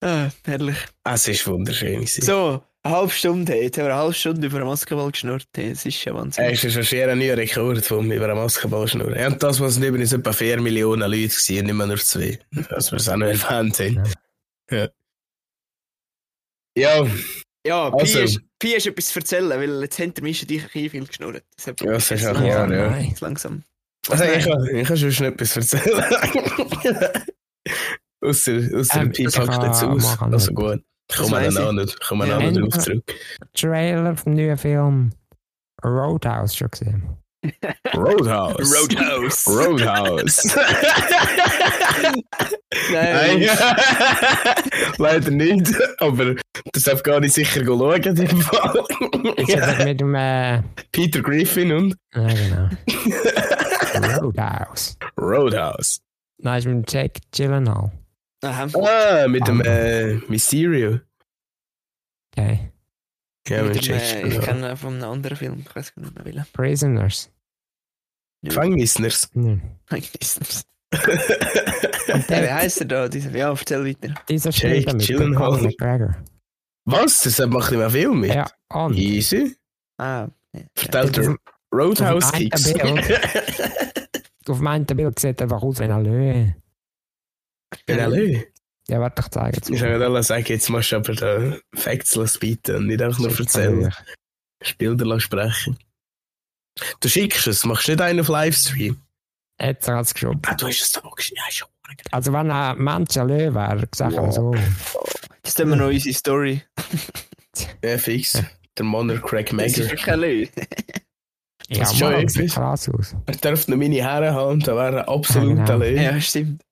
Ah, 0.00 0.28
herrlich. 0.44 0.76
Es 1.04 1.28
ist 1.28 1.46
wunderschön. 1.46 1.94
gewesen. 1.96 2.22
So, 2.22 2.62
eine 2.82 2.94
halbe 2.96 3.10
Stunde, 3.12 3.54
jetzt 3.56 3.78
haben 3.78 3.86
wir 3.86 3.92
eine 3.94 4.02
halbe 4.02 4.14
Stunde 4.14 4.46
über 4.46 4.58
den 4.58 4.66
Basketball 4.68 5.10
geschnurrt. 5.10 5.46
Das 5.52 5.86
ist 5.86 6.04
ja 6.04 6.14
Wahnsinn. 6.14 6.44
Es 6.44 6.62
ist 6.64 6.86
schon 6.86 6.98
ein 7.08 7.18
neuer 7.18 7.36
Rekord 7.36 7.84
von 7.84 8.06
mir 8.06 8.16
über 8.16 8.26
einen 8.26 8.36
Basketballschnur. 8.36 9.16
Ja, 9.16 9.28
und 9.28 9.42
das, 9.42 9.58
nicht 9.60 9.88
übrigens 9.88 10.12
etwa 10.12 10.32
4 10.32 10.60
Millionen 10.60 11.10
Leute 11.10 11.28
waren, 11.34 11.64
nicht 11.64 11.74
mehr 11.74 11.86
nur 11.86 11.96
2. 11.96 12.38
Dass 12.68 12.92
wir 12.92 12.98
es 12.98 13.08
auch 13.08 13.16
noch 13.16 13.26
erwähnt 13.26 13.78
haben. 13.80 14.02
Ja. 14.70 14.88
Ja, 16.76 17.06
Ja, 17.66 17.90
Pi, 17.90 18.00
Also. 18.00 18.18
ist, 18.20 18.40
Pi 18.58 18.74
ist 18.74 18.86
etwas 18.86 19.06
zu 19.08 19.20
erzählen, 19.20 19.48
weil 19.48 19.80
jetzt 19.82 19.96
hinter 19.96 20.22
mir 20.22 20.30
ist 20.30 20.40
ja 20.42 20.46
dich 20.46 20.64
ein 20.64 20.90
viel 20.90 21.06
geschnurrt. 21.06 21.44
Das 21.56 21.66
Ja, 21.66 21.72
das 21.92 22.10
ist 22.10 22.26
auch 22.26 22.34
wahr, 22.34 22.44
ja. 22.44 22.66
nein. 22.66 23.14
Langsam. 23.20 23.62
Also 24.10 24.24
nein? 24.24 24.38
ich, 24.38 24.44
kann- 24.44 24.66
ich 24.76 24.88
kann 24.88 24.96
schon 24.96 25.12
schon 25.12 25.26
etwas 25.26 25.56
erzählen. 25.56 26.04
Ausser, 28.20 28.52
ausser 28.74 29.00
Ähm, 29.00 29.02
dem 29.08 29.12
Pi 29.12 29.24
das 29.24 29.34
packt 29.34 29.50
kann 29.52 29.66
jetzt 29.66 29.82
aus. 29.84 30.02
machen 30.02 30.32
Also 30.32 30.46
nicht. 30.50 30.56
gut. 30.56 30.80
Ich 31.10 31.16
Das 31.16 31.18
komme 31.18 31.36
weiss 31.36 31.54
dann 31.54 31.64
auch 31.64 31.70
ich. 31.72 31.76
nicht, 31.78 31.98
Ja. 32.26 32.36
auch 32.36 32.42
noch 32.42 32.52
drauf 32.70 32.78
zurück. 32.84 33.04
Trailer 33.54 34.16
vom 34.16 34.32
neuen 34.34 34.56
Film 34.58 35.12
Roadhouse 35.84 36.56
schon 36.56 36.70
gesehen. 36.70 37.02
Roadhouse. 37.94 38.74
Roadhouse. 38.74 39.46
Roadhouse. 39.46 40.56
Nein. 42.90 43.40
Nein, 43.40 43.48
leider 44.96 45.30
nicht. 45.30 45.74
Aber 45.98 46.34
das 46.72 46.84
darf 46.84 47.02
gar 47.02 47.20
nicht 47.20 47.34
sicher 47.34 47.62
schauen 47.64 48.02
in 48.02 48.14
dem 48.14 48.40
Fall. 48.40 48.82
Das 49.46 49.84
mit 49.84 50.00
dem. 50.00 50.14
Äh, 50.14 50.62
Peter 50.90 51.20
Griffin 51.20 51.70
und 51.72 51.96
ja, 52.14 52.26
genau. 52.28 52.68
Roadhouse. 54.04 54.96
Roadhouse. 55.18 56.00
Nein, 56.38 56.58
ist 56.58 56.66
mit 56.66 56.74
dem 56.74 56.84
Jack 56.88 57.18
Gyllenhaal. 57.32 57.92
Aha. 58.42 58.66
Ah, 58.74 59.28
mit 59.28 59.46
dem 59.46 59.60
äh, 59.62 60.14
Mysterio. 60.28 61.00
Okay. 62.36 62.70
Ja, 63.48 63.62
Mit 63.62 63.74
mit 63.74 63.86
dem, 63.86 63.92
Jake 63.94 64.22
äh, 64.22 64.28
ich 64.28 64.40
kenne 64.40 64.76
von 64.76 64.94
einem 64.94 65.10
anderen 65.10 65.36
Film, 65.36 65.64
ich 65.66 65.76
weiß 65.76 65.92
nicht 65.96 66.14
mehr 66.14 66.24
welchen. 66.24 66.44
Prisoners. 66.52 67.30
Gefängnisners. 68.42 69.30
Ja. 69.34 69.58
Meistens. 69.90 70.64
Und 70.92 72.28
Wie 72.28 72.34
heisst 72.52 72.80
er 72.80 72.86
da? 72.86 73.08
Dieser, 73.08 73.30
ja, 73.36 73.50
erzähl 73.50 73.84
weiter. 73.86 74.14
dieser 74.28 74.50
Jake 74.50 74.94
mit 74.94 75.06
Gyllenhaal. 75.06 75.60
McGregor. 75.62 76.16
Was? 76.84 77.22
Das 77.22 77.38
macht 77.46 77.70
nicht 77.70 77.78
mehr 77.80 77.90
Film 77.90 78.20
mit? 78.20 78.34
Ja, 78.34 78.46
und 78.72 78.96
Easy. 78.96 79.56
Ah, 79.98 80.28
ja. 80.52 80.60
Vertellt 80.74 81.18
Auf 81.18 81.26
er 81.26 81.36
Roadhouse 81.74 82.32
Kicks. 82.32 82.72
auf 84.48 84.60
meinem 84.60 84.84
Bild 84.86 85.18
sieht 85.18 85.40
einfach 85.42 85.62
aus 85.62 85.78
wie 85.80 85.84
ein 85.84 86.04
Löwe. 86.04 86.54
Genau. 87.86 88.12
Ich 88.12 88.46
Ja, 88.88 89.00
warte, 89.00 89.22
ich 89.22 89.28
zeige 89.30 89.60
es. 89.60 89.68
würde 89.70 90.04
alle 90.04 90.22
sagen, 90.22 90.44
jetzt 90.46 90.68
musst 90.70 90.92
du 90.92 90.96
aber 90.96 91.14
da 91.14 91.56
Facts 91.74 92.38
bieten 92.38 92.76
und 92.76 92.86
nicht 92.86 93.02
einfach 93.02 93.18
nur 93.18 93.36
erzählen. 93.38 93.92
Bilder 94.78 95.20
sprechen. 95.20 95.78
Du 97.00 97.08
schickst 97.08 97.46
es, 97.46 97.64
machst 97.64 97.88
nicht 97.88 98.00
einen 98.00 98.20
auf 98.20 98.28
Livestream. 98.28 99.00
Jetzt 99.60 99.88
hat 99.88 100.04
es 100.06 100.14
geschoben. 100.14 100.40
Ah, 100.46 100.54
du 100.54 100.66
hast 100.66 100.80
es 100.80 100.92
da 100.92 101.00
auch 101.02 101.14
geschrieben. 101.14 101.40
Ja. 101.50 101.66
Also 102.12 102.32
wenn 102.32 102.50
ein 102.50 102.78
Mensch 102.78 103.16
ein 103.16 103.28
Löwe 103.28 103.54
wäre, 103.54 103.88
sag 103.94 104.12
Wow. 104.12 104.20
mal 104.20 104.32
so. 104.32 104.54
Jetzt 105.44 105.58
haben 105.60 105.70
wir 105.70 105.76
noch 105.76 105.86
unsere 105.88 106.14
Story. 106.14 106.62
Ja, 107.84 107.98
fix. 107.98 108.42
Der 108.76 108.84
Monner 108.84 109.18
Craig 109.18 109.50
Das 109.56 109.78
ist 109.78 109.90
wirklich 109.90 110.10
ein 110.10 110.20
Löwe. 110.20 110.48
Ja, 111.70 111.78
Das 111.80 111.92
ist 111.92 111.98
schon 111.98 112.12
Mann, 112.12 112.28
sieht 112.28 112.52
krass 112.52 112.88
aus. 112.90 113.16
Er 113.26 113.36
darf 113.36 113.68
noch 113.68 113.76
meine 113.76 114.04
Haare 114.04 114.34
haben, 114.34 114.60
da 114.60 114.76
wäre 114.76 114.96
er 114.98 115.08
absolut 115.08 115.56
Ja, 115.58 115.64
genau. 115.64 115.72
allein. 115.84 115.96
Ja, 115.96 116.20
stimmt. 116.20 116.62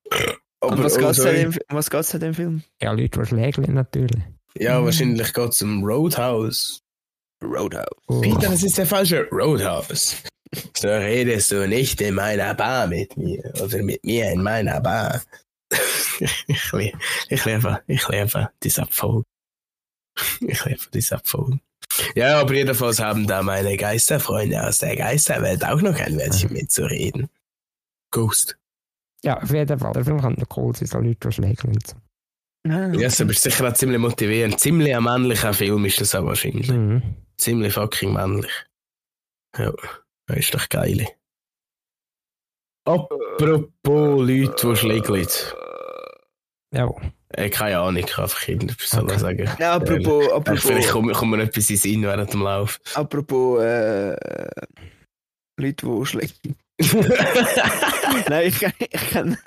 Aber 0.60 0.72
Und 0.72 0.84
was 0.84 0.94
oh, 0.96 0.98
geht 1.00 1.08
es 1.10 1.16
sorry. 1.16 1.40
in, 1.42 1.50
dem- 1.52 1.60
um 1.70 1.76
was 1.76 1.90
geht's 1.90 2.10
dem 2.10 2.34
Film? 2.34 2.62
Ja, 2.80 2.92
Leute, 2.92 3.20
die 3.20 3.26
schlägeln 3.26 3.74
natürlich. 3.74 4.22
Ja, 4.58 4.84
wahrscheinlich 4.84 5.32
geht 5.32 5.48
es 5.50 5.62
um 5.62 5.82
Roadhouse. 5.82 6.80
Roadhouse. 7.42 7.86
Oh. 8.06 8.20
Peter, 8.20 8.50
das 8.50 8.62
ist 8.62 8.76
der 8.78 8.86
falsche 8.86 9.26
Roadhouse. 9.32 10.16
So 10.76 10.88
redest 10.88 11.50
du 11.50 11.66
nicht 11.66 12.00
in 12.02 12.14
meiner 12.14 12.54
Bar 12.54 12.86
mit 12.86 13.16
mir 13.16 13.42
oder 13.62 13.82
mit 13.82 14.04
mir 14.04 14.30
in 14.30 14.42
meiner 14.42 14.80
Bar. 14.80 15.22
ich, 16.20 16.42
ich 16.48 16.72
liebe, 16.72 17.80
ich 17.86 18.08
liebe 18.08 18.50
diese 18.62 18.84
Folge. 18.86 19.24
Ich 20.40 20.64
liebe 20.66 20.82
diese 20.92 21.18
Folge. 21.24 21.58
Ja, 22.14 22.40
aber 22.40 22.54
jedenfalls 22.54 22.98
haben 23.00 23.26
da 23.26 23.42
meine 23.42 23.76
Geisterfreunde 23.76 24.66
aus 24.66 24.78
der 24.78 24.96
Geisterwelt 24.96 25.64
auch 25.64 25.80
noch 25.80 25.98
ein 25.98 26.18
Wörtchen 26.18 26.52
mitzureden. 26.52 27.28
Ghost. 28.10 28.56
Ja, 29.24 29.40
auf 29.42 29.52
jeden 29.52 29.78
Fall. 29.78 29.92
Der 29.92 30.04
Film 30.04 30.20
kann 30.20 30.34
noch 30.34 30.56
cool 30.56 30.74
sein, 30.74 30.86
so 30.88 30.98
Leute, 30.98 31.28
die 31.28 31.32
schlägeln. 31.32 31.74
und 31.74 31.86
so. 31.86 31.96
Ah, 32.68 32.92
Ja, 32.92 33.02
das 33.08 33.20
ist 33.20 33.42
sicher 33.42 33.68
auch 33.68 33.74
ziemlich 33.74 33.98
motivierend. 33.98 34.58
Ziemlich 34.60 34.94
ein 34.94 35.02
männlicher 35.04 35.52
Film 35.54 35.84
ist 35.84 36.00
das 36.00 36.14
auch 36.14 36.24
wahrscheinlich. 36.24 36.68
Mhm. 36.70 37.02
Ziemlich 37.36 37.72
fucking 37.74 38.12
männlich. 38.12 38.52
Ja, 39.58 39.72
das 40.26 40.36
ist 40.38 40.54
doch 40.54 40.68
geil. 40.68 41.06
Apropos 42.84 44.26
Leute, 44.28 44.68
die 44.70 44.76
schlägeln. 44.76 45.28
Ja, 46.74 46.88
Ich 47.36 47.50
kann 47.52 47.68
einfach 48.18 48.48
irgendetwas 48.48 48.90
soll 48.90 49.04
Okay. 49.04 49.18
sagen. 49.18 49.50
Ja, 49.58 49.74
apropos, 49.74 50.26
Äh, 50.26 50.32
apropos, 50.32 50.62
vielleicht 50.62 50.90
kommt, 50.90 51.12
kommt 51.14 51.30
mir 51.32 51.42
etwas 51.42 51.70
in 51.70 51.76
Sinn 51.76 52.02
während 52.02 52.32
dem 52.32 52.42
Lauf. 52.42 52.80
apropos 52.94 53.60
äh, 53.62 54.10
Leute, 55.58 55.86
die 55.86 56.06
schlecht. 56.06 56.40
Nein, 58.28 58.46
ich, 58.48 58.62
ich 58.62 59.10
kenne 59.10 59.38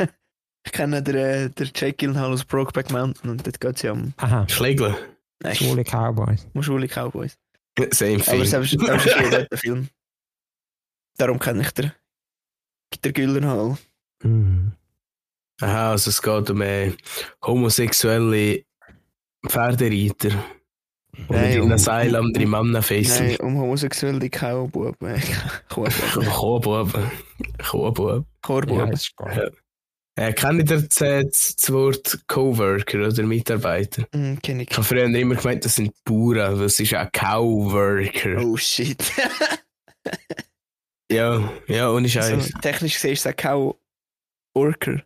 ich 0.65 0.71
kenne 0.71 1.03
den, 1.03 1.53
den 1.53 1.69
Jake 1.75 1.93
Gyllenhaal 1.93 2.31
aus 2.33 2.43
Brokeback 2.45 2.89
Mountain 2.91 3.29
und 3.31 3.45
dort 3.45 3.59
geht 3.59 3.75
es 3.75 3.81
ja 3.83 3.91
um 3.91 4.13
aha. 4.17 4.47
Schlägeln. 4.49 4.95
nein, 5.43 5.55
Schwule 5.55 5.83
Cowboys. 5.83 6.47
schwule 6.61 6.87
Cowboys. 6.87 7.37
Same 7.91 8.13
Aber 8.13 8.19
es 8.21 8.25
thing. 8.25 8.41
ist 8.41 8.53
ein 8.73 8.77
guter 8.79 9.57
Film. 9.57 9.89
Darum 11.17 11.39
kenne 11.39 11.61
ich 11.61 11.71
den, 11.71 11.91
den 13.03 13.13
Gyllenhaal. 13.13 13.77
Mhm. 14.23 14.71
Aha, 15.61 15.91
also 15.91 16.09
es 16.09 16.21
geht 16.21 16.49
um 16.49 16.61
äh, 16.61 16.91
homosexuelle 17.45 18.63
Pferdereiter. 19.47 20.31
Und 21.17 21.29
Nein, 21.29 21.53
in 21.53 21.61
um- 21.71 21.77
Seil 21.77 22.13
andere 22.15 22.45
Männer 22.45 22.63
Nein, 22.73 22.83
fesseln. 22.83 23.37
um 23.37 23.57
homosexuelle 23.57 24.29
Cowbuben. 24.29 25.21
Chorbuben. 25.69 26.25
Chorbuben. 26.29 27.11
Chorbuben. 27.63 28.15
Ja, 28.17 28.25
Chorbuben. 28.41 28.91
ist 28.91 29.15
geil. 29.15 29.51
Äh, 30.17 30.33
kennt 30.33 30.59
ihr 30.69 30.79
das, 30.79 31.01
äh, 31.01 31.23
das 31.25 31.55
das 31.57 31.71
Wort 31.73 32.19
Coworker 32.27 33.07
oder 33.07 33.23
Mitarbeiter? 33.23 34.05
Hm, 34.13 34.39
kenn 34.41 34.59
ich. 34.61 34.71
Ich 34.71 34.77
habe 34.77 34.85
früher 34.85 35.03
immer 35.05 35.35
gemeint, 35.35 35.63
das 35.65 35.75
sind 35.75 35.93
Bauern, 36.05 36.57
weil 36.59 36.65
es 36.65 36.79
ist 36.79 36.93
ein 36.93 37.09
Cowworker. 37.11 38.41
Oh 38.43 38.57
shit. 38.57 39.01
Ja, 41.11 41.51
ja, 41.67 41.91
ohne 41.91 42.09
Scheiß. 42.09 42.31
also, 42.31 42.49
technisch 42.61 42.95
gesehen 42.95 43.13
ist 43.13 43.19
es 43.19 43.27
ein 43.27 43.35
Cow-Orker. 43.35 45.03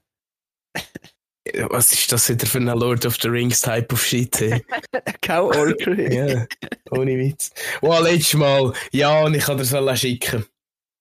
Was 1.69 1.91
ist 1.93 2.12
das 2.12 2.29
wieder 2.29 2.45
für 2.45 2.60
ein 2.60 2.67
Lord 2.67 3.05
of 3.05 3.17
the 3.21 3.27
Rings 3.27 3.62
Type 3.62 3.91
of 3.93 4.03
Shit? 4.03 4.39
Hey? 4.39 4.63
Ein 4.91 5.13
Cow-Orker. 5.21 6.12
ja, 6.12 6.45
ohne 6.91 7.17
Witz. 7.17 7.51
Wow, 7.82 8.01
letztes 8.03 8.36
Mal, 8.36 8.73
ja, 8.91 9.23
und 9.23 9.34
ich 9.34 9.43
kann 9.43 9.58
dir 9.58 9.95
schicken. 9.95 10.45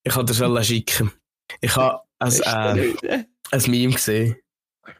Ich 0.04 0.12
kann 0.14 0.26
dir 0.26 0.64
schicken. 0.64 1.12
Ich 1.60 1.76
habe 1.76 2.00
ein, 2.18 2.32
äh, 2.32 3.24
ein 3.50 3.62
Meme 3.70 3.94
gesehen 3.94 4.36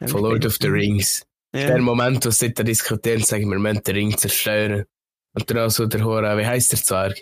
von 0.07 0.23
Lord 0.23 0.45
of 0.45 0.57
the 0.61 0.69
Rings. 0.69 1.25
Der 1.55 1.69
Ja. 1.77 1.79
Moment, 1.79 2.27
wo 2.27 2.31
sie 2.31 2.53
da 2.53 2.63
diskutieren, 2.63 3.23
sagen 3.23 3.51
wir, 3.51 3.59
müssen 3.59 3.83
den 3.83 3.95
Ring 3.95 4.19
zerstören. 4.19 4.85
Und 5.35 5.51
dann 5.51 5.71
so 5.71 5.87
der 5.87 6.05
Hora, 6.05 6.37
wie 6.37 6.47
heißt 6.47 6.73
der 6.73 6.83
Zwerg? 6.83 7.19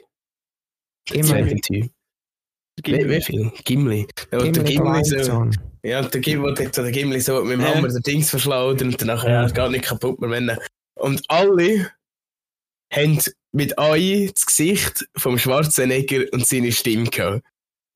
Der 1.10 1.22
zweite 1.22 1.54
Typ. 1.56 1.90
Wie, 2.84 3.08
wie 3.08 3.20
viel? 3.20 3.52
Gimli. 3.64 4.06
Ja, 4.32 4.38
und 4.40 4.56
der 4.56 4.64
Gimli 4.64 5.02
Gimli 5.02 5.22
so, 5.24 5.50
ja, 5.82 6.02
der 6.02 6.20
Gimli, 6.20 6.54
der, 6.54 6.68
der 6.68 6.90
Gimli 6.92 7.20
so 7.20 7.42
mit 7.42 7.54
dem 7.54 7.60
Ja. 7.60 7.74
Hammer 7.74 7.88
den 7.88 8.02
Dings 8.02 8.30
verschlagen 8.30 8.88
und 8.88 9.00
danach, 9.00 9.24
ja, 9.24 9.46
geht 9.48 9.70
nicht 9.70 9.84
kaputt, 9.84 10.20
wir 10.20 10.28
müssen. 10.28 10.58
Und 10.98 11.22
alle 11.28 11.90
haben 12.92 13.18
mit 13.52 13.78
AI 13.78 14.30
das 14.32 14.46
Gesicht 14.46 15.06
vom 15.16 15.38
Schwarzenegger 15.38 16.24
und 16.32 16.46
seine 16.46 16.72
Stimme 16.72 17.08
gehabt. 17.08 17.42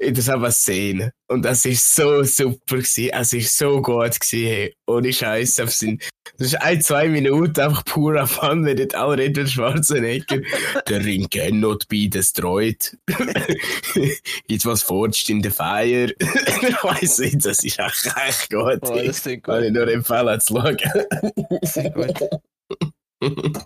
In 0.01 0.15
derselben 0.15 0.51
Szene. 0.51 1.13
Und 1.29 1.45
das 1.45 1.67
ist 1.67 1.95
so 1.95 2.23
super 2.25 2.77
gewesen. 2.79 3.11
Es 3.13 3.35
ist 3.35 3.59
so 3.59 3.83
gut 3.83 4.19
gewesen. 4.19 4.47
Hey. 4.47 4.75
Ohne 4.87 5.13
Scheiß. 5.13 5.55
Das 5.57 5.83
ist 5.83 6.55
ein, 6.63 6.81
zwei 6.81 7.07
Minuten 7.09 7.61
einfach 7.61 7.85
purer 7.85 8.27
Fun, 8.27 8.65
wenn 8.65 8.79
nicht 8.79 8.95
alle 8.95 9.29
mit 9.29 9.51
Schwarzenegger. 9.51 10.41
Der 10.89 11.05
Ring 11.05 11.29
cannot 11.29 11.87
be 11.89 12.09
destroyed. 12.09 12.97
It 14.49 14.65
was 14.65 14.83
forged 14.83 15.29
in 15.29 15.43
the 15.43 15.51
fire. 15.51 16.07
ich 16.21 16.83
weiss 16.83 17.19
nicht, 17.19 17.45
das 17.45 17.63
ist 17.63 17.79
echt, 17.79 18.11
echt 18.27 18.49
gut. 18.49 18.79
Oh, 18.81 18.99
das 19.05 19.23
klingt 19.23 19.45
Kann 19.45 19.57
gut. 19.57 19.65
ich 19.67 19.73
nur 19.73 19.89
empfehlen 19.89 20.41
zu 20.41 20.55
schauen. 20.55 20.77
Klingt 20.77 21.95
gut. 21.95 23.61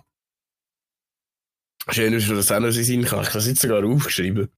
Schön, 1.91 2.11
dass 2.13 2.27
du 2.27 2.35
das 2.35 2.51
auch 2.51 2.59
noch 2.59 2.67
in 2.67 2.83
Sinn 2.83 3.05
kann. 3.05 3.21
Ich 3.21 3.27
habe 3.27 3.37
das 3.37 3.47
jetzt 3.47 3.61
sogar 3.61 3.85
aufgeschrieben. 3.85 4.51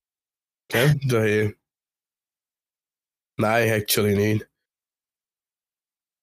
Ja, 0.72 0.94
daher. 1.08 1.54
Nein, 3.38 3.70
actually 3.70 4.16
nicht. 4.16 4.48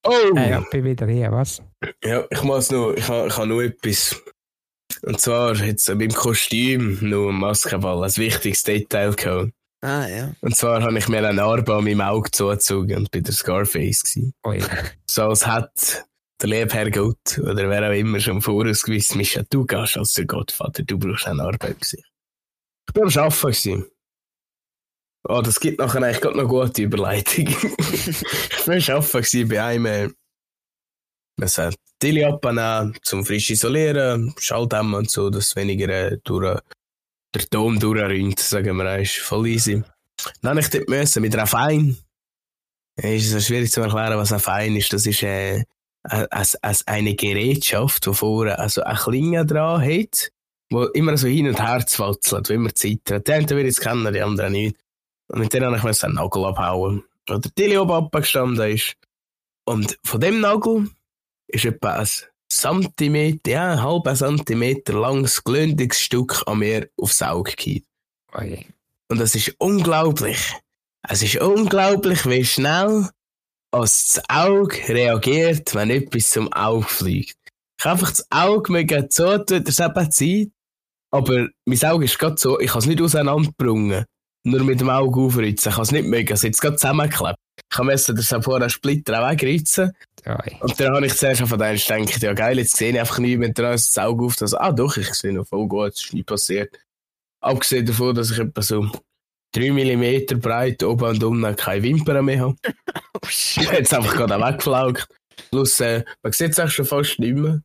Oh! 0.04 0.36
Äh, 0.36 0.50
ja, 0.50 0.60
bin 0.70 0.84
wieder 0.84 1.06
hier, 1.06 1.32
was? 1.32 1.62
Ja, 2.02 2.24
ich 2.28 2.42
muss 2.42 2.70
noch, 2.70 2.92
ich 2.92 3.08
habe, 3.08 3.28
ich 3.28 3.36
habe 3.36 3.46
noch 3.46 3.60
etwas. 3.60 4.20
Und 5.02 5.20
zwar 5.20 5.54
jetzt 5.56 5.86
beim 5.86 6.12
Kostüm 6.12 6.98
noch 7.00 7.28
ein 7.28 7.36
Maskenball, 7.36 8.04
ein 8.04 8.16
wichtiges 8.16 8.62
Detail 8.62 9.14
gehabt. 9.14 9.52
Ah, 9.82 10.08
ja. 10.08 10.32
Und 10.40 10.56
zwar 10.56 10.82
habe 10.82 10.98
ich 10.98 11.08
mir 11.08 11.18
eine 11.18 11.34
Narbe 11.34 11.74
an 11.74 11.84
meinem 11.84 12.00
Auge 12.00 12.30
zugezogen 12.30 12.96
und 12.96 13.10
bei 13.10 13.20
der 13.20 13.34
Scarface 13.34 14.02
gewesen. 14.02 14.34
Ui. 14.46 14.62
So 15.06 15.24
als 15.24 15.46
hat 15.46 16.06
der 16.40 16.48
liebe 16.48 16.72
Herr 16.72 16.90
Gott 16.90 17.38
oder 17.38 17.68
wer 17.68 17.88
auch 17.88 17.94
immer 17.94 18.18
schon 18.18 18.40
voraus 18.40 18.82
gewiss, 18.82 19.14
Mischa, 19.14 19.42
du 19.50 19.66
gehst 19.66 19.96
als 19.96 20.14
der 20.14 20.24
Gottvater, 20.24 20.82
du 20.82 20.98
brauchst 20.98 21.26
eine 21.26 21.42
Arbeit 21.42 21.72
im 21.72 21.80
Gesicht. 21.80 22.10
Ich 22.88 22.94
bin 22.94 23.04
am 23.04 23.08
Arbeiten 23.10 23.40
gewesen. 23.40 23.86
Oh, 25.26 25.40
das 25.40 25.58
gibt 25.58 25.78
nachher 25.78 26.02
eigentlich 26.02 26.20
gerade 26.20 26.36
noch 26.36 26.48
gute 26.48 26.82
Überleitung. 26.82 27.48
ich 27.48 28.92
am 28.92 29.02
Arbeiten 29.02 29.48
bei 29.48 29.62
einem, 29.62 30.14
man 31.38 31.48
sagt, 31.48 31.78
Tilly 31.98 32.24
abnehmen, 32.24 32.98
zum 33.02 33.24
frisch 33.24 33.50
isolieren, 33.50 34.34
Schalldämmen 34.38 34.94
und 34.94 35.10
so, 35.10 35.30
dass 35.30 35.56
weniger 35.56 35.88
äh, 35.88 36.18
durch, 36.24 36.60
der 37.34 37.42
Dom 37.50 37.80
durchrinnt, 37.80 38.38
sagen 38.38 38.76
wir, 38.76 38.98
ist 38.98 39.16
voll 39.16 39.46
easy. 39.46 39.82
Dann 40.42 40.56
musste 40.56 40.78
ich 40.78 40.84
dort 40.86 40.98
müssen, 40.98 41.22
mit 41.22 41.34
einer 41.34 41.46
Fein. 41.46 41.96
Es 42.96 43.32
ist 43.32 43.46
schwierig 43.46 43.72
zu 43.72 43.80
erklären, 43.80 44.18
was 44.18 44.32
ein 44.32 44.40
Fein 44.40 44.76
ist. 44.76 44.92
Das 44.92 45.06
ist 45.06 45.22
äh, 45.22 45.64
als, 46.02 46.54
als 46.56 46.86
eine 46.86 47.14
Gerätschaft, 47.14 48.06
die 48.06 48.12
vorne 48.12 48.58
also 48.58 48.82
eine 48.82 48.98
Klinge 48.98 49.46
dran 49.46 49.82
hat, 49.82 50.30
wo 50.70 50.84
immer 50.84 51.16
so 51.16 51.28
hin 51.28 51.48
und 51.48 51.60
her 51.60 51.84
zwatzelt, 51.86 52.50
wo 52.50 52.52
immer 52.52 52.74
zittert. 52.74 53.26
Die 53.26 53.32
einen 53.32 53.48
will 53.48 53.66
ich 53.66 53.78
kennen, 53.78 54.12
die 54.12 54.20
anderen 54.20 54.52
nicht. 54.52 54.76
Und 55.28 55.40
mit 55.40 55.52
denen 55.52 55.80
habe 55.80 55.90
ich 55.90 56.04
einen 56.04 56.14
Nagel 56.14 56.44
abhauen. 56.44 57.04
Wo 57.28 57.38
der 57.38 57.54
Tilly 57.54 57.78
oben 57.78 57.92
abgestanden 57.92 58.70
ist. 58.70 58.94
Und 59.64 59.98
von 60.04 60.20
dem 60.20 60.40
Nagel 60.40 60.90
ist 61.48 61.64
etwa 61.64 61.94
ein 61.94 62.08
Zentimeter, 62.48 63.50
ja, 63.50 63.72
einen 63.72 63.82
halben 63.82 64.14
Zentimeter 64.14 64.92
langes, 64.92 65.42
glündiges 65.42 66.00
Stück 66.00 66.42
an 66.46 66.58
mir 66.58 66.88
aufs 66.96 67.22
Auge 67.22 67.52
geht. 67.56 67.86
Oi. 68.34 68.66
Und 69.08 69.20
das 69.20 69.34
ist 69.34 69.54
unglaublich. 69.58 70.54
Es 71.08 71.22
ist 71.22 71.36
unglaublich, 71.36 72.26
wie 72.26 72.44
schnell 72.44 73.08
als 73.70 74.08
das 74.08 74.24
Auge 74.28 74.76
reagiert, 74.88 75.74
wenn 75.74 75.90
etwas 75.90 76.30
zum 76.30 76.52
Auge 76.52 76.86
fliegt. 76.86 77.36
Ich 77.78 77.84
habe 77.84 77.94
einfach 77.94 78.10
das 78.10 78.26
Auge 78.30 78.72
mega 78.72 79.04
so, 79.08 79.38
tut 79.38 79.68
es 79.68 79.80
eben 79.80 80.10
Zeit. 80.10 80.50
Aber 81.10 81.48
mein 81.64 81.84
Auge 81.84 82.04
ist 82.06 82.18
gerade 82.18 82.36
so, 82.38 82.58
ich 82.60 82.70
kann 82.70 82.80
es 82.80 82.86
nicht 82.86 83.02
auseinanderbrungen. 83.02 84.04
Nur 84.46 84.62
mit 84.62 84.80
dem 84.80 84.90
Auge 84.90 85.20
aufritzen. 85.20 85.70
Ich 85.70 85.74
kann 85.74 85.82
es 85.84 85.92
nicht 85.92 86.06
mega, 86.06 86.34
es 86.34 86.42
jetzt 86.42 86.60
gerade 86.60 86.76
zusammengeklebt. 86.76 87.38
Ich 87.56 87.76
kann 87.76 87.86
müssen 87.86 88.14
das 88.14 88.34
vorher 88.42 88.68
Splitter 88.68 89.22
auch 89.22 89.30
wegritzen. 89.30 89.92
Oi. 90.26 90.56
Und 90.60 90.78
dann 90.78 90.94
habe 90.94 91.06
ich 91.06 91.14
zuerst 91.14 91.42
von 91.42 91.58
denen 91.58 91.78
gedacht, 91.78 92.22
ja 92.22 92.32
geil, 92.32 92.58
jetzt 92.58 92.76
sehe 92.76 92.92
ich 92.92 93.00
einfach 93.00 93.18
nicht 93.18 93.38
mehr 93.38 93.50
dran, 93.50 93.72
das 93.72 93.96
Auge 93.98 94.26
auf, 94.26 94.36
dass, 94.36 94.54
ah 94.54 94.72
doch, 94.72 94.96
ich 94.96 95.12
sehe 95.14 95.32
noch 95.32 95.46
voll 95.46 95.66
gut, 95.66 95.94
es 95.94 96.04
ist 96.04 96.14
nie 96.14 96.22
passiert. 96.22 96.78
Abgesehen 97.40 97.86
davon, 97.86 98.14
dass 98.14 98.30
ich 98.30 98.38
etwa 98.38 98.62
so 98.62 98.90
3 99.52 99.70
mm 99.70 100.40
breit 100.40 100.82
oben 100.82 101.04
und 101.04 101.24
unten 101.24 101.56
keine 101.56 101.82
Wimpern 101.82 102.24
mehr 102.24 102.40
habe. 102.40 102.56
Oh 103.16 103.28
shit. 103.28 103.70
Jetzt 103.70 103.94
einfach 103.94 104.16
gerade 104.16 104.42
weggeflaugt. 104.42 105.06
Plus, 105.50 105.78
äh, 105.78 106.04
man 106.22 106.32
sieht 106.32 106.50
es 106.50 106.58
auch 106.58 106.68
schon 106.68 106.84
fast 106.84 107.20
nicht 107.20 107.36
mehr. 107.36 107.62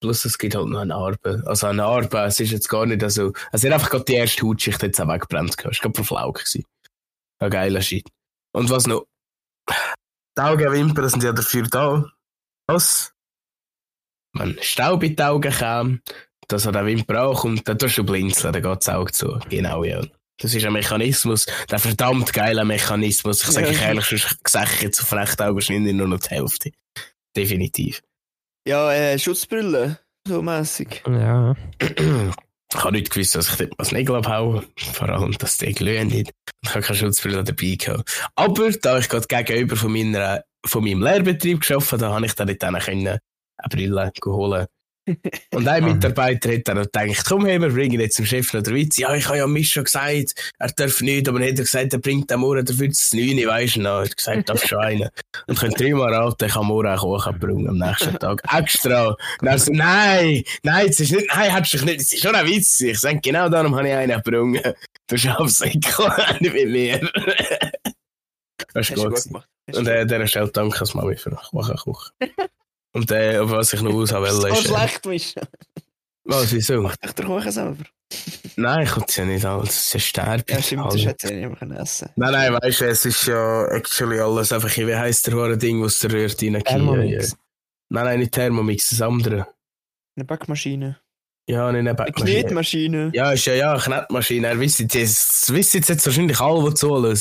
Plus, 0.00 0.24
es 0.24 0.38
gibt 0.38 0.54
halt 0.54 0.68
noch 0.68 0.78
eine 0.80 0.90
Narbe. 0.90 1.42
Also 1.46 1.66
eine 1.66 1.78
Narbe, 1.78 2.18
es 2.20 2.38
ist 2.40 2.52
jetzt 2.52 2.68
gar 2.68 2.86
nicht 2.86 3.08
so. 3.10 3.32
Es 3.52 3.64
hat 3.64 3.72
einfach 3.72 3.90
gerade 3.90 4.04
die 4.04 4.14
erste 4.14 4.46
Hautschicht 4.46 4.82
jetzt 4.82 5.00
auch 5.00 5.08
weggebrannt. 5.08 5.56
gehabt. 5.56 5.74
Es 5.74 5.82
war 5.82 5.90
gerade 5.90 6.04
verflaugt. 6.04 6.38
gewesen. 6.44 6.64
Ein 7.40 7.50
geiler 7.50 7.82
Shit. 7.82 8.08
Und 8.52 8.70
was 8.70 8.86
noch? 8.86 9.04
Die 10.36 10.40
Augenwimpern 10.42 11.08
sind 11.08 11.22
ja 11.24 11.32
dafür 11.32 11.64
da. 11.64 12.04
Was? 12.66 13.12
Wenn 14.34 14.56
Staub 14.62 15.02
in 15.02 15.16
die 15.16 15.22
Augen 15.22 15.52
kam, 15.52 16.00
dass 16.46 16.64
er 16.66 16.72
den 16.72 16.86
Wimper 16.86 17.22
auch 17.24 17.40
kommt, 17.40 17.66
dann 17.68 17.78
tust 17.78 17.98
du 17.98 18.04
blinzeln, 18.04 18.52
dann 18.52 18.62
geht 18.62 18.80
das 18.80 18.88
Auge 18.88 19.12
zu. 19.12 19.38
Genau, 19.48 19.82
ja. 19.84 20.02
Das 20.40 20.54
ist 20.54 20.64
ein 20.64 20.72
Mechanismus, 20.72 21.46
der 21.68 21.80
verdammt 21.80 22.32
geile 22.32 22.64
Mechanismus. 22.64 23.42
Ich 23.42 23.48
sage 23.48 23.72
Ja. 23.72 23.80
ehrlich, 23.88 24.04
sonst 24.06 24.38
sehe 24.46 24.62
ich 24.64 24.82
jetzt 24.82 25.00
auf 25.02 25.12
rechten 25.12 25.42
Augen 25.42 25.56
wahrscheinlich 25.56 25.94
nur 25.94 26.06
noch 26.06 26.20
die 26.20 26.28
Hälfte. 26.28 26.70
Definitiv. 27.36 28.00
Ja, 28.68 28.92
äh, 28.92 29.18
Schutzbrille. 29.18 29.98
So 30.26 30.42
mäßig. 30.42 31.02
Ja. 31.06 31.54
Ich 31.80 32.76
habe 32.76 32.92
nicht 32.92 33.10
gewusst, 33.10 33.34
dass 33.34 33.48
ich 33.48 33.56
dort 33.56 33.70
mal 33.70 33.76
das 33.78 33.92
Nägel 33.92 34.16
abhaue. 34.16 34.62
Vor 34.76 35.08
allem, 35.08 35.32
dass 35.38 35.56
die 35.56 35.72
glühen 35.72 36.08
nicht. 36.08 36.32
Ich 36.62 36.68
habe 36.68 36.82
keine 36.82 36.98
Schutzbrille 36.98 37.42
dabei 37.42 37.76
gehabt. 37.76 38.28
Aber 38.34 38.70
da 38.70 38.98
ich 38.98 39.08
gerade 39.08 39.26
gegenüber 39.26 39.74
von, 39.74 39.90
meiner, 39.90 40.42
von 40.66 40.84
meinem 40.84 41.00
Lehrbetrieb 41.00 41.60
geschafft 41.60 41.92
habe, 41.92 42.02
da 42.02 42.12
habe 42.12 42.26
ich 42.26 42.34
dann 42.34 42.54
können 42.78 43.06
eine 43.08 43.68
Brille 43.70 44.12
holen. 44.26 44.66
Und 45.54 45.66
ein 45.68 45.84
Mitarbeiter 45.84 46.52
hat 46.52 46.68
dann 46.68 46.82
gedacht, 46.82 47.24
komm 47.26 47.46
her, 47.46 47.60
wir 47.60 47.70
bringen 47.70 48.00
jetzt 48.00 48.18
dem 48.18 48.26
Chef 48.26 48.52
noch 48.52 48.62
den 48.62 48.74
Witz. 48.74 48.96
Ja, 48.98 49.14
ich 49.14 49.26
habe 49.26 49.38
ja 49.38 49.46
Misch 49.46 49.72
schon 49.72 49.84
gesagt, 49.84 50.34
er 50.58 50.68
darf 50.76 51.00
nicht, 51.00 51.28
aber 51.28 51.38
dann 51.38 51.48
hat 51.48 51.58
er 51.58 51.64
gesagt, 51.64 51.92
er 51.92 51.98
bringt 51.98 52.30
am 52.32 52.40
Morgen 52.40 52.64
dafür 52.64 52.88
das 52.88 53.10
9, 53.12 53.36
weisst 53.46 53.76
du 53.76 53.80
noch. 53.82 53.98
Er 53.98 54.04
hat 54.04 54.16
gesagt, 54.16 54.48
darf 54.48 54.66
schon 54.66 54.78
einen. 54.78 55.08
Und 55.46 55.58
könnt 55.58 55.78
dreimal 55.80 56.12
raten, 56.14 56.44
ich 56.44 56.52
kann 56.52 56.66
morgen 56.66 56.88
auch 56.88 57.00
Kuchen 57.00 57.38
bringen 57.38 57.68
am 57.68 57.78
nächsten 57.78 58.18
Tag. 58.18 58.42
Extra. 58.52 59.16
Und 59.40 59.46
er 59.46 59.58
so, 59.58 59.72
nein, 59.72 60.42
nein, 60.62 60.86
es 60.88 61.00
ist 61.00 61.12
nicht, 61.12 61.26
nein, 61.34 61.54
hättest 61.54 61.74
du 61.74 61.84
nicht, 61.84 62.00
es 62.00 62.12
ist 62.12 62.22
schon 62.22 62.34
ein 62.34 62.46
Witz. 62.46 62.80
Ich 62.80 62.98
sage, 62.98 63.20
genau 63.22 63.48
darum 63.48 63.74
habe 63.76 63.88
ich 63.88 63.94
einen 63.94 64.20
gebrungen. 64.22 64.60
Du 65.08 65.16
schaffst 65.16 65.62
es 65.64 65.74
nicht 65.74 66.52
mit 66.54 66.68
mir. 66.68 67.00
Das 68.74 68.90
ist 68.90 68.96
gut. 68.96 69.14
gut 69.14 69.24
gemacht. 69.24 69.48
Und 69.74 69.86
du- 69.86 69.90
äh, 69.94 70.00
an 70.00 70.08
dieser 70.08 70.26
Stelle 70.26 70.50
danke 70.50 70.80
als 70.80 70.94
Mami 70.94 71.16
für 71.16 71.30
Kuchen. 71.30 71.94
Und 72.92 73.10
äh, 73.10 73.38
auf 73.38 73.50
was 73.50 73.72
ich 73.72 73.82
noch 73.82 73.92
aushaben 73.94 74.24
will, 74.24 74.32
so 74.32 74.46
ist... 74.46 74.64
Äh, 74.64 74.68
schlecht, 74.68 75.06
Misch. 75.06 75.34
was, 76.24 76.52
wieso? 76.52 76.82
Mach 76.82 76.96
dich 76.96 77.12
der 77.12 77.24
Kuchen 77.24 77.50
selber. 77.52 77.84
Nein, 78.56 78.84
ich 78.84 78.90
konnte 78.90 79.06
es 79.08 79.16
ja 79.16 79.24
nicht 79.26 79.44
alles. 79.44 79.70
Es 79.70 79.94
ist 79.94 80.16
ja. 80.16 80.34
Ja, 80.34 80.62
stimmt, 80.62 80.86
das 80.86 81.04
hätte 81.04 81.26
ich 81.28 81.34
nicht 81.34 81.48
mehr 81.48 81.56
können 81.56 81.76
essen 81.76 82.08
Nein, 82.16 82.32
nein, 82.32 82.52
weißt 82.54 82.80
du, 82.80 82.84
es 82.86 83.04
ist 83.04 83.26
ja 83.26 83.66
actually 83.66 84.18
alles 84.18 84.50
einfach, 84.50 84.74
wie 84.76 84.94
heisst 84.96 85.26
der 85.26 85.34
hohe 85.34 85.58
Ding, 85.58 85.82
was 85.82 85.98
der 85.98 86.12
rührt 86.12 86.42
rein? 86.42 86.62
Thermomix. 86.64 87.36
Nein, 87.90 88.04
nein, 88.04 88.18
nicht 88.20 88.32
Thermomix, 88.32 88.88
das 88.90 89.02
andere. 89.02 89.46
Eine 90.16 90.24
Backmaschine. 90.24 90.98
Ja, 91.48 91.70
nicht 91.70 91.78
eine 91.80 91.90
Eine 91.90 91.94
Backmaschine. 91.94 92.40
Knetmaschine. 92.40 93.10
Ja, 93.14 93.32
ist 93.32 93.44
ja, 93.46 93.54
ja, 93.54 93.72
eine 93.72 93.80
Knetmaschine. 93.80 94.46
Er 94.48 94.60
wisst 94.60 94.80
jetzt, 94.80 95.52
wissen 95.52 95.82
jetzt 95.86 96.04
wahrscheinlich 96.06 96.40
alle, 96.40 96.68
die 96.68 96.74
zuhören. 96.74 97.16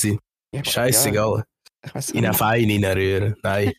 Ja, 0.53 0.61
aber- 0.61 0.69
Scheißegal. 0.69 1.43
Ja, 1.85 2.01
In 2.13 2.25
eine. 2.25 2.33
Fein 2.33 2.69
reinrühren. 2.83 3.35
Nein. 3.43 3.73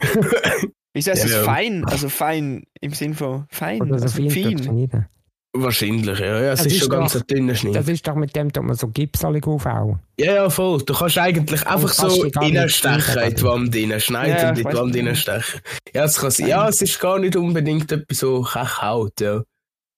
Wieso 0.94 1.10
heißt 1.12 1.22
Ja, 1.22 1.26
es 1.28 1.32
ja. 1.36 1.42
fein? 1.44 1.84
Also 1.86 2.08
fein 2.08 2.64
im 2.80 2.92
Sinn 2.92 3.14
von 3.14 3.46
fein. 3.50 3.80
Oder 3.82 3.98
so 3.98 4.04
Also 4.04 4.28
fein. 4.30 5.06
Wahrscheinlich, 5.54 6.18
ja. 6.18 6.40
ja 6.40 6.52
es 6.52 6.60
Das 6.60 6.66
ist, 6.66 6.72
ist 6.74 6.78
schon 6.80 6.88
ganz 6.90 7.12
doch- 7.12 7.20
ein 7.20 7.26
dünner 7.26 7.54
Schnitt. 7.54 7.74
Das 7.76 7.86
ist 7.88 8.06
doch 8.08 8.14
mit 8.14 8.34
dem, 8.34 8.50
dass 8.50 8.64
man 8.64 8.74
so 8.74 8.88
Gips 8.88 9.22
alle 9.22 9.38
aufhauen. 9.44 10.00
Ja, 10.18 10.34
ja, 10.34 10.50
voll. 10.50 10.82
Du 10.82 10.94
kannst 10.94 11.18
eigentlich 11.18 11.66
einfach 11.66 11.94
kannst 11.94 12.16
so 12.16 12.22
reinstechen 12.34 13.22
in 13.22 13.34
die 13.34 13.42
Wand 13.42 13.76
rein, 13.76 14.00
schneiden 14.00 14.36
Ja, 14.38 14.48
und 14.48 14.58
ich 14.58 14.64
in 14.64 14.70
die 14.70 14.76
Wand 14.78 14.96
reinstechen. 14.96 15.60
Ja, 15.92 16.04
es 16.04 16.18
kann 16.18 16.30
sein. 16.30 16.48
Ja, 16.48 16.68
es 16.68 16.80
ist 16.80 16.98
gar 16.98 17.18
nicht 17.18 17.36
unbedingt 17.36 17.92
etwas 17.92 18.18
so 18.18 18.40
Kechhaut, 18.42 19.20
ja. 19.20 19.42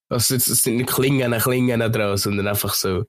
Also, 0.09 0.35
es 0.35 0.47
es 0.49 0.61
sind 0.61 0.75
nicht 0.77 0.89
Klingen, 0.93 1.31
Klingen 1.39 1.79
dran, 1.91 2.17
sondern 2.17 2.47
einfach 2.47 2.73
so 2.73 3.05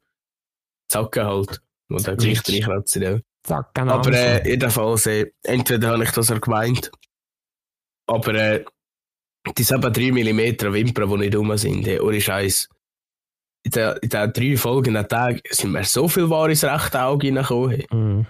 Zacken 0.88 1.24
halt. 1.24 1.60
Wo 1.88 1.98
der 1.98 2.14
Gesicht 2.16 2.48
reinkratzen, 2.48 3.02
ja. 3.02 3.18
Zack, 3.44 3.74
genau. 3.74 3.94
Aber 3.94 4.12
äh, 4.12 4.48
jedenfalls, 4.48 5.06
äh, 5.06 5.26
entweder 5.44 5.88
habe 5.90 6.04
ich 6.04 6.10
das 6.10 6.30
auch 6.32 6.40
gemeint, 6.40 6.90
aber 8.06 8.34
äh, 8.34 8.64
die 9.56 9.62
sind 9.62 9.84
eben 9.84 9.92
3 9.92 10.12
mm 10.12 10.72
Wimpern, 10.72 11.10
die 11.10 11.16
nicht 11.16 11.36
rum 11.36 11.56
sind, 11.56 11.86
äh, 11.86 12.00
ohne 12.00 12.20
Scheiß. 12.20 12.68
In 13.64 13.70
den, 13.72 13.96
in 13.96 14.08
den 14.08 14.32
drei 14.32 14.56
folgenden 14.56 15.08
Tagen 15.08 15.40
sind 15.50 15.72
mir 15.72 15.84
so 15.84 16.06
viel 16.06 16.30
Ware 16.30 16.50
ins 16.50 16.64
rechte 16.64 17.02
Auge 17.02 17.28
reingekommen. 17.28 17.70
hey. 17.70 17.86
Mhm. 17.90 18.26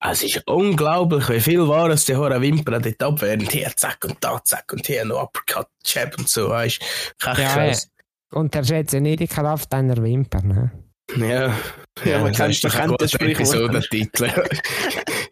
Es 0.00 0.22
ist 0.22 0.46
unglaublich, 0.46 1.28
wie 1.28 1.40
viel 1.40 1.60
aus 1.60 2.04
den 2.04 2.18
hohen 2.18 2.40
Wimpern 2.40 2.80
dort 2.80 3.02
abwehren. 3.02 3.40
Hier, 3.40 3.72
zack 3.74 4.04
und 4.04 4.16
da, 4.20 4.40
zack 4.44 4.72
und 4.72 4.86
hier 4.86 5.04
noch 5.04 5.24
Uppercut, 5.24 5.66
Jab 5.84 6.16
und 6.16 6.28
so, 6.28 6.48
weißt 6.48 6.80
du. 6.80 7.30
Echt 7.30 7.38
Ja, 7.38 7.54
krass. 7.54 7.90
Unterschätze 8.30 9.00
nicht 9.00 9.20
die 9.20 9.26
Kraft 9.26 9.72
deiner 9.72 9.96
Wimpern. 9.96 10.46
Ne? 10.46 10.70
Ja, 11.16 11.56
Ja, 12.04 12.18
man 12.20 12.32
man 12.32 12.34
ein 12.34 12.52
kennt 12.52 12.62
das. 13.00 13.14
Episodentitel. 13.14 14.30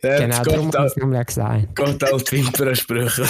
ja, 0.02 0.18
Genau, 0.18 0.36
Gott, 0.38 0.46
darum 0.54 0.70
ich 0.70 0.84
es 0.86 0.96
nämlich 0.96 1.26
gesagt. 1.26 1.76
Gott 1.76 2.04
alt 2.04 2.32
Wimpernsprüche. 2.32 3.22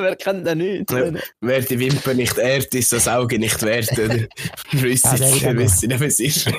Wer 0.00 0.16
kennt 0.16 0.46
den 0.46 0.58
nicht? 0.58 0.90
Ja. 0.90 1.12
Wer 1.40 1.60
die 1.60 1.78
Wimper 1.78 2.14
nicht 2.14 2.36
ehrt, 2.38 2.74
ist 2.74 2.92
das 2.92 3.06
Auge 3.08 3.38
nicht 3.38 3.62
wert, 3.62 3.92
oder? 3.92 4.26
Wisst 4.72 5.04
Ja, 5.04 5.14
der 5.16 5.28
ihr, 5.28 5.34
wieder 5.36 5.56
wisst 5.58 5.82
ihr, 5.82 5.88
nicht, 5.88 6.00
was 6.00 6.18
ist? 6.20 6.50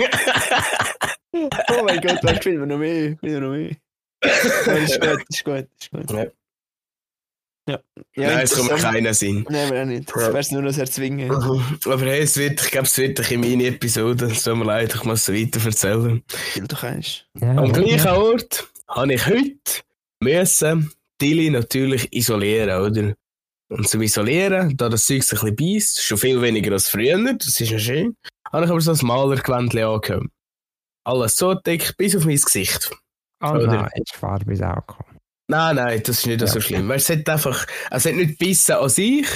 Oh 1.33 1.83
mein 1.85 2.01
Gott, 2.01 2.19
da 2.21 2.35
spielen 2.35 2.59
wir 2.59 2.65
noch 2.67 2.77
mehr. 2.77 3.13
Spielen 3.17 3.33
wir 3.33 3.41
noch 3.41 3.51
mehr. 3.55 3.71
Ja, 4.23 4.29
das 4.65 4.83
ist 4.83 4.99
gut, 5.01 5.09
das 5.09 5.23
ist 5.29 5.43
gut, 5.43 5.67
ist 5.79 5.91
gut. 5.91 6.11
Ja. 6.11 6.25
Ja, 7.67 7.79
Nein, 8.15 8.39
es 8.39 8.55
kommt 8.57 8.69
keiner 8.71 9.13
Sinn. 9.13 9.45
Nein, 9.49 9.67
aber 9.67 9.81
auch 9.81 9.85
nicht. 9.85 10.09
Das 10.09 10.21
Ja. 10.23 10.27
wäre 10.29 10.39
es 10.39 10.51
nur 10.51 10.61
noch 10.63 10.75
erzwingen. 10.77 11.31
Aber 11.85 11.99
hey, 12.05 12.21
es 12.21 12.35
wird, 12.35 12.59
ich 12.59 12.71
glaube, 12.71 12.87
es 12.87 12.97
wird 12.97 13.19
eine 13.19 13.37
Mini-Episode. 13.37 14.25
Es 14.25 14.43
tut 14.43 14.57
mir 14.57 14.65
leid, 14.65 14.93
ich 14.95 15.03
muss 15.03 15.29
es 15.29 15.33
weiter 15.35 15.63
erzählen. 15.65 16.23
Weil 16.55 16.67
du 16.67 16.75
kannst. 16.75 17.27
Ja, 17.39 17.51
Am 17.51 17.65
ja. 17.65 17.71
gleichen 17.71 18.07
Ort 18.09 18.67
habe 18.87 19.13
ich 19.13 19.25
heute 19.27 19.81
müssen 20.21 20.91
Tilly 21.19 21.49
natürlich 21.51 22.11
isolieren, 22.11 22.69
oder? 22.81 23.13
Und 23.69 23.87
zum 23.87 24.01
Isolieren, 24.01 24.75
da 24.75 24.89
das 24.89 25.05
Zeug 25.05 25.23
sich 25.23 25.41
ein 25.43 25.55
bisschen 25.55 25.75
beißt, 25.77 26.03
schon 26.03 26.17
viel 26.17 26.41
weniger 26.41 26.73
als 26.73 26.89
früher, 26.89 27.17
das 27.35 27.47
ist 27.59 27.69
ja 27.69 27.79
schön, 27.79 28.17
habe 28.51 28.65
ich 28.65 28.71
aber 28.71 28.81
so 28.81 28.91
ein 28.91 28.97
Malergewändchen 29.01 29.83
angehört. 29.83 30.25
Alles 31.05 31.35
so 31.37 31.53
dick, 31.53 31.95
bis 31.95 32.15
auf 32.17 32.25
mein 32.25 32.35
Gesicht. 32.35 32.91
Oh 33.41 33.49
Oder- 33.51 33.67
nein, 33.67 33.89
jetzt 33.95 34.15
Farbe 34.15 34.51
ist 34.51 34.61
auch 34.63 34.75
gekommen. 34.75 35.10
Nein, 35.51 35.75
nein, 35.75 36.01
das 36.03 36.19
ist 36.19 36.25
nicht 36.27 36.39
Ja. 36.41 36.47
so 36.47 36.61
schlimm. 36.61 36.87
Weißt, 36.87 37.09
es 37.09 37.17
hat 37.19 37.29
einfach, 37.29 37.65
es 37.91 38.05
hat 38.05 38.13
nicht 38.13 38.37
bissen 38.39 38.73
an 38.75 38.87
sich, 38.89 39.27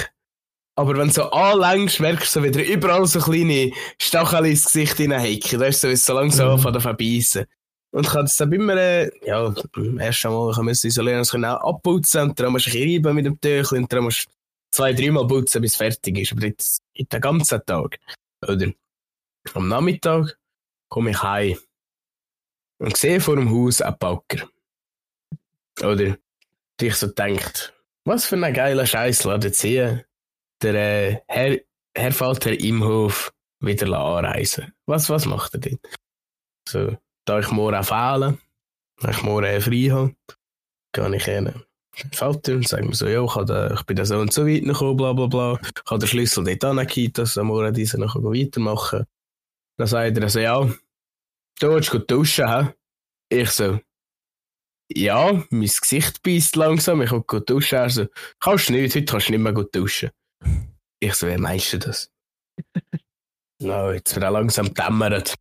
aber 0.74 0.96
wenn 0.96 1.08
du 1.08 1.12
so 1.14 1.30
anlängst, 1.30 2.00
merkst 2.00 2.34
du 2.34 2.40
so 2.40 2.44
wieder 2.44 2.64
überall 2.64 3.06
so 3.06 3.20
kleine 3.20 3.70
Stacheln 4.00 4.46
ins 4.46 4.64
Gesicht 4.64 4.96
hineinhacken. 4.96 5.60
Weißt 5.60 5.84
du, 5.84 5.94
so, 5.96 6.12
so 6.12 6.18
langsam 6.18 6.58
Mhm. 6.58 6.66
anfängt 6.66 6.82
zu 6.82 6.94
beißen. 6.94 7.44
Und 7.92 8.06
ich 8.06 8.12
habe 8.14 8.24
es 8.24 8.36
dann 8.36 8.48
mir, 8.48 8.76
äh, 8.76 9.10
ja, 9.26 9.54
beim 9.72 9.98
ersten 9.98 10.28
Mal 10.28 10.50
ich 10.52 10.58
musste 10.58 10.88
isolieren, 10.88 11.18
das 11.20 11.30
können 11.30 11.44
auch 11.46 11.62
abputzen 11.74 12.22
und 12.22 12.40
dann 12.40 12.52
musst 12.52 12.66
du 12.66 12.70
ein 12.78 12.82
reiben 12.82 13.14
mit 13.14 13.26
dem 13.26 13.40
Tüchlein 13.40 13.82
und 13.82 13.92
dann 13.92 14.04
musst 14.04 14.26
du 14.26 14.30
zwei, 14.72 14.92
dreimal 14.92 15.26
putzen, 15.26 15.62
bis 15.62 15.72
es 15.72 15.76
fertig 15.76 16.18
ist. 16.18 16.32
Aber 16.32 16.46
jetzt, 16.46 16.82
in 16.94 17.06
den 17.10 17.20
ganzen 17.20 17.60
Tag, 17.64 17.98
oder? 18.46 18.70
Am 19.54 19.68
Nachmittag 19.68 20.36
komme 20.90 21.10
ich 21.10 21.22
heim 21.22 21.56
und 22.78 22.96
sehe 22.96 23.20
vor 23.20 23.36
dem 23.36 23.50
Haus 23.50 23.80
einen 23.80 23.96
Backer. 23.98 24.46
Oder? 25.80 26.16
Und 26.78 26.82
ich 26.82 26.94
so 26.94 27.06
denkt, 27.06 27.74
was 28.04 28.26
für 28.26 28.36
ein 28.36 28.54
geiler 28.54 28.86
Scheiß 28.86 29.24
laden 29.24 29.52
sie 29.52 30.00
der 30.62 30.74
äh, 30.74 31.20
Herr, 31.28 31.58
Herr 31.94 32.12
Vater 32.12 32.58
Imhof 32.58 33.32
wieder 33.60 33.98
anreisen. 33.98 34.72
Was, 34.86 35.10
was 35.10 35.26
macht 35.26 35.54
er 35.54 35.60
denn? 35.60 35.78
So, 36.68 36.96
da 37.24 37.38
ich 37.38 37.50
morgen 37.50 37.82
fehlen, 37.82 38.38
wenn 39.00 39.10
ich 39.10 39.22
morgen 39.22 39.60
frei 39.60 39.88
habe, 39.90 40.14
gehe 40.92 41.16
ich 41.16 41.24
hin. 41.24 41.62
Vater 42.12 42.54
und 42.54 42.68
sagt 42.68 42.84
mir 42.84 42.94
so, 42.94 43.06
ja, 43.06 43.24
ich, 43.24 43.78
ich 43.78 43.86
bin 43.86 43.96
da 43.96 44.04
so 44.04 44.18
und 44.18 44.32
so 44.32 44.46
weit 44.46 44.64
gekommen, 44.64 44.96
bla 44.96 45.12
bla 45.14 45.26
bla. 45.26 45.58
Ich 45.62 45.90
habe 45.90 45.98
den 45.98 46.08
Schlüssel 46.08 46.44
dort 46.44 46.64
angegeben, 46.64 47.14
dass 47.14 47.38
am 47.38 47.46
Morgen 47.46 47.72
diese 47.72 47.98
noch 47.98 48.16
weitermachen 48.16 48.98
kann. 48.98 49.06
Dann 49.78 49.86
sagt 49.86 50.18
er 50.18 50.28
so, 50.28 50.40
ja, 50.40 50.60
du 51.60 51.68
willst 51.68 51.90
gut 51.90 52.10
duschen, 52.10 52.48
hä? 52.48 52.74
Ich 53.30 53.50
so, 53.50 53.80
ja, 54.92 55.44
mein 55.50 55.60
Gesicht 55.60 56.22
beißt 56.22 56.56
langsam, 56.56 57.02
ich 57.02 57.10
will 57.10 57.22
gut 57.22 57.48
duschen. 57.48 57.78
Er 57.78 57.90
so, 57.90 58.06
kannst 58.40 58.68
du 58.68 58.72
nicht, 58.72 58.94
heute 58.94 59.04
kannst 59.04 59.28
du 59.28 59.32
nicht 59.32 59.40
mehr 59.40 59.52
gut 59.52 59.74
duschen. 59.74 60.10
Ich 61.00 61.14
so, 61.14 61.26
wie 61.26 61.36
meinst 61.36 61.72
du 61.72 61.78
das? 61.78 62.10
no, 63.60 63.92
jetzt 63.92 64.14
wird 64.14 64.24
er 64.24 64.30
langsam 64.30 64.72
dämmert, 64.72 65.34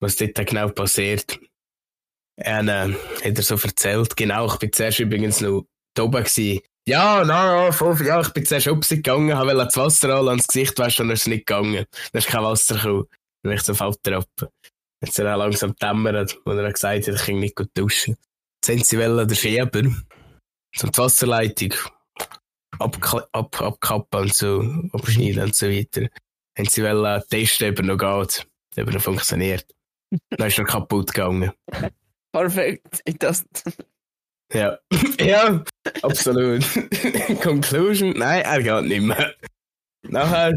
was 0.00 0.16
dort 0.16 0.34
genau 0.46 0.68
passiert. 0.68 1.38
Und, 2.38 2.68
äh, 2.68 2.92
hat 2.92 3.38
er 3.38 3.42
so 3.42 3.56
erzählt, 3.56 4.16
genau, 4.16 4.46
ich 4.46 4.58
bin 4.58 4.72
zuerst 4.72 5.00
übrigens 5.00 5.40
noch 5.40 5.66
da 5.94 6.04
oben. 6.04 6.24
Ja, 6.88 7.22
na, 7.24 7.66
no, 7.66 7.72
voll, 7.72 8.04
ja, 8.04 8.20
ich 8.20 8.30
bin 8.30 8.44
zuerst 8.44 8.66
gegangen, 8.88 9.36
habe 9.36 9.54
das 9.54 9.76
Wasser 9.76 10.16
an 10.16 10.28
ans 10.28 10.48
Gesicht 10.48 10.76
waschen 10.78 11.02
und 11.02 11.08
dann 11.08 11.14
ist 11.14 11.22
es 11.22 11.26
nicht 11.28 11.46
gegangen. 11.46 11.84
Dann 12.12 12.18
ist 12.18 12.26
kein 12.26 12.42
Wasser 12.42 12.74
gekommen. 12.74 13.06
Dann 13.42 13.54
bin 13.54 13.60
ich 13.60 13.76
Vater 13.76 14.16
ab. 14.16 14.50
Jetzt 15.00 15.18
er 15.18 15.34
auch 15.34 15.38
langsam 15.38 15.76
dämmert, 15.76 16.40
wo 16.44 16.52
er 16.52 16.72
gesagt 16.72 17.06
hat, 17.06 17.14
ich 17.14 17.22
kann 17.22 17.38
nicht 17.38 17.54
gut 17.54 17.70
duschen. 17.74 18.16
Jetzt 18.64 18.92
haben 18.92 19.28
den 19.28 19.36
Fieber, 19.36 19.82
so 20.76 20.86
die 20.86 20.98
Wasserleitung 20.98 21.74
abkappen 22.78 23.22
ab, 23.32 23.82
ab, 23.82 24.14
und 24.14 24.34
so, 24.34 24.60
abschneiden 24.92 25.42
und 25.42 25.54
so 25.56 25.68
weiter. 25.68 26.08
Haben 26.56 26.68
sie 26.68 26.82
wollen 26.84 27.22
testen, 27.28 27.70
ob 27.70 27.78
er 27.78 27.84
noch 27.84 27.98
geht, 27.98 28.46
ob 28.78 28.86
er 28.86 28.92
noch 28.92 29.02
funktioniert. 29.02 29.66
Dann 30.30 30.46
ist 30.46 30.58
er 30.58 30.64
kaputt 30.64 31.12
gegangen. 31.12 31.50
Perfekt, 32.32 33.00
it 33.04 33.22
doesn't. 33.22 33.74
Ja, 34.52 34.78
ja, 35.18 35.64
absolut. 36.02 36.62
Conclusion, 37.42 38.12
nein, 38.16 38.42
er 38.42 38.62
geht 38.62 38.88
nicht 38.88 39.02
mehr. 39.02 39.34
Nachher, 40.02 40.54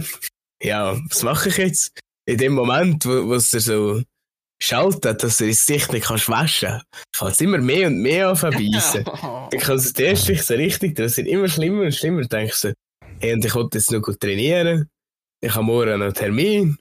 ja, 0.62 0.96
was 1.10 1.24
mache 1.24 1.50
ich 1.50 1.58
jetzt? 1.58 2.00
In 2.28 2.38
dem 2.38 2.54
Moment, 2.54 3.06
wo, 3.06 3.28
wo 3.28 3.34
es 3.34 3.50
so 3.50 4.04
schaltet, 4.60 5.24
dass 5.24 5.38
du 5.38 5.48
das 5.48 5.66
Gesicht 5.66 5.92
nicht 5.92 6.06
kannst 6.06 6.30
waschen 6.30 6.82
fängt 7.16 7.32
es 7.32 7.42
immer 7.42 7.58
mehr 7.58 7.88
und 7.88 8.02
mehr 8.02 8.30
an 8.30 8.36
verbeissen. 8.36 9.06
ich 9.52 9.62
kann 9.62 9.78
es 9.78 9.92
erst 9.92 10.48
so 10.48 10.54
richtig, 10.54 10.96
das 10.96 11.18
wird 11.18 11.28
immer 11.28 11.48
schlimmer 11.48 11.84
und 11.84 11.96
schlimmer. 11.96 12.22
Denkst 12.24 12.62
du, 12.62 12.74
hey, 13.20 13.34
und 13.34 13.46
ich 13.46 13.56
wollte 13.56 13.78
jetzt 13.78 13.92
noch 13.92 14.02
gut 14.02 14.20
trainieren, 14.20 14.90
ich 15.42 15.54
habe 15.54 15.66
morgen 15.66 16.00
noch 16.00 16.06
einen 16.06 16.14
Termin, 16.14 16.78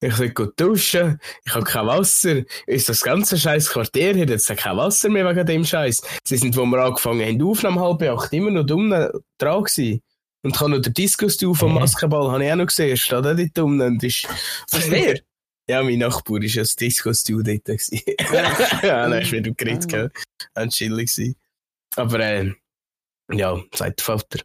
ich 0.00 0.18
will 0.18 0.30
gut 0.30 0.58
duschen, 0.60 1.18
ich 1.44 1.54
habe 1.54 1.64
kein 1.64 1.86
Wasser. 1.86 2.42
Ist 2.66 2.88
das 2.88 3.02
ganze 3.02 3.38
scheiß 3.38 3.70
Quartier 3.70 4.14
hier 4.14 4.26
jetzt 4.26 4.54
kein 4.56 4.76
Wasser 4.76 5.08
mehr 5.08 5.28
wegen 5.28 5.46
dem 5.46 5.64
Scheiß? 5.64 6.02
Sie 6.24 6.36
sind, 6.36 6.56
wo 6.56 6.64
wir 6.66 6.78
angefangen 6.78 7.26
haben, 7.26 7.42
auf 7.42 7.64
um 7.64 7.80
halb 7.80 8.02
acht, 8.02 8.32
immer 8.32 8.50
noch 8.50 8.64
dumm 8.64 8.90
dran 8.90 9.62
gewesen. 9.64 10.02
Und 10.42 10.54
ich 10.54 10.60
habe 10.60 10.70
noch 10.72 10.82
den 10.82 10.92
Diskus 10.92 11.38
vom 11.38 11.74
Basketball, 11.74 12.30
habe 12.30 12.44
ich 12.44 12.52
auch 12.52 12.56
noch 12.56 12.66
gesehen, 12.66 12.96
steht 12.98 13.14
auch 13.14 13.22
dort 13.22 13.58
unten 13.58 13.80
und 13.80 14.04
ist... 14.04 14.28
Was 14.70 14.90
wer? 14.90 15.18
Ja, 15.68 15.82
mein 15.82 15.98
Nachbar 15.98 16.34
war 16.34 16.42
ein 16.42 16.68
Disco-Studio 16.80 17.58
dort. 17.64 17.90
ja, 18.82 19.08
dann 19.08 19.22
ist 19.22 19.32
wieder 19.32 19.50
geredet, 19.50 19.88
gell. 19.88 20.10
Ein 20.54 20.68
chillig 20.68 21.36
Aber, 21.96 22.20
äh, 22.20 22.52
ja, 23.32 23.62
sagt 23.72 24.00
der 24.00 24.04
Vater, 24.04 24.40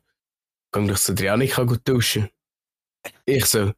geh 0.72 0.88
doch 0.88 0.98
zu 0.98 1.12
Adriana, 1.12 1.44
ich 1.44 1.52
kann 1.52 1.68
gut 1.68 1.82
duschen. 1.84 2.30
Ich 3.26 3.46
so, 3.46 3.74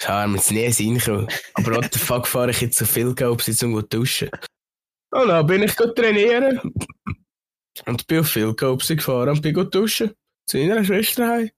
schau, 0.00 0.28
mir 0.28 0.38
jetzt 0.38 0.80
nie 0.80 0.92
reinkommen. 0.92 1.28
Aber 1.54 1.76
what 1.76 1.92
the 1.92 1.98
fuck 1.98 2.26
fahre 2.26 2.50
ich 2.50 2.62
jetzt 2.62 2.78
so 2.78 2.86
viel 2.86 3.14
Geld, 3.14 3.62
um 3.62 3.72
gut 3.72 3.92
duschen? 3.92 4.30
Und 5.10 5.28
dann 5.28 5.46
bin 5.46 5.62
ich 5.62 5.76
gut 5.76 5.96
trainieren. 5.96 6.60
Und 7.86 8.06
bin 8.06 8.20
auf 8.20 8.28
viel 8.28 8.54
Geld 8.54 8.86
gefahren 8.88 9.28
und 9.28 9.42
bin 9.42 9.54
gut 9.54 9.74
duschen. 9.74 10.12
Zu 10.46 10.56
meiner 10.58 10.84
Schwester 10.84 11.28
heim. 11.28 11.50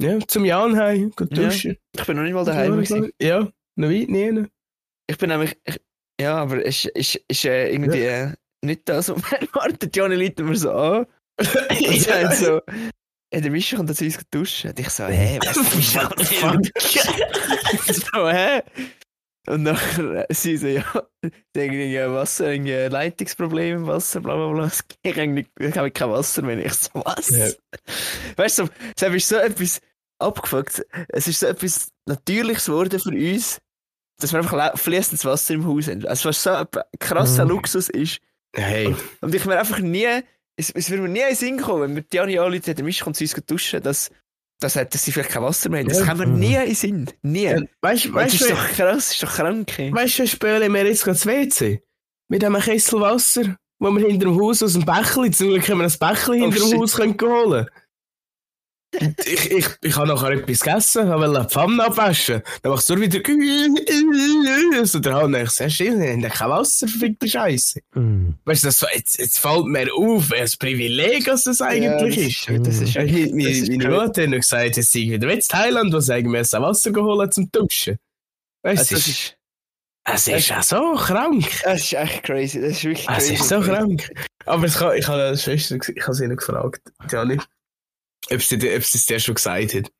Ja, 0.00 0.18
zum 0.20 0.44
Jan 0.44 0.76
heim, 0.76 1.10
gut 1.16 1.36
duschen. 1.36 1.76
Ja, 1.94 2.00
ich 2.02 2.06
bin 2.06 2.16
noch 2.16 2.22
nicht 2.22 2.34
mal 2.34 2.44
daheim. 2.44 3.10
Ja. 3.20 3.50
Noch 3.78 3.90
weit 3.90 4.08
nie. 4.08 4.44
Ich 5.06 5.18
bin 5.18 5.28
nämlich. 5.28 5.56
Ich, 5.64 5.80
ja, 6.20 6.36
aber 6.36 6.66
es 6.66 6.84
ist, 6.84 7.14
ist, 7.14 7.20
ist 7.28 7.44
äh, 7.44 7.70
irgendwie 7.70 8.00
ja. 8.00 8.30
äh, 8.30 8.34
nicht 8.64 8.88
das, 8.88 9.08
was 9.08 9.22
man 9.22 9.40
erwartet. 9.40 9.94
Johnny 9.94 10.16
Leute 10.16 10.42
mir 10.42 10.56
so 10.56 10.72
an. 10.72 11.06
Und 11.38 12.06
ja. 12.06 12.32
so. 12.32 12.60
Ja, 13.32 13.40
der 13.40 13.50
Mischa 13.52 13.76
kommt 13.76 13.94
zu 13.94 14.04
uns 14.04 14.18
duschen. 14.32 14.70
Und 14.70 14.80
ich 14.80 14.90
so, 14.90 15.04
hä, 15.04 15.38
was 15.44 15.56
ist 15.74 15.96
das? 17.86 17.96
so, 17.96 18.28
hä? 18.28 18.62
Und 19.46 19.62
nachher 19.62 20.26
sie 20.30 20.56
so, 20.56 20.66
ja, 20.66 20.84
irgendwie 21.54 21.98
Wasser, 22.00 22.50
irgendwie 22.50 22.72
Leitungsproblem 22.72 23.76
im 23.76 23.86
Wasser, 23.86 24.20
bla 24.20 24.34
bla 24.34 24.52
bla. 24.52 24.70
Ich 25.02 25.76
habe 25.76 25.90
kein 25.92 26.10
Wasser 26.10 26.42
mehr. 26.42 26.58
Ich 26.58 26.74
so, 26.74 26.90
was? 26.94 27.28
Ja. 27.30 27.48
Weißt 28.36 28.58
du, 28.58 28.68
es 28.96 29.02
ist 29.02 29.28
so 29.28 29.36
etwas 29.36 29.80
abgefuckt. 30.18 30.84
Es 31.10 31.28
ist 31.28 31.40
so 31.40 31.46
etwas 31.46 31.92
Natürliches 32.06 32.66
geworden 32.66 32.98
für 32.98 33.10
uns 33.10 33.60
dass 34.18 34.32
wir 34.32 34.40
einfach 34.40 34.78
fließendes 34.78 35.24
Wasser 35.24 35.54
im 35.54 35.66
Haus 35.66 35.88
haben. 35.88 36.06
Also, 36.06 36.28
was 36.28 36.42
so 36.42 36.50
ein 36.50 36.66
krasser 36.98 37.44
mhm. 37.44 37.50
Luxus 37.50 37.88
ist. 37.88 38.18
Hey. 38.54 38.94
Und 39.20 39.34
ich 39.34 39.44
mir 39.44 39.58
einfach 39.58 39.78
nie, 39.78 40.06
es, 40.56 40.70
es 40.70 40.90
würde 40.90 41.02
mir 41.02 41.08
nie 41.08 41.20
in 41.20 41.26
den 41.28 41.36
Sinn 41.36 41.60
kommen, 41.60 41.82
wenn 41.82 41.94
wir 41.94 42.02
die 42.02 42.16
Jani 42.16 42.38
anrufen, 42.38 42.74
der 42.74 42.84
Misch 42.84 43.00
kommt 43.00 43.16
zu 43.16 43.24
uns 43.24 43.34
duschen, 43.46 43.82
dass, 43.82 44.10
dass, 44.60 44.74
dass 44.74 45.04
sie 45.04 45.12
vielleicht 45.12 45.30
kein 45.30 45.42
Wasser 45.42 45.70
mehr 45.70 45.80
haben. 45.80 45.88
Das 45.88 46.00
ja. 46.00 46.06
kommt 46.06 46.18
mir 46.18 46.26
nie 46.26 46.54
in 46.54 46.64
den 46.64 46.74
Sinn. 46.74 47.10
Nie. 47.22 47.44
Ja, 47.44 47.60
weißt 47.82 48.06
du, 48.06 48.12
das 48.12 48.34
ist 48.34 48.50
doch 48.50 48.68
krass, 48.70 49.08
das 49.08 49.12
ist 49.12 49.22
doch 49.22 49.34
krank. 49.34 49.78
Weißt 49.78 50.18
du, 50.18 50.26
spülen 50.26 50.72
wir 50.72 50.86
jetzt 50.86 51.04
gerade 51.04 51.18
das 51.18 51.26
WC? 51.26 51.82
Mit 52.28 52.44
einem 52.44 52.60
Kessel 52.60 53.00
Wasser, 53.00 53.56
wo 53.78 53.90
wir 53.90 54.06
hinter 54.06 54.26
dem 54.26 54.40
Haus 54.40 54.62
aus 54.62 54.72
dem 54.72 54.84
Bächli, 54.84 55.30
zum 55.30 55.48
Glück 55.48 55.64
können 55.64 55.80
wir 55.80 55.86
ein 55.86 55.98
Bächli 55.98 56.42
oh, 56.42 56.50
hinter 56.50 56.68
dem 56.68 56.80
Haus 56.80 56.96
können 56.96 57.16
holen 57.20 57.68
ich, 59.24 59.50
ich, 59.50 59.66
ich 59.82 59.96
habe 59.96 60.08
nachher 60.08 60.30
etwas 60.30 60.60
gegessen, 60.60 61.08
habe 61.08 61.24
eine 61.24 61.44
Pfanne 61.48 61.84
abwaschen. 61.84 62.42
Dann 62.62 62.72
machst 62.72 62.88
du 62.90 63.00
wieder 63.00 63.20
so 64.86 64.98
der 64.98 65.14
Hand. 65.14 65.36
Ich 65.36 65.50
sage, 65.50 65.70
ich 65.70 65.90
habe 65.90 66.28
kein 66.28 66.50
Wasser, 66.50 66.88
verfickte 66.88 67.28
Scheiße. 67.28 67.80
Mm. 67.94 68.30
Weißt 68.44 68.64
du, 68.64 68.68
das, 68.68 68.84
jetzt, 68.94 69.18
jetzt 69.18 69.38
fällt 69.38 69.66
mir 69.66 69.92
auf, 69.94 70.30
welches 70.30 70.56
Privileg 70.56 71.24
das 71.24 71.60
eigentlich 71.60 72.16
ja, 72.16 72.26
ist. 72.26 72.66
Das 72.66 72.80
ist 72.80 72.94
ja, 72.94 73.02
meine 73.02 73.88
Mutter 73.90 74.22
hat 74.22 74.32
gesagt, 74.32 74.76
jetzt 74.76 74.92
sind 74.92 75.10
wieder 75.10 75.30
in 75.30 75.40
Thailand, 75.40 75.92
wo 75.92 75.98
wir 75.98 76.14
ein 76.14 76.62
Wasser 76.62 76.90
geholt 76.90 77.34
zum 77.34 77.50
Duschen. 77.52 77.98
Weißt 78.62 78.90
du, 78.90 78.96
also, 78.96 79.10
ist, 79.10 79.36
es 80.04 80.28
ist 80.28 80.48
ja 80.48 80.62
so 80.62 80.94
krank. 80.94 81.46
Es 81.64 81.82
ist 81.82 81.92
echt 81.92 82.22
crazy. 82.24 82.60
Das 82.60 82.70
ist 82.72 82.84
wirklich 82.84 83.06
crazy. 83.06 83.34
Es 83.34 83.40
ist 83.40 83.48
so 83.48 83.60
krank. 83.60 84.10
Aber 84.46 84.66
ich, 84.66 84.74
ich 84.74 85.08
habe 85.08 85.22
eine 85.22 85.36
Schwester, 85.36 85.76
ich 85.76 86.02
habe 86.02 86.14
sie 86.14 86.26
noch 86.26 86.36
gefragt, 86.36 86.80
Jani 87.10 87.38
ob 88.30 88.38
es 88.38 89.06
dir 89.06 89.20
schon 89.20 89.34
gesagt 89.34 89.74
hat. 89.74 89.90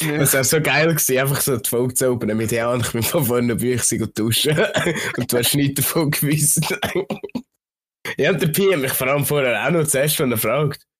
Ja. 0.00 0.18
Das 0.18 0.32
wäre 0.32 0.44
so 0.44 0.60
geil 0.60 0.88
gewesen, 0.88 1.18
einfach 1.18 1.40
so 1.40 1.56
die 1.56 1.68
Folge 1.68 1.94
zu 1.94 2.10
openen 2.10 2.36
mit 2.36 2.50
ja, 2.50 2.74
ich 2.76 2.90
bin 2.90 3.02
von 3.02 3.24
vorne 3.24 3.54
bei 3.54 3.74
euch 3.74 4.14
duschen 4.14 4.58
und 5.16 5.32
du 5.32 5.38
hast 5.38 5.54
nichts 5.54 5.82
davon 5.82 6.10
gewusst. 6.10 6.60
ja, 8.16 8.32
der 8.32 8.48
Pi 8.48 8.72
hat 8.72 8.80
mich 8.80 8.92
vor 8.92 9.06
allem 9.06 9.24
vorher 9.24 9.64
auch 9.64 9.70
noch 9.70 9.86
zuerst 9.86 10.16
von 10.16 10.30
gefragt, 10.30 10.82
bin 10.82 10.93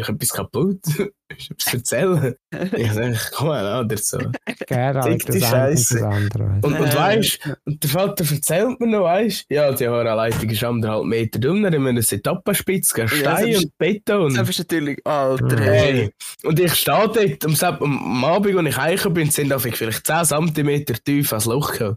ich 0.00 0.08
etwas 0.08 0.32
kaputt? 0.32 0.80
Willst 1.28 1.50
du 1.50 1.54
etwas 1.54 1.74
erzählen? 1.74 2.34
ich 2.76 2.92
sage, 2.92 3.18
komm 3.34 3.48
mal, 3.48 3.84
oder 3.84 3.96
so. 3.96 4.18
Gerald, 4.66 5.28
das 5.28 5.40
Scheiße. 5.40 6.04
Und, 6.04 6.64
und 6.64 6.94
weißt 6.94 7.56
und 7.64 7.82
der 7.82 7.90
Vater 7.90 8.24
erzählt 8.30 8.80
mir 8.80 8.86
noch, 8.86 9.04
weißt 9.04 9.46
ja, 9.48 9.72
die 9.72 9.88
Haaranleitung 9.88 10.50
ist 10.50 10.64
anderthalb 10.64 11.04
Meter 11.04 11.38
dünner, 11.38 11.72
in 11.72 11.86
einer 11.86 12.00
Etappenspitze, 12.00 13.08
Stein 13.08 13.48
ja, 13.48 13.58
und 13.58 13.78
Beton. 13.78 14.34
Das 14.34 14.48
ist 14.48 14.58
natürlich, 14.58 14.98
alter 15.06 15.60
hey. 15.60 16.10
Und 16.42 16.60
ich 16.60 16.74
stehe 16.74 17.08
dort 17.08 17.64
am, 17.64 17.82
am 17.82 18.24
Abend, 18.24 18.58
als 18.58 18.68
ich 18.68 18.78
eichen 18.78 19.14
bin, 19.14 19.30
sind 19.30 19.52
vielleicht 19.60 20.06
10 20.06 20.24
cm 20.54 20.84
tief 21.04 21.32
als 21.32 21.46
Loch 21.46 21.72
gekommen. 21.72 21.96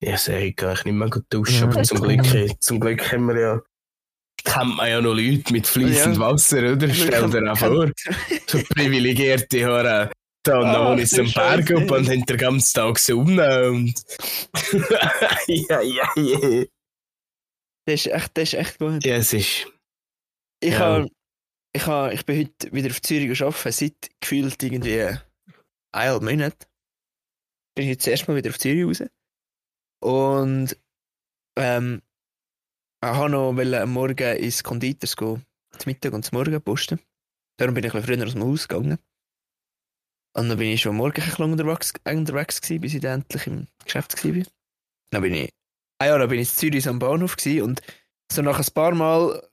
Ich 0.00 0.18
sage, 0.18 0.44
ich 0.44 0.56
kann 0.56 0.76
nicht 0.84 0.86
mehr 0.86 1.08
gut 1.08 1.24
duschen, 1.30 1.64
aber 1.64 1.82
zum 1.82 2.00
Glück, 2.00 2.26
zum 2.60 2.80
Glück 2.80 3.12
haben 3.12 3.26
wir 3.28 3.40
ja 3.40 3.60
kennt 4.44 4.76
man 4.76 4.88
ja 4.88 5.00
noch 5.00 5.14
Leute 5.14 5.52
mit 5.52 5.66
fließend 5.66 6.16
ja. 6.16 6.20
Wasser, 6.20 6.72
oder? 6.72 6.92
Stell 6.92 7.30
dir 7.30 7.52
auch 7.52 7.58
vor, 7.58 7.90
so 8.46 8.58
privilegierte 8.68 9.64
Haare. 9.66 10.12
Da 10.44 10.60
oh, 10.60 10.94
noch 10.94 11.04
zum 11.06 11.32
Berg 11.32 11.70
ab 11.70 11.90
und 11.90 12.08
haben 12.08 12.26
den 12.26 12.36
ganzen 12.36 12.74
Tag 12.74 12.98
Sonne 12.98 13.70
und. 13.70 13.94
ja, 15.46 15.80
ja, 15.80 16.10
ja. 16.16 16.64
Das 17.86 17.94
ist 17.94 18.06
echt, 18.06 18.30
das 18.34 18.52
ist 18.52 18.54
echt 18.54 18.78
gut. 18.78 19.04
Ja, 19.04 19.16
es 19.16 19.32
ist. 19.32 19.66
Ich, 20.60 20.72
ja. 20.72 20.78
Habe, 20.78 21.08
ich, 21.72 21.86
habe, 21.86 22.14
ich 22.14 22.26
bin 22.26 22.40
heute 22.40 22.72
wieder 22.72 22.90
auf 22.90 23.00
Zürich 23.00 23.38
gearbeitet, 23.38 23.74
seit 23.74 24.10
gefühlt 24.20 24.62
irgendwie 24.62 25.16
eineinhalb 25.92 26.22
Monaten. 26.22 26.66
Bin 27.74 27.84
ich 27.84 27.90
jetzt 27.92 28.06
erstmal 28.06 28.36
wieder 28.36 28.50
auf 28.50 28.58
Zürich 28.58 28.84
raus. 28.84 29.08
Und 30.02 30.76
ähm, 31.56 32.02
ich 33.12 33.18
wollte 33.18 33.32
noch 33.32 33.80
am 33.80 33.92
Morgen 33.92 34.36
ins 34.36 34.62
Konditors 34.62 35.16
gehen, 35.16 35.44
zum 35.78 35.90
Mittag 35.90 36.12
und 36.12 36.24
zum 36.24 36.38
Morgen 36.38 36.60
posten. 36.62 37.00
Darum 37.58 37.74
bin 37.74 37.84
ich 37.84 37.94
ein 37.94 38.00
bisschen 38.00 38.16
früher 38.16 38.26
aus 38.26 38.32
dem 38.32 38.44
Haus 38.44 38.68
gegangen. 38.68 38.98
Und 40.36 40.48
dann 40.48 40.58
bin 40.58 40.68
ich 40.68 40.82
schon 40.82 40.96
Morgen 40.96 41.20
ein 41.22 41.28
bisschen 41.28 41.52
unterwegs, 41.52 41.92
unterwegs 42.04 42.60
gewesen, 42.60 42.80
bis 42.80 42.94
ich 42.94 43.04
endlich 43.04 43.46
im 43.46 43.68
Geschäft 43.84 44.24
war. 44.24 44.42
Dann 45.10 45.22
bin 45.22 45.34
ich, 45.34 45.50
ah 45.98 46.06
ja, 46.06 46.18
dann 46.18 46.28
bin 46.28 46.40
ich 46.40 46.48
in 46.50 46.54
Zürich 46.54 46.88
am 46.88 46.98
Bahnhof 46.98 47.36
gewesen 47.36 47.62
und 47.62 47.82
so 48.32 48.42
nach 48.42 48.58
ein 48.58 48.74
paar 48.74 48.94
Mal 48.94 49.48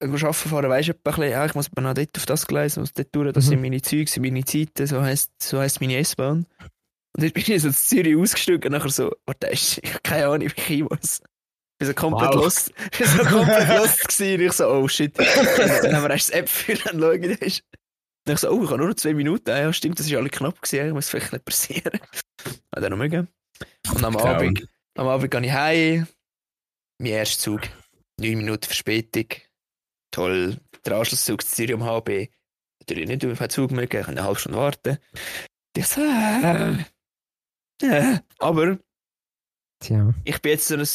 arbeiten 0.00 0.32
fahren, 0.34 0.70
weisst 0.70 0.88
du 0.88 0.92
ein 0.92 1.00
bisschen, 1.02 1.30
ja, 1.30 1.44
ich 1.46 1.54
muss 1.54 1.70
noch 1.76 1.94
dort 1.94 2.16
auf 2.16 2.26
das 2.26 2.46
Gleis, 2.46 2.76
muss 2.76 2.92
dort 2.92 3.14
durch, 3.14 3.32
das 3.32 3.46
Mhm. 3.46 3.48
sind 3.50 3.60
meine 3.62 3.82
Züge, 3.82 4.10
sind 4.10 4.22
meine 4.22 4.44
Zeiten, 4.44 4.86
so 4.86 5.02
heisst, 5.02 5.30
so 5.42 5.58
heisst 5.60 5.80
meine 5.80 5.96
S-Bahn. 5.98 6.46
Und 7.16 7.22
dann 7.22 7.30
bin 7.30 7.44
ich 7.46 7.62
so 7.62 7.68
in 7.68 7.74
Zürich 7.74 8.16
ausgestiegen 8.16 8.64
und 8.64 8.72
nachher 8.72 8.90
so, 8.90 9.12
warte, 9.26 9.46
ist, 9.48 9.78
ich 9.82 9.90
habe 9.92 10.00
keine 10.02 10.26
Ahnung, 10.28 10.48
wie 10.48 10.60
ich 10.60 10.64
hin 10.66 10.86
muss. 10.90 11.22
Bin 11.78 11.88
so 11.88 11.94
komplett 11.94 12.34
Wow. 12.34 12.44
lost, 12.44 12.72
ich 12.92 12.98
bin 12.98 13.06
so 13.08 13.24
komplett 13.24 13.68
lost 13.68 14.08
gewesen 14.08 14.40
und 14.40 14.46
ich 14.46 14.52
so, 14.52 14.68
oh 14.68 14.88
shit. 14.88 15.18
dann 15.18 15.96
haben 15.96 16.02
wir 16.04 16.10
erst 16.10 16.28
das 16.28 16.36
App 16.36 16.48
für 16.48 16.74
dann 16.74 17.00
schauen. 17.00 17.24
Und 17.24 17.42
ich 18.32 18.38
so, 18.38 18.50
oh, 18.50 18.62
ich 18.62 18.70
habe 18.70 18.78
nur 18.78 18.88
noch 18.88 18.94
zwei 18.94 19.12
Minuten, 19.14 19.50
ja 19.50 19.72
stimmt, 19.72 19.98
das 19.98 20.06
ist 20.06 20.14
alle 20.14 20.30
knapp 20.30 20.60
gewesen, 20.62 20.86
ich 20.86 20.94
muss 20.94 21.08
vielleicht 21.08 21.32
nicht 21.32 21.44
passieren. 21.44 22.00
Hat 22.74 22.82
er 22.82 22.90
noch 22.90 22.96
mögen. 22.96 23.28
Und 23.92 24.04
am 24.04 24.16
Abend, 24.16 24.66
am 24.96 25.08
Abend 25.08 25.30
gehe 25.30 25.44
ich 25.44 25.52
heim, 25.52 26.06
mein 26.98 27.12
erster 27.12 27.42
Zug, 27.42 27.62
neun 28.18 28.38
Minuten 28.38 28.64
Verspätung, 28.64 29.26
toll, 30.10 30.58
der 30.84 30.96
Anschlusszug 30.96 31.42
zu 31.42 31.54
Zürich 31.54 31.74
um 31.74 31.84
HB, 31.84 32.28
natürlich 32.80 33.08
nicht 33.08 33.26
auf 33.26 33.38
den 33.38 33.50
Zug 33.50 33.70
mögen, 33.72 33.98
ich 33.98 34.06
kann 34.06 34.16
eine 34.16 34.26
halbe 34.26 34.38
Stunde 34.38 34.58
warten. 34.58 34.98
Ich 35.76 35.86
so, 35.86 36.00
äh, 36.00 36.76
äh. 37.82 38.18
aber 38.38 38.78
Tja. 39.80 40.14
ich 40.24 40.40
bin 40.40 40.52
jetzt 40.52 40.68
so 40.68 40.76
ein 40.76 40.86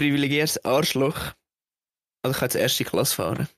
privilegiertes 0.00 0.64
Arschloch, 0.64 1.34
also 2.22 2.32
ich 2.32 2.38
kann 2.38 2.46
jetzt 2.46 2.54
erste 2.54 2.84
Klasse 2.84 3.14
fahren. 3.14 3.48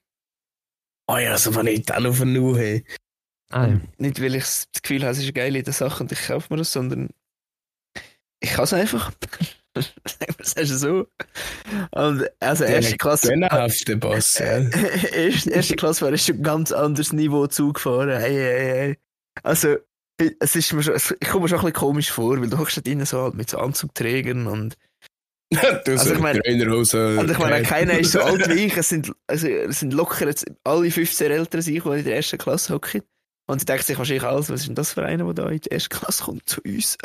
Oh 1.07 1.17
ja, 1.17 1.39
so 1.39 1.53
von 1.53 1.67
nicht 1.67 1.89
dann 1.89 2.05
auf 2.05 2.19
den 2.19 2.33
Nu, 2.33 2.57
hey. 2.57 2.85
Ah, 3.51 3.69
ja. 3.69 3.81
Nicht, 3.99 4.21
weil 4.21 4.35
ich 4.35 4.43
das 4.43 4.67
Gefühl 4.83 5.03
habe, 5.03 5.13
es 5.13 5.19
ist 5.19 5.25
eine 5.25 5.33
geile 5.35 5.73
Sache 5.73 6.03
und 6.03 6.11
ich 6.11 6.27
kaufe 6.27 6.53
mir 6.53 6.59
das, 6.59 6.73
sondern 6.73 7.11
ich 8.41 8.51
kann 8.51 8.65
es 8.65 8.73
einfach. 8.73 9.13
Es 10.39 10.53
erst 10.53 10.81
so. 10.81 11.07
Und 11.93 12.29
also 12.41 12.65
erste 12.65 12.99
Klasse. 12.99 13.29
Gönnerhafte 13.29 13.97
Boss, 13.97 14.39
ja. 14.39 14.59
erste, 15.15 15.51
erste 15.51 15.77
Klasse 15.77 16.05
war 16.05 16.19
schon 16.19 16.37
ein 16.37 16.43
ganz 16.43 16.73
anderes 16.73 17.15
Niveau 17.15 17.47
zugefahren. 17.47 18.11
Hey, 18.11 18.35
hey, 18.35 18.71
hey. 18.71 18.99
Also, 19.43 19.77
es 20.41 20.57
ist 20.57 20.75
mir 20.75 20.83
schon, 20.83 20.97
ich 20.97 21.29
komme 21.31 21.45
mir 21.45 21.49
schon 21.49 21.61
ein 21.61 21.65
bisschen 21.65 21.73
komisch 21.73 22.11
vor, 22.11 22.39
weil 22.39 22.51
du 22.51 22.59
hockst 22.59 22.77
da 22.77 22.81
drinnen 22.83 23.07
so 23.07 23.23
halt 23.23 23.35
mit 23.35 23.49
so 23.49 23.57
Anzugträgern 23.57 24.47
und, 24.47 24.77
du 25.85 25.93
Also 25.93 26.05
so 26.11 26.15
ich 26.15 26.21
mein- 26.21 26.41
Trainerhose. 26.41 27.19
und 27.19 27.31
ich 27.31 27.39
meine, 27.39 27.63
keiner 27.67 27.99
ist 27.99 28.13
so 28.13 28.21
alt 28.23 28.49
wie 28.49 28.67
ich. 28.67 28.77
Es 28.77 28.89
sind, 28.89 29.13
also, 29.27 29.47
es 29.49 29.81
sind 29.81 29.93
locker 29.93 30.27
jetzt 30.27 30.45
alle 30.65 30.91
15 30.91 31.31
älter 31.31 31.63
sich, 31.63 31.83
die 31.83 31.89
in 31.89 32.05
der 32.05 32.17
ersten 32.17 32.39
Klasse 32.39 32.75
hocken. 32.75 33.03
Und 33.49 33.61
die 33.61 33.65
denken 33.67 33.83
sich 33.85 33.99
wahrscheinlich 33.99 34.23
alles, 34.25 34.51
was 34.51 34.61
ist 34.61 34.69
denn 34.69 34.75
das 34.77 34.93
für 34.93 35.05
einer, 35.05 35.25
der 35.33 35.35
da 35.45 35.51
in 35.51 35.61
die 35.61 35.69
erste 35.69 35.89
Klasse 35.89 36.25
kommt 36.25 36.49
zu 36.49 36.61
uns? 36.63 36.97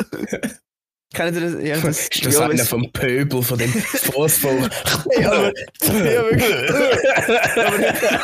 Kennt 1.14 1.36
ihr 1.36 1.42
das? 1.42 1.64
Ja, 1.64 1.78
das, 1.80 2.02
ist 2.10 2.26
das 2.26 2.34
ja, 2.36 2.48
einer 2.48 2.64
vom 2.66 2.92
Pöbel, 2.92 3.42
von 3.42 3.58
dem 3.58 3.72
Fußball? 3.74 4.70
Ja, 5.20 5.32
aber, 5.32 5.54
ja, 5.88 6.24
wirklich. 6.30 6.70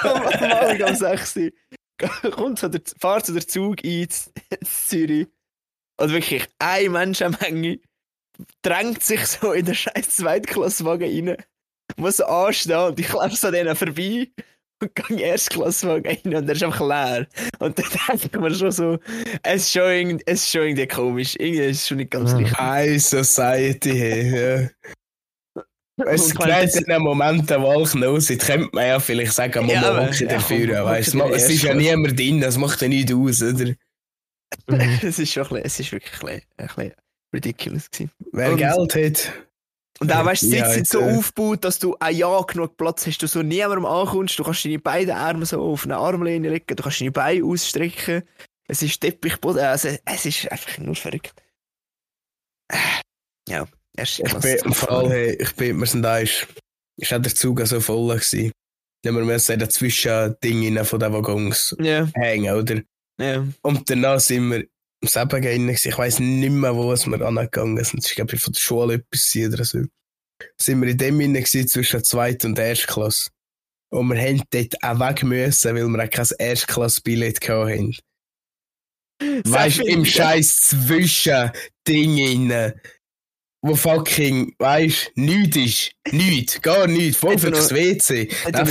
aber 0.03 0.41
am 0.41 0.51
Abend 0.51 0.84
am 0.84 0.95
6. 0.95 1.38
Uhr 1.38 2.32
kommt 2.32 2.59
so 2.59 2.67
der, 2.67 2.82
fährt 2.99 3.26
so 3.26 3.34
der 3.34 3.47
Zug 3.47 3.78
ein 3.84 4.09
zu 4.09 4.30
zu 4.63 4.88
Zürich. 4.89 5.28
Und 5.97 6.11
wirklich 6.11 6.45
eine 6.59 6.89
Menschenmenge 6.89 7.80
drängt 8.62 9.04
sich 9.04 9.26
so 9.28 9.52
in 9.54 9.66
den 9.66 9.76
scheiß 9.76 10.10
Zweitklassenwagen 10.18 11.28
rein. 11.30 11.38
Muss 11.98 12.18
so 12.18 12.26
anstehen 12.26 12.78
und 12.78 13.00
ich 13.00 13.12
laufe 13.12 13.36
so 13.36 13.48
an 13.48 13.54
denen 13.54 13.76
vorbei 13.76 14.28
und 14.82 14.96
gehe 14.96 15.06
in 15.10 15.18
den 15.18 15.26
Erstklassenwagen 15.28 16.06
rein 16.08 16.36
und 16.36 16.48
der 16.48 16.56
ist 16.56 16.64
einfach 16.64 16.80
leer. 16.88 17.28
Und 17.60 17.78
dann 17.78 17.86
denke 18.10 18.30
ich 18.34 18.40
mir 18.40 18.56
schon 18.56 18.72
so, 18.72 19.00
es 19.44 19.64
ist 19.64 19.72
schon 19.72 19.90
irgendwie, 19.92 20.24
es 20.26 20.42
ist 20.44 20.52
schon 20.52 20.62
irgendwie 20.64 20.88
komisch. 20.88 21.36
Irgendwie 21.38 21.64
ist 21.66 21.82
es 21.82 21.88
schon 21.88 21.98
nicht 21.98 22.12
ganz 22.12 22.32
Ja. 22.32 22.38
richtig. 22.38 22.58
High 22.58 23.02
Society, 23.04 23.92
hey, 23.92 24.62
ja. 24.64 24.70
Es 26.06 26.30
ich 26.30 26.36
gibt 26.36 26.76
in 26.76 26.92
einem 26.92 27.04
Moment 27.04 27.52
eine 27.52 27.64
Wahlknose, 27.64 28.38
könnte 28.38 28.70
man 28.74 28.88
ja 28.88 29.00
vielleicht 29.00 29.34
sagen, 29.34 29.68
man 29.68 29.76
Ja, 29.76 30.08
hocke 30.08 30.24
ja, 30.24 30.28
dafür, 30.28 30.76
komm, 30.78 30.86
weißt 30.86 31.14
du. 31.14 31.22
in 31.22 31.34
Es 31.34 31.48
die 31.48 31.54
ist 31.54 31.64
ja 31.64 31.76
niemand 31.76 32.18
drin, 32.18 32.42
das 32.42 32.58
macht 32.58 32.82
ja 32.82 32.88
nichts 32.88 33.14
aus, 33.14 33.44
oder? 33.44 33.66
Mhm. 33.66 33.78
es 35.04 35.20
ist 35.20 35.32
schon 35.32 35.44
ein 35.44 35.50
bisschen, 35.50 35.66
es 35.66 35.80
ist 35.80 35.92
wirklich 35.92 36.14
ein 36.14 36.20
bisschen, 36.26 36.42
ein 36.58 36.68
bisschen 36.68 36.94
ridiculous 37.34 37.90
gewesen. 37.90 38.12
Wer 38.32 38.52
Und- 38.52 38.58
Geld 38.58 38.96
hat. 38.96 39.34
Und 40.00 40.12
auch, 40.12 40.26
weißt 40.26 40.44
du, 40.44 40.48
Sitze 40.48 40.72
sind 40.74 40.88
so 40.88 41.00
jetzt, 41.02 41.14
äh, 41.14 41.18
aufgebaut, 41.18 41.64
dass 41.64 41.80
du 41.80 41.96
ein 42.00 42.16
Jahr 42.16 42.46
genug 42.46 42.76
Platz 42.78 43.06
hast, 43.06 43.20
du 43.22 43.28
so 43.28 43.42
niemandem 43.44 43.86
ankommst, 43.86 44.38
du 44.38 44.44
kannst 44.44 44.66
deine 44.66 44.80
beiden 44.80 45.12
Arme 45.14 45.46
so 45.46 45.62
auf 45.62 45.86
eine 45.86 45.98
Armlehne 45.98 46.50
legen, 46.50 46.66
du 46.76 46.82
kannst 46.84 47.00
deine 47.00 47.12
Beine 47.12 47.46
ausstrecken, 47.46 48.24
es 48.68 48.82
ist 48.82 49.00
Teppichboden, 49.00 49.62
also 49.64 49.90
es 50.04 50.26
ist 50.26 50.52
einfach 50.52 50.78
nur 50.80 50.96
verrückt. 50.96 51.34
Äh, 52.72 52.78
Ja, 53.48 53.68
erste 53.96 54.24
Ich 54.24 54.34
bin 54.34 54.58
im 54.66 54.74
Fall, 54.74 55.10
hey, 55.10 55.38
ich 55.40 55.56
bin, 55.56 55.78
wir 55.80 55.86
sind 55.86 56.02
da, 56.02 56.18
ist, 56.18 56.48
ist 57.00 57.14
auch 57.14 57.22
der 57.22 57.34
Zug 57.36 57.62
so 57.66 57.80
voll 57.80 58.16
gewesen. 58.16 58.52
Dann 59.04 59.16
wir 59.16 59.24
müssen 59.24 59.60
dazwischen 59.60 60.36
Dinge 60.44 60.84
von 60.86 61.00
den 61.00 61.14
Waggons 61.14 61.76
Ja, 61.80 62.08
hängen, 62.16 62.56
oder? 62.56 62.82
ja. 63.20 63.46
Und 63.62 63.90
danach 63.90 64.20
sind 64.20 64.50
wir 64.50 64.66
Sebengein, 65.08 65.70
ich 65.70 65.97
weiss 65.97 66.20
nicht 66.20 66.51
mehr, 66.51 66.76
wo 66.76 66.89
wir 66.89 67.22
angegangen 67.22 67.84
sind. 67.84 68.06
Ich 68.06 68.16
glaube, 68.16 68.38
von 68.38 68.54
der 68.54 68.60
Schule 68.60 68.93
etwas 68.95 69.36
oder 69.36 69.64
so. 69.64 69.80
Sind 70.58 70.82
wir 70.82 70.89
in 70.89 70.97
dem 70.97 71.20
Innen 71.20 71.45
zwischen 71.45 71.97
der 71.97 72.04
zweiten 72.04 72.47
und 72.47 72.58
der 72.58 72.68
ersten 72.68 72.88
Klasse. 72.88 73.30
Und 73.89 74.08
wir 74.10 74.20
haben 74.20 74.41
dort 74.49 74.84
auch 74.84 74.99
weg 74.99 75.24
müssen, 75.24 75.76
weil 75.76 75.88
wir 75.88 76.04
auch 76.04 76.10
kein 76.10 76.28
Erstklasse-Billett 76.39 77.47
hatten. 77.47 77.95
Weißt 79.45 79.80
du, 79.80 79.84
im 79.84 80.04
scheiß 80.04 80.62
Zwischending 80.62 82.18
innen. 82.18 82.74
Wo 83.66 83.76
fucking, 83.76 84.53
weißt 84.59 85.11
du, 85.16 85.22
nichts 85.22 85.55
ist. 85.57 85.91
Nichts, 86.14 86.61
gar 86.61 86.86
nichts. 86.86 87.16
Voll 87.18 87.38
für 87.38 87.49
das 87.49 87.74
WC. 87.74 88.28
Nein, 88.51 88.68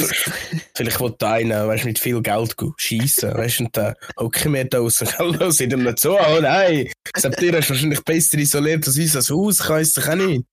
Vielleicht 0.77 1.01
wollte 1.01 1.27
einer, 1.27 1.67
weißt 1.67 1.85
du, 1.85 1.89
mit 1.89 1.99
viel 1.99 2.21
Geld 2.21 2.55
schießen. 2.77 3.33
Weißt 3.35 3.61
du, 3.61 3.65
und 3.65 3.77
dann 3.77 3.95
hocke 4.21 4.39
ich 4.41 4.45
mir 4.45 4.65
da 4.67 4.79
raus 4.81 5.01
und 5.01 5.11
kann 5.11 5.33
los 5.33 5.61
in 5.61 5.71
dem 5.71 5.83
nicht 5.83 5.99
so. 5.99 6.19
Oh 6.21 6.41
nein, 6.43 6.91
Septira 7.17 7.59
ist 7.59 7.71
wahrscheinlich 7.71 8.05
besser 8.05 8.37
isoliert 8.39 8.87
als 8.87 8.99
unser 8.99 9.35
Haus, 9.35 9.59
kann 9.61 9.81
es 9.81 9.95
doch 9.95 10.09
auch 10.09 10.15
nicht. 10.15 10.45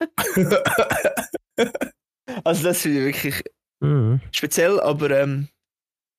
Also 2.44 2.64
das 2.64 2.80
finde 2.82 2.98
ich 2.98 3.04
wirklich 3.04 3.42
Mhm. 3.82 4.20
speziell, 4.32 4.80
aber 4.80 5.10
ähm, 5.10 5.48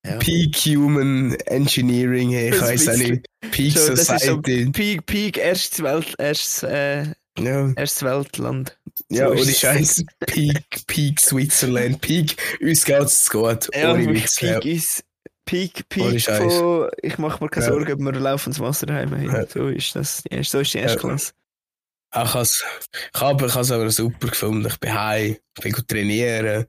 ja. 0.05 0.18
Peak 0.18 0.55
Human 0.68 1.34
Engineering, 1.47 2.30
hey, 2.30 2.49
ich 2.49 2.60
Das 2.60 2.70
weiß 2.70 2.89
auch 2.89 2.97
nicht. 2.97 3.26
Peak 3.51 3.72
So, 3.78 3.89
das 3.89 3.99
ist 4.01 4.08
so 4.08 4.14
Society. 4.18 4.70
Peak, 4.72 5.05
Peak, 5.08 5.38
erstes, 5.38 5.82
Welt, 5.84 6.14
erstes, 6.20 6.64
äh, 6.64 7.14
Ja, 7.40 7.72
erstes 7.76 8.04
Weltland. 8.04 8.78
ja 9.10 9.28
So 9.28 9.32
ohne 9.34 9.42
es. 9.42 9.60
Scheiß. 9.60 10.04
Peak, 10.26 10.88
Peak 10.88 11.20
Switzerland. 11.20 12.02
Peak, 12.02 12.36
uns 12.62 12.84
geht's 12.86 13.30
gut. 13.30 13.70
Ja, 13.76 13.94
ohne 13.94 14.14
Witz. 14.14 14.38
Peak 14.40 14.66
ist 14.66 15.04
Peak, 15.46 15.88
Peak 15.88 16.22
von, 16.22 16.90
ich 17.02 17.18
mache 17.18 17.42
mir 17.44 17.50
keine 17.50 17.66
Ja. 17.68 17.72
Sorgen, 17.72 17.94
ob 17.94 18.00
wir 18.00 18.20
laufen 18.20 18.50
ins 18.50 18.60
Wasser 18.60 18.94
heim. 18.94 19.22
Ja. 19.24 19.46
So 19.48 19.68
ist 19.70 19.96
das. 19.96 20.24
Ja, 20.30 20.44
so 20.44 20.60
ist 20.60 20.74
die 20.74 20.80
erste 20.80 20.98
Ja. 20.98 21.02
Klasse. 21.02 21.32
Ja. 22.14 22.24
Ich 23.14 23.22
habe 23.22 23.46
ich 23.46 23.56
has 23.56 23.72
aber 23.72 23.90
super 23.92 24.28
gefunden. 24.28 24.68
Ich 24.68 24.78
bin 24.80 24.94
heim, 24.94 25.38
ich 25.58 25.64
bin 25.64 25.72
gut 25.72 25.88
trainieren. 25.88 26.66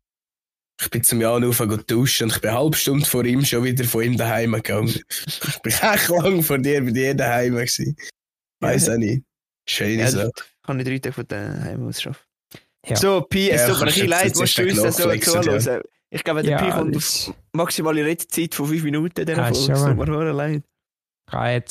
Ich 0.80 0.90
bin 0.90 1.02
zum 1.02 1.20
Jan 1.20 1.42
auf 1.44 1.58
und 1.58 1.90
duschen 1.90 2.24
und 2.28 2.36
ich 2.36 2.40
bin 2.40 2.50
eine 2.50 2.58
halbe 2.60 2.76
Stunde 2.76 3.04
vor 3.04 3.24
ihm 3.24 3.44
schon 3.44 3.64
wieder 3.64 3.84
von 3.84 4.02
ihm 4.04 4.16
daheim 4.16 4.52
gegangen. 4.52 4.88
ich 5.26 5.58
bin 5.62 5.72
echt 5.72 6.08
lang 6.08 6.42
vor 6.42 6.58
dir 6.58 6.84
bei 6.84 6.90
dir 6.92 7.14
daheim 7.14 7.54
gewesen. 7.56 7.96
Weiss 8.60 8.86
Ja. 8.86 8.94
auch 8.94 8.98
nicht. 8.98 9.24
Schöne 9.68 10.02
Ja, 10.02 10.10
Sache. 10.10 10.30
Kann 10.68 10.78
ich 10.80 10.86
drei 10.86 10.98
Tage 10.98 11.12
von 11.14 11.26
daheim 11.26 11.88
aus 11.88 12.02
schaffen. 12.02 12.22
Ja. 12.86 12.96
So, 12.96 13.22
Pi, 13.22 13.50
es 13.50 13.62
Ja, 13.62 13.68
tut 13.68 13.80
mir 13.86 13.92
ein 14.02 14.06
leid, 14.08 14.36
musst 14.36 14.42
ist 14.42 14.58
du 14.58 14.62
uns 14.62 14.82
das 14.82 14.96
so 14.98 15.10
zuhören. 15.40 15.82
Ich 16.10 16.22
glaube, 16.24 16.42
der 16.42 16.56
Pi 16.58 16.64
Ja, 16.68 16.70
kommt 16.76 16.94
auf 16.96 17.02
das 17.02 17.32
maximale 17.52 18.04
Redezeit 18.04 18.54
von 18.54 18.66
5 18.66 18.82
Minuten 18.84 19.20
in 19.20 19.26
dieser 19.26 19.42
Ah, 19.42 19.48
Es 19.48 19.64
tut 19.64 19.68
mal. 19.70 19.94
mir 19.94 20.06
hure 20.06 20.32
leid. 20.32 20.62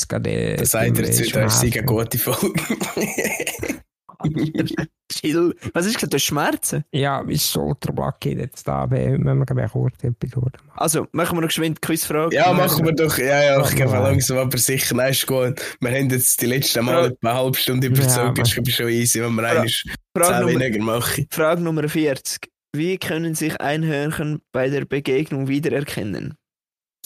gerade. 0.09 0.55
Das 0.57 0.71
sagt 0.71 0.97
er 0.97 1.05
jetzt 1.05 1.19
es 1.21 1.29
sei 1.59 1.67
eine 1.71 1.83
gute 1.83 2.17
Folge. 2.17 2.53
Chill. 5.11 5.55
Was 5.73 5.85
ist 5.85 5.95
gesagt, 5.95 6.11
du 6.13 6.17
hast 6.17 6.23
Schmerzen? 6.25 6.83
Ja, 6.91 7.23
mein 7.23 7.39
Schulterblatt 7.39 8.19
geht 8.19 8.39
jetzt 8.39 8.67
da, 8.67 8.89
wenn 8.91 9.23
wir 9.23 9.31
eine 9.31 9.69
kurze 9.69 10.07
Episode 10.07 10.51
machen. 10.65 10.77
Also, 10.79 11.07
machen 11.13 11.37
wir 11.37 11.41
noch 11.41 11.47
geschwind 11.47 11.81
Quizfrage. 11.81 12.35
ja, 12.35 12.51
machen 12.51 12.85
wir 12.85 12.91
doch. 12.93 13.17
Ja, 13.17 13.41
ja, 13.41 13.61
ich 13.61 13.75
wir. 13.75 13.85
langsam 13.85 14.37
aber 14.37 14.57
sicher. 14.57 14.95
Nein, 14.95 15.11
ist 15.11 15.25
gut. 15.25 15.61
Wir 15.79 15.91
haben 15.91 16.09
jetzt 16.09 16.41
die 16.41 16.45
letzten 16.47 16.83
Mal 16.85 17.15
eine 17.21 17.33
halbe 17.33 17.57
Stunde 17.57 17.87
überzogen. 17.87 18.35
Ja, 18.35 18.43
ist 18.43 18.71
schon 18.73 18.89
easy, 18.89 19.21
wenn 19.21 19.33
wir 19.35 19.43
Ja. 19.43 19.49
einmal 19.51 19.69
Frage, 20.15 20.27
10 20.27 20.39
Nummer, 20.45 20.59
weniger 20.59 20.83
machen. 20.83 21.27
Frage 21.31 21.61
Nummer 21.61 21.87
40. 21.87 22.49
Wie 22.75 22.97
können 22.97 23.33
sich 23.33 23.59
Einhörchen 23.61 24.41
bei 24.51 24.69
der 24.69 24.83
Begegnung 24.85 25.47
wiedererkennen? 25.47 26.35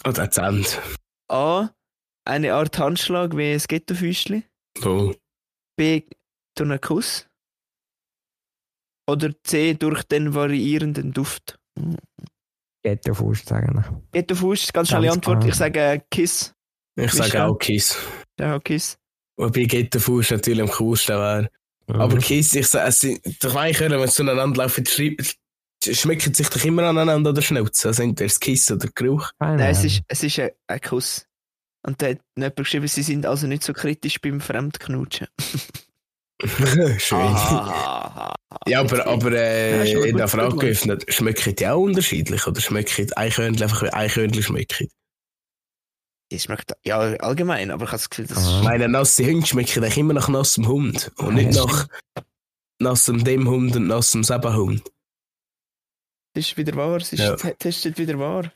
Oder 0.07 0.23
Akzent. 0.23 0.81
A. 1.29 1.69
Eine 2.25 2.53
Art 2.55 2.77
Handschlag 2.79 3.37
wie 3.37 3.53
ein 3.53 3.61
Ghettofüßli. 3.67 4.43
Oh. 4.83 5.13
B. 5.77 6.01
Durch 6.61 6.69
einen 6.71 6.81
Kuss. 6.81 7.27
Oder 9.09 9.31
C. 9.43 9.73
Durch 9.73 10.03
den 10.03 10.35
variierenden 10.35 11.11
Duft. 11.11 11.57
Geht 12.83 13.09
auf 13.09 13.17
Fuß 13.17 13.43
sagen. 13.45 13.83
Ghettofuß, 14.11 14.71
ganz 14.73 14.89
schnelle 14.89 15.07
Ganz 15.07 15.17
Antwort. 15.17 15.39
klar. 15.39 15.49
Ich 15.49 15.55
sage 15.55 15.79
äh, 15.79 15.99
Kiss. 16.09 16.53
Ich 16.95 17.11
sage 17.11 17.43
auch 17.45 17.57
Kiss. 17.57 17.97
Ja, 18.39 18.59
Kiss. 18.59 18.97
Wobei 19.37 19.63
Ghetto-Fuß 19.63 20.31
natürlich 20.31 20.61
am 20.61 20.69
coolsten 20.69 21.15
wäre. 21.17 21.49
Aber 21.87 22.15
Mhm. 22.15 22.19
Kiss, 22.19 22.53
ich 22.53 22.67
sage, 22.67 22.89
es 22.89 22.99
sind, 22.99 23.43
doch 23.43 23.55
hören, 23.55 23.91
wenn 23.99 24.07
sie 24.07 24.13
zueinander 24.13 24.63
laufen, 24.63 24.85
schmecken 25.83 26.33
sich 26.33 26.49
doch 26.49 26.63
immer 26.63 26.83
aneinander 26.83 27.29
an 27.29 27.35
der 27.35 27.41
Schnauze. 27.41 27.87
Also 27.87 28.03
entweder 28.03 28.27
das 28.27 28.39
Kiss 28.39 28.69
oder 28.71 28.81
der 28.81 28.91
Geruch. 28.93 29.31
Keine 29.39 29.57
Nein, 29.57 29.71
es 29.71 29.83
ist, 29.83 30.01
es 30.07 30.23
ist 30.23 30.39
ein, 30.39 30.51
ein 30.67 30.81
Kuss. 30.81 31.25
Und 31.83 32.01
da 32.01 32.09
hat 32.09 32.19
jemand 32.37 32.55
geschrieben, 32.55 32.87
sie 32.87 33.01
sind 33.01 33.25
also 33.25 33.47
nicht 33.47 33.63
so 33.63 33.73
kritisch 33.73 34.21
beim 34.21 34.41
Fremdknutschen. 34.41 35.27
Schön. 36.99 37.35
Ja, 38.67 38.79
aber, 38.81 39.07
aber 39.07 39.31
äh, 39.31 39.91
Ja, 39.91 40.03
in 40.05 40.17
der 40.17 40.27
Frage 40.27 40.55
geöffnet, 40.57 41.05
schmecken 41.13 41.55
die 41.55 41.67
auch 41.67 41.79
unterschiedlich? 41.81 42.47
Oder 42.47 42.59
schmecken 42.61 43.11
Eichhörnchen 43.15 43.63
einfach 43.63 43.83
wie 43.83 43.89
Eichhörnchen 43.93 44.43
schmecken? 44.43 44.89
Die 46.31 46.39
schmeckt, 46.39 46.73
ja, 46.83 46.97
allgemein, 46.99 47.71
aber 47.71 47.83
ich 47.83 47.89
habe 47.91 47.97
das 47.97 48.09
Gefühl, 48.09 48.27
das 48.27 48.37
Ah. 48.47 48.61
Meine 48.63 48.87
nasse 48.87 49.25
Hunde 49.25 49.45
schmecken 49.45 49.83
eigentlich 49.83 49.97
immer 49.97 50.13
nach 50.13 50.29
nassem 50.29 50.67
Hund. 50.67 51.11
Und 51.17 51.35
nicht 51.35 51.53
nach 51.53 51.87
nassem 52.79 53.23
dem 53.23 53.49
Hund 53.49 53.75
und 53.75 53.87
nassem 53.87 54.23
Sebenhund. 54.23 54.81
ist 56.33 56.55
wieder 56.57 56.75
wahr. 56.75 56.97
Es 56.97 57.11
ist 57.13 57.19
Ja. 57.19 57.35
testet 57.35 57.97
wieder 57.97 58.17
wahr. 58.17 58.51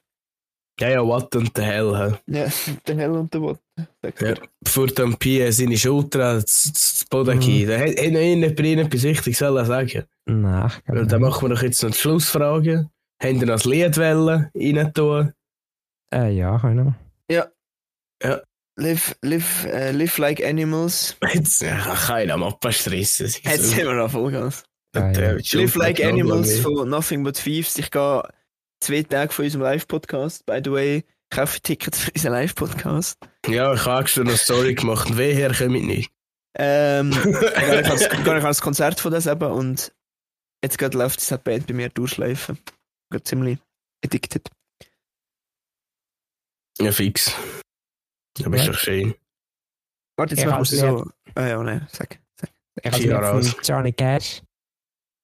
Ja, 0.80 0.90
ja, 0.90 1.06
what 1.06 1.34
und 1.36 1.52
the 1.56 1.62
hell. 1.62 1.94
hä? 1.96 2.16
Ja, 2.28 2.48
der 2.88 2.98
Hell 2.98 3.12
und 3.12 3.34
der 3.34 3.42
Watt. 3.42 3.60
sagt 4.02 4.22
Ja. 4.22 4.28
er. 4.30 4.38
Bevor 4.62 4.88
dann 4.88 5.16
Pia 5.18 5.52
seine 5.52 5.78
Schulter 5.78 6.46
zu 6.46 6.74
zu 6.74 7.06
Boden 7.10 7.38
Mhm. 7.38 7.42
geht, 7.42 7.70
da 7.70 7.78
hat 7.80 7.88
hat 7.90 8.12
noch 8.12 8.20
jemand 8.20 8.56
bei 8.58 8.64
Ihnen 8.64 8.86
etwas 8.86 9.04
Wichtiges 9.04 9.40
sollen 9.40 9.66
sagen. 9.66 10.04
Nein, 10.26 10.68
ich 10.78 10.84
glaub 10.86 10.98
Und 11.00 11.12
dann 11.12 11.22
nicht. 11.22 11.30
machen 11.30 11.50
wir 11.50 11.56
doch 11.56 11.64
jetzt 11.64 11.82
noch 11.84 11.92
die 11.92 11.98
Schlussfrage. 11.98 12.90
Haben 13.24 13.40
Sie 13.40 13.46
noch 13.46 13.54
das 13.56 13.66
Liedwelle 13.66 14.52
rein 14.54 14.94
tun? 14.94 15.32
Äh, 16.14 16.32
ja, 16.36 16.60
können 16.60 16.94
wir. 17.30 17.52
Live, 18.78 19.16
live, 19.22 19.66
äh, 19.68 19.92
live 19.94 20.18
like 20.18 20.44
animals. 20.44 21.16
Jetzt 21.34 21.62
ja, 21.62 21.78
kann 21.78 21.96
keiner 21.96 22.36
Mappa 22.36 22.74
stressen. 22.74 23.28
Sie 23.28 23.40
Jetzt 23.46 23.64
so- 23.70 23.76
sind 23.76 23.86
wir 23.88 23.94
noch 23.94 24.12
Vollgas. 24.12 24.66
Und, 24.94 25.02
äh, 25.02 25.14
die 25.14 25.22
Live 25.22 25.46
Schulter 25.72 25.80
like 25.80 25.98
hat 26.00 26.06
noch 26.08 26.12
animals 26.12 26.50
lange. 26.62 26.62
von 26.78 26.90
Nothing 26.90 27.24
But 27.24 27.36
Thieves. 27.36 27.78
Ich 27.78 27.90
gehe 27.90 28.22
zwei 28.86 29.04
Tage 29.04 29.32
von 29.34 29.46
unserem 29.46 29.64
Live-Podcast. 29.64 30.46
By 30.46 30.62
the 30.64 30.72
way, 30.72 31.04
kaufe 31.30 31.60
Tickets 31.62 32.00
für 32.00 32.12
unseren 32.12 32.34
Live-Podcast. 32.34 33.18
Ja, 33.48 33.74
ich 33.74 33.86
habe 33.86 34.08
schon 34.08 34.28
eine 34.28 34.38
Story 34.38 34.76
gemacht. 34.76 35.10
und 35.10 35.18
Weher 35.18 35.54
komme 35.54 35.78
ich 35.80 35.84
nicht. 35.84 36.12
Ähm, 36.58 37.12
gar 37.12 38.36
nicht 38.36 38.46
als, 38.46 38.62
Konzert 38.62 39.00
von 39.00 39.12
das 39.12 39.26
eben 39.28 39.52
und 39.52 39.94
jetzt 40.64 40.78
gerade 40.78 40.98
läuft 40.98 41.20
diese 41.20 41.38
Band 41.38 41.68
bei 41.68 41.74
mir 41.74 41.90
durchschleifen. 41.90 42.58
Gerade 43.10 43.24
ziemlich 43.24 43.60
addicted. 44.04 44.50
Ja, 46.80 46.92
fix. 46.92 47.34
Aber 48.44 48.56
ist 48.56 48.66
Ja. 48.66 48.72
doch 48.72 48.80
schön. 48.80 49.16
Warte, 50.18 50.36
jetzt 50.36 50.42
Ich 50.42 50.46
machen 50.50 50.66
wir 50.72 50.82
hab's 50.90 51.06
so. 51.06 51.12
Ah 51.36 51.48
ja, 51.48 51.62
nein, 51.64 51.88
sag. 51.92 52.20
sag. 52.40 52.50
Ich 52.84 53.12
habe. 53.12 53.42
Johnny 53.64 53.92
Cash. 53.94 54.42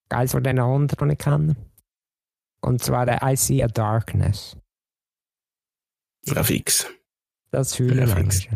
Eins 0.10 0.32
von 0.32 0.44
diesen 0.44 0.62
Hunden, 0.62 0.88
die 0.90 1.12
ich 1.14 1.18
kenne. 1.18 1.56
Und 2.62 2.84
zwar 2.84 3.06
der 3.06 3.20
I 3.24 3.36
See 3.36 3.64
a 3.64 3.68
Darkness. 3.68 4.56
Ja, 6.26 6.44
fix. 6.44 6.88
Das 7.52 7.76
fühle 7.76 8.06
Ja, 8.06 8.18
ich. 8.18 8.50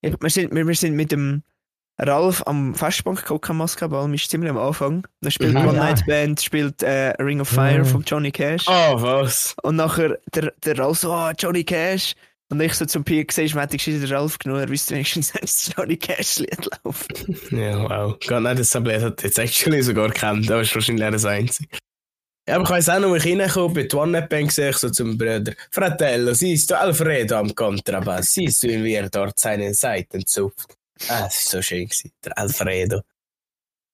Ich, 0.00 0.14
wir, 0.20 0.30
sind, 0.30 0.54
wir, 0.54 0.66
wir 0.66 0.74
sind 0.74 0.94
mit 0.96 1.12
dem 1.12 1.42
Ralf 2.00 2.42
am 2.46 2.74
Festbank 2.74 3.30
am 3.30 3.58
Basketball. 3.58 4.10
Wir 4.10 4.18
sind 4.18 4.30
ziemlich 4.30 4.50
am 4.50 4.58
Anfang. 4.58 5.06
Da 5.20 5.30
spielt 5.30 5.52
Mhm. 5.54 5.58
One 5.68 5.76
Ja. 5.76 5.84
Night 5.84 6.06
Band, 6.06 6.40
spielt 6.40 6.82
äh, 6.82 7.10
Ring 7.22 7.40
of 7.40 7.48
Fire 7.48 7.80
Mhm. 7.80 7.84
von 7.86 8.02
Johnny 8.02 8.32
Cash. 8.32 8.64
Oh, 8.66 9.00
was? 9.00 9.54
Und 9.62 9.76
nachher 9.76 10.18
der, 10.34 10.52
der 10.64 10.78
Ralf 10.78 10.98
so, 10.98 11.12
ah, 11.12 11.32
Johnny 11.38 11.62
Cash. 11.64 12.14
Und 12.50 12.60
ich 12.60 12.74
so 12.74 12.84
zum 12.84 13.04
Pier 13.04 13.24
gesehen, 13.24 13.48
hätte 13.58 13.76
geschrieben, 13.76 14.00
der 14.06 14.10
Ralf 14.18 14.38
genommen, 14.38 14.60
er 14.62 14.68
wüsste 14.68 14.94
wenigstens, 14.94 15.32
dass 15.32 15.40
das 15.40 15.72
Johnny 15.76 15.96
Cash 15.96 16.38
Lied 16.40 16.68
läuft. 16.84 17.26
Ja, 17.52 17.82
wow. 17.88 18.18
Gar 18.26 18.40
nicht, 18.40 18.58
das 18.58 18.70
Tablet 18.70 19.02
hat 19.02 19.22
jetzt 19.22 19.38
actually 19.38 19.82
sogar 19.82 20.10
kennt. 20.10 20.48
Das 20.50 20.68
ist 20.68 20.74
wahrscheinlich 20.74 21.10
das 21.10 21.24
Einzige. 21.24 21.68
Ja, 22.46 22.56
aber 22.56 22.64
ich 22.64 22.70
weiss 22.70 22.88
auch 22.90 23.00
noch, 23.00 23.12
als 23.12 23.24
ich 23.24 23.38
reinkomme, 23.38 23.74
bei 23.74 23.82
der 23.84 23.98
One 23.98 24.22
Bank 24.28 24.52
sehe 24.52 24.70
ich 24.70 24.76
so 24.76 24.90
zum 24.90 25.16
Bruder. 25.16 25.54
Fratello, 25.70 26.34
siehst 26.34 26.70
du 26.70 26.78
Alfredo 26.78 27.36
am 27.36 27.54
Kontrabass? 27.54 28.34
Siehst 28.34 28.62
du, 28.62 28.68
wie 28.68 28.94
er 28.94 29.08
dort 29.08 29.38
seinen 29.38 29.72
Seiten 29.72 30.26
zupft? 30.26 30.76
Ah, 31.08 31.24
das 31.24 31.46
war 31.46 31.52
so 31.52 31.62
schön, 31.62 31.86
gewesen, 31.86 32.12
der 32.22 32.36
Alfredo. 32.36 33.00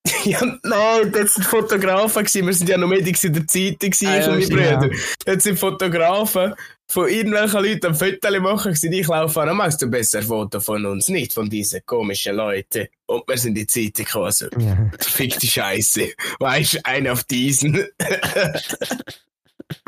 ja, 0.24 0.40
nein, 0.62 1.12
das 1.12 1.34
sind 1.34 1.46
Fotografen 1.46 2.24
gewesen. 2.24 2.46
Wir 2.46 2.54
sind 2.54 2.68
ja 2.68 2.78
noch 2.78 2.88
Medics 2.88 3.22
in 3.24 3.34
der 3.34 3.46
Zeitung 3.46 3.92
Ah, 4.08 4.16
ja, 4.16 4.22
von 4.22 4.32
meinen 4.32 4.42
stimmt, 4.42 4.60
Brüdern. 4.60 5.00
Jetzt 5.26 5.44
sind 5.44 5.58
Fotografen 5.58 6.54
von 6.90 7.08
irgendwelchen 7.08 7.62
Leuten 7.64 7.86
am 7.86 7.94
Fotos 7.94 8.38
machen 8.40 8.72
gewesen. 8.72 8.92
Ich 8.92 9.06
laufe 9.06 9.40
an, 9.40 9.56
machst 9.56 9.80
du 9.80 9.86
besser 9.86 10.18
ein 10.18 10.24
Foto 10.24 10.58
von 10.58 10.84
uns, 10.86 11.08
nicht 11.08 11.32
von 11.32 11.48
diesen 11.48 11.80
komischen 11.86 12.34
Leuten. 12.34 12.88
Und 13.06 13.22
wir 13.28 13.38
sind 13.38 13.56
in 13.56 13.66
die 13.66 13.92
Zeitung 13.92 14.06
gekommen. 14.06 14.32
So, 14.32 14.46
Ja. 14.58 14.90
fick 14.98 15.38
die 15.38 15.46
Scheiße. 15.46 16.08
Weißt 16.40 16.74
du, 16.74 16.78
einen 16.84 17.06
auf 17.06 17.22
diesen. 17.22 17.76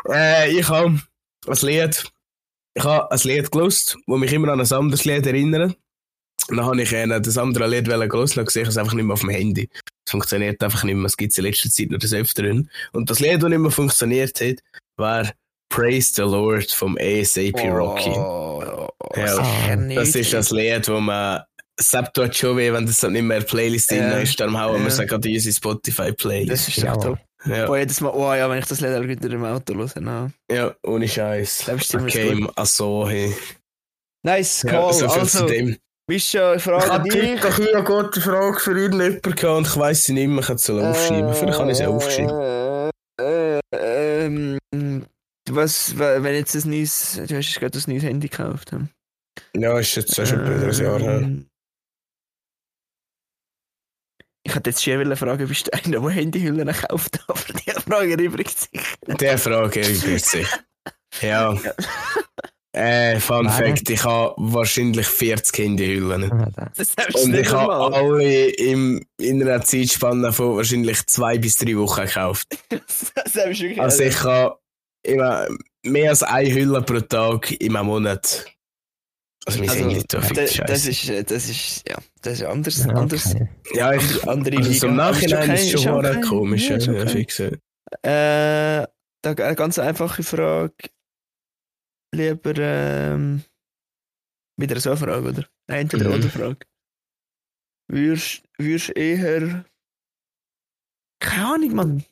äh, 0.08 0.50
ich 0.56 0.68
habe 0.68 1.00
ein 1.48 1.58
Lied. 1.62 2.04
Ich 2.74 2.84
habe 2.84 3.10
ein 3.10 3.20
Lied 3.24 3.50
gelost, 3.50 3.98
das 4.06 4.18
mich 4.18 4.32
immer 4.32 4.52
an 4.52 4.60
ein 4.60 4.72
anderes 4.72 5.04
Lied 5.04 5.26
erinnert. 5.26 5.76
Und 6.48 6.56
dann 6.56 6.66
habe 6.66 6.80
ich 6.82 6.92
äh, 6.92 7.06
das 7.20 7.36
andere 7.36 7.66
Lied 7.68 7.86
gelost 7.86 8.38
und 8.38 8.44
gesehen, 8.46 8.66
es 8.68 8.78
einfach 8.78 8.94
nicht 8.94 9.04
mehr 9.04 9.14
auf 9.14 9.20
dem 9.20 9.30
Handy. 9.30 9.68
Es 10.04 10.10
funktioniert 10.12 10.62
einfach 10.62 10.84
nicht 10.84 10.94
mehr. 10.94 11.06
Es 11.06 11.16
gibt 11.16 11.36
in 11.36 11.44
letzter 11.44 11.68
Zeit 11.68 11.90
nur 11.90 11.98
das 11.98 12.12
Öfteren. 12.12 12.70
Und 12.92 13.10
das 13.10 13.18
Lied, 13.18 13.42
das 13.42 13.50
nicht 13.50 13.58
mehr 13.58 13.70
funktioniert 13.72 14.40
hat, 14.40 14.62
war 14.96 15.32
Praise 15.72 16.12
the 16.14 16.22
Lord 16.22 16.70
vom 16.70 16.96
ASAP 17.00 17.58
Rocky. 17.72 18.10
Oh, 18.10 18.62
Ja. 19.16 19.76
Das 19.94 20.14
ist 20.14 20.32
das 20.32 20.50
Lied, 20.50 20.88
wo 20.88 21.00
man 21.00 21.42
selbst 21.78 22.14
tut 22.14 22.36
schon 22.36 22.56
weh, 22.56 22.72
wenn 22.72 22.86
das 22.86 22.98
dann 22.98 23.12
nicht 23.12 23.22
mehr 23.22 23.38
in 23.38 23.42
der 23.42 23.48
Playlist 23.48 23.90
drin 23.90 23.98
Ja. 24.02 24.18
ist, 24.18 24.38
dann 24.38 24.58
hauen 24.58 24.74
wir 24.84 24.90
Ja. 24.90 25.02
es 25.02 25.08
gerade 25.08 25.28
in 25.28 25.34
unsere 25.34 25.54
Spotify-Playlist. 25.54 26.52
Das 26.52 26.68
ist 26.68 26.76
Ja. 26.76 26.92
echt 26.92 27.02
top. 27.02 27.18
Ja, 27.44 27.66
Boah, 27.66 27.78
jedes 27.78 28.00
Mal, 28.00 28.10
oh 28.14 28.32
ja, 28.34 28.48
wenn 28.48 28.58
ich 28.58 28.66
das 28.66 28.80
Lied 28.80 28.94
auch 28.94 29.02
wieder 29.02 29.28
im 29.30 29.44
Auto 29.44 29.74
höre. 29.74 30.00
No. 30.00 30.30
ja, 30.50 30.72
ohne 30.84 31.08
Scheiß. 31.08 31.68
Also, 32.54 33.08
hey. 33.08 33.34
Nice, 34.24 34.62
Ja, 34.62 34.86
cool. 34.86 34.92
so 34.92 35.08
viel 35.08 35.20
also, 35.20 35.38
zu 35.40 35.46
dem. 35.46 35.76
bist 36.06 36.32
du 36.34 36.54
Ich 36.54 36.62
frage 36.62 36.88
hatte 36.92 37.08
dich. 37.08 37.42
heute 37.42 37.62
eine 37.62 37.74
eine 37.78 37.84
gute 37.84 38.20
Frage 38.20 38.60
für 38.60 38.78
irgendjemanden 38.78 39.34
gehabt 39.34 39.56
und 39.58 39.66
ich 39.66 39.76
weiss 39.76 40.04
sie 40.04 40.12
nicht 40.12 40.28
mehr, 40.28 40.40
ich 40.40 40.48
hätte 40.48 40.58
sie 40.62 40.80
aufschreiben. 40.80 41.34
Vielleicht 41.34 41.58
kann 41.58 41.70
ich 41.70 41.76
sie 41.78 41.86
aufschreiben. 41.86 42.28
Ähm, 45.52 45.56
was, 45.56 45.98
wa- 45.98 46.22
wenn 46.22 46.34
jetzt 46.34 46.54
ein 46.54 46.70
neues, 46.70 47.20
du 47.26 47.36
hast 47.36 47.54
gerade 47.60 47.78
ein 47.78 47.84
neues 47.90 48.02
Handy 48.02 48.28
gekauft. 48.28 48.72
hm? 48.72 48.88
Ja, 49.56 49.78
ist 49.78 49.94
jetzt 49.96 50.14
schon 50.14 50.26
ein 50.40 50.62
ein 50.68 50.72
Jahr 50.72 50.98
her. 51.00 51.18
Ähm, 51.20 51.46
Ich 54.44 54.54
hätte 54.54 54.70
jetzt 54.70 54.82
schon 54.82 55.16
fragen, 55.16 55.46
bist 55.48 55.68
du 55.68 55.72
einer, 55.72 56.00
der 56.00 56.10
Handyhüllen 56.10 56.68
kauft, 56.72 57.20
aber 57.28 57.40
die 57.64 57.70
Frage 57.70 58.12
erübrigt 58.12 58.58
sich. 58.58 58.80
Der 59.06 59.38
Frage 59.38 59.80
erübrigt 59.82 60.24
sich. 60.26 60.48
Ja. 61.20 61.56
Äh, 62.74 63.20
Fun 63.20 63.44
Nein. 63.44 63.76
Fact, 63.76 63.90
ich 63.90 64.02
habe 64.02 64.34
wahrscheinlich 64.38 65.06
40 65.06 65.58
Handyhüllen. 65.58 66.52
Das 66.74 66.88
ist 66.88 67.14
Und 67.22 67.34
ich 67.34 67.52
habe 67.52 67.72
alle 67.94 68.48
im, 68.48 69.04
in 69.18 69.42
einer 69.42 69.60
Zeitspanne 69.62 70.32
von 70.32 70.56
wahrscheinlich 70.56 71.06
zwei 71.06 71.36
bis 71.38 71.56
drei 71.56 71.76
Wochen 71.76 72.06
gekauft. 72.06 72.48
Das 72.70 73.26
ist 73.26 73.34
wirklich 73.36 73.80
Also 73.80 74.02
ich 74.02 74.20
habe 74.24 74.58
immer 75.02 75.48
mehr 75.84 76.10
als 76.10 76.22
eine 76.22 76.52
Hülle 76.52 76.82
pro 76.82 77.00
Tag 77.00 77.50
in 77.60 77.76
einem 77.76 77.86
Monat. 77.86 78.46
Also 79.44 79.58
mein 79.58 79.68
Also, 79.70 79.80
Handy 79.82 79.98
tut 80.02 80.14
da- 80.14 80.22
viel 80.22 80.36
das 80.36 80.54
Scheiße. 80.54 80.90
ist, 80.90 81.08
äh, 81.08 81.24
das 81.24 81.48
ist, 81.48 81.88
ja, 81.88 81.96
das 82.22 82.32
ist 82.34 82.44
anders, 82.44 82.78
Ja, 82.84 82.92
anders, 82.94 83.34
okay. 83.34 83.48
Ja, 83.74 83.92
ich, 83.92 84.28
andere, 84.28 84.56
also 84.58 84.72
so 84.72 84.86
im 84.86 84.96
Nachhinein 84.96 85.50
okay, 85.50 85.54
ist 85.66 85.74
es 85.74 85.82
schon 85.82 85.94
okay. 85.96 86.10
okay. 86.16 86.20
komisch. 86.20 86.68
Ja, 86.68 86.76
ist 86.76 86.88
okay. 86.88 87.08
fix. 87.08 87.40
Äh, 87.40 87.58
da 88.04 88.86
eine 89.24 89.54
ganz 89.56 89.78
einfache 89.80 90.22
Frage. 90.22 90.74
Lieber, 92.14 92.54
ähm, 92.58 93.42
wieder 94.56 94.78
so 94.80 94.90
eine 94.90 94.98
Frage, 94.98 95.28
oder? 95.28 95.48
Eine 95.66 95.80
Entweder 95.80 96.08
Mhm. 96.10 96.14
oder 96.14 96.28
Frage. 96.28 96.66
Würdest 97.88 98.42
würdest 98.58 98.96
eher. 98.96 99.64
Keine 101.20 101.46
Ahnung, 101.54 101.74
Mann. 101.74 102.04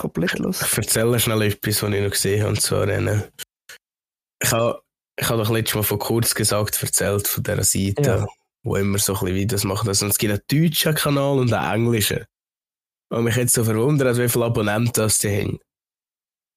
Komplett 0.00 0.38
los. 0.38 0.62
Ich 0.72 0.78
erzähle 0.78 1.20
schnell 1.20 1.42
etwas, 1.42 1.82
was 1.82 1.92
ich 1.92 2.02
noch 2.02 2.10
gesehen 2.10 2.40
habe. 2.40 2.50
Und 2.52 2.60
zwar, 2.62 2.88
äh, 2.88 3.28
ich 4.42 4.50
habe 4.52 4.80
ich 5.18 5.28
habe 5.28 5.42
doch 5.42 5.50
letztes 5.50 5.74
Mal 5.74 5.82
von 5.82 5.98
kurz 5.98 6.34
gesagt, 6.34 6.82
erzählt 6.82 7.28
von 7.28 7.42
dieser 7.42 7.62
Seite, 7.64 8.02
Ja. 8.02 8.26
wo 8.64 8.76
immer 8.76 8.98
so 8.98 9.12
ein 9.12 9.20
bisschen 9.20 9.34
Videos 9.36 9.64
machen. 9.64 9.88
Also, 9.88 10.06
es 10.06 10.16
gibt 10.16 10.32
einen 10.32 10.40
deutschen 10.70 10.94
Kanal 10.94 11.38
und 11.38 11.52
einen 11.52 11.74
englischen. 11.84 12.24
Und 13.10 13.24
mich 13.24 13.36
jetzt 13.36 13.52
so 13.54 13.64
verwundert, 13.64 14.16
wie 14.16 14.28
viele 14.30 14.46
Abonnenten 14.46 14.92
das 14.94 15.18
die 15.18 15.28
haben. 15.28 15.58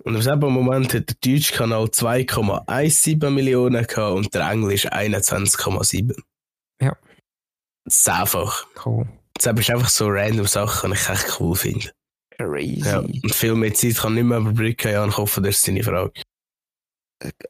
Und 0.06 0.16
aus 0.16 0.24
dem 0.26 0.40
Moment 0.40 0.94
hat 0.94 1.10
der 1.10 1.34
deutsche 1.34 1.54
Kanal 1.56 1.86
2,17 1.86 3.30
Millionen 3.30 3.86
gehabt 3.86 4.16
und 4.16 4.34
der 4.34 4.50
englische 4.50 4.94
21,7. 4.94 6.16
Ja. 6.82 6.96
Zehnfach. 7.90 8.66
Cool. 8.86 9.08
Das 9.34 9.48
ist 9.60 9.70
einfach 9.70 9.90
so 9.90 10.08
random 10.08 10.46
Sachen, 10.48 10.92
die 10.92 10.98
ich 10.98 11.10
echt 11.10 11.40
cool 11.40 11.56
finde. 11.56 11.92
Crazy. 12.38 12.80
Ja, 12.86 13.00
und 13.00 13.34
viel 13.34 13.56
mehr 13.56 13.74
Zeit 13.74 13.96
kann 13.98 14.14
ich 14.18 14.24
nicht 14.24 14.30
mehr 14.30 14.40
überbrücken. 14.40 14.92
Ja, 14.92 15.04
und 15.04 15.10
ich 15.10 15.18
hoffe, 15.18 15.42
das 15.42 15.56
ist 15.58 15.68
deine 15.68 15.84
Frage. 15.84 16.12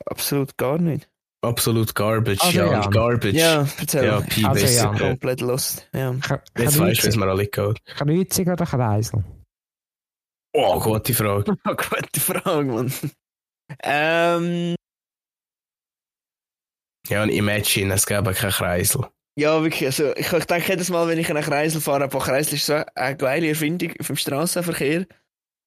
Absolut 0.06 0.58
gar 0.58 0.78
nicht. 0.78 1.10
Absolut 1.42 1.94
garbage, 1.96 2.42
Also, 2.42 2.58
ja, 2.58 2.72
ja. 2.72 2.88
Garbage. 2.88 3.34
Ja, 3.38 3.68
erzähl. 3.78 4.06
ja, 4.06 4.20
ich 4.20 4.28
Pi 4.30 4.46
Also, 4.46 4.66
ja. 4.66 4.94
komplett 4.98 5.42
lost. 5.42 5.90
Ja. 5.94 6.14
Jetzt 6.58 6.80
weißt 6.80 7.00
du, 7.02 7.04
wie 7.04 7.10
es 7.10 7.16
mir 7.18 7.26
alle 7.28 7.48
geht. 7.48 7.86
Kreuzig 7.86 8.48
oder 8.48 8.66
Kreisel? 8.66 9.24
Oh, 10.56 10.80
gute 10.80 11.14
Frage. 11.14 11.56
Gute 11.66 12.20
Frage, 12.20 12.66
Mann. 12.72 12.94
Ähm, 13.84 14.76
Ja, 17.10 17.24
und 17.24 17.30
Imagine, 17.30 17.94
es 17.96 18.06
gäbe 18.06 18.34
keinen 18.34 18.52
Kreisel. 18.52 19.08
Ja, 19.36 19.62
wirklich. 19.64 19.86
Also, 19.86 20.16
ich, 20.16 20.32
ich 20.32 20.46
denke 20.46 20.70
jedes 20.70 20.90
Mal, 20.90 21.08
wenn 21.08 21.18
ich 21.18 21.30
in 21.30 21.38
einen 21.38 21.46
Kreisel 21.46 21.82
fahre, 21.82 22.04
aber 22.04 22.20
Kreisel 22.20 22.56
ist 22.56 22.66
so 22.66 22.82
eine 22.96 23.18
geile 23.18 23.50
Erfindung 23.50 23.94
vom 24.02 24.16
Straßenverkehr. 24.16 25.06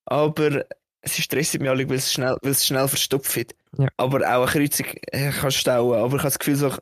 Aber 0.05 0.65
es 1.01 1.19
stresst 1.19 1.59
mich 1.59 1.69
alle, 1.69 1.89
weil 1.89 1.97
es 1.97 2.13
schnell, 2.13 2.37
weil 2.43 2.53
es 2.53 2.65
schnell 2.67 2.87
verstopft. 2.87 3.55
Ja. 3.77 3.89
Aber 3.97 4.19
auch 4.19 4.43
eine 4.43 4.47
Kreuzung 4.47 4.87
äh, 5.11 5.31
kann 5.31 5.51
stauen. 5.51 5.99
Aber 5.99 6.07
ich 6.07 6.13
habe 6.13 6.23
das 6.23 6.39
Gefühl, 6.39 6.57
so, 6.57 6.73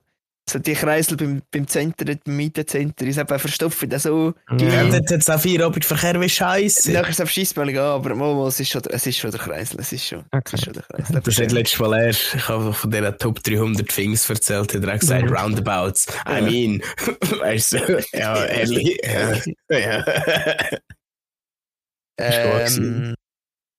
so 0.48 0.58
die 0.58 0.74
Kreisel 0.74 1.16
beim, 1.16 1.40
beim 1.50 1.66
Center, 1.66 2.04
beim 2.04 2.36
Mietenzentrum, 2.36 3.08
ist 3.08 3.18
eben 3.18 3.38
verstopft. 3.38 3.90
Also, 3.92 4.34
Ja, 4.50 4.66
Ja. 4.84 4.92
hat 4.92 5.10
es 5.10 5.30
auch 5.30 5.40
viel 5.40 5.62
Verkehr 5.82 6.20
wie 6.20 6.28
Scheiße. 6.28 6.92
nachher 6.92 7.08
ist 7.10 7.20
es 7.38 7.56
an, 7.58 7.68
aber 7.78 8.14
mal, 8.14 8.34
mal, 8.34 8.48
es, 8.48 8.60
ist 8.60 8.68
schon, 8.68 8.82
es 8.90 9.06
ist 9.06 9.16
schon 9.18 9.30
der 9.30 9.40
Kreisel. 9.40 9.80
Es 9.80 9.92
ist 9.92 10.06
schon, 10.06 10.18
es 10.20 10.26
Okay. 10.38 10.56
ist 10.56 10.64
schon 10.64 10.72
der 10.74 10.82
Kreisel. 10.82 11.20
Das 11.24 11.38
ist 11.38 11.50
letztes 11.52 11.80
Mal 11.80 12.06
erst. 12.06 12.34
Ich 12.34 12.48
habe 12.48 12.72
von 12.74 12.90
diesen 12.90 13.18
Top 13.18 13.42
300 13.42 13.88
Things 13.88 14.28
erzählt. 14.28 14.74
Hat 14.74 14.84
er 14.84 14.98
gesagt, 14.98 15.24
Mhm. 15.24 15.34
Roundabouts. 15.34 16.06
I 16.28 16.32
Ja. 16.34 16.40
mean. 16.42 16.82
weißt 17.40 17.72
du? 17.72 18.04
Ja, 18.12 18.44
ehrlich. 18.44 18.98
Ja. 19.02 19.40
ja. 19.70 20.04
Ähm, 22.18 23.14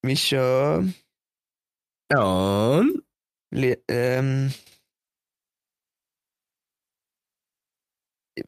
Mischa, 0.04 0.84
Und? 2.14 3.02
li- 3.52 3.78
ähm, 3.88 4.54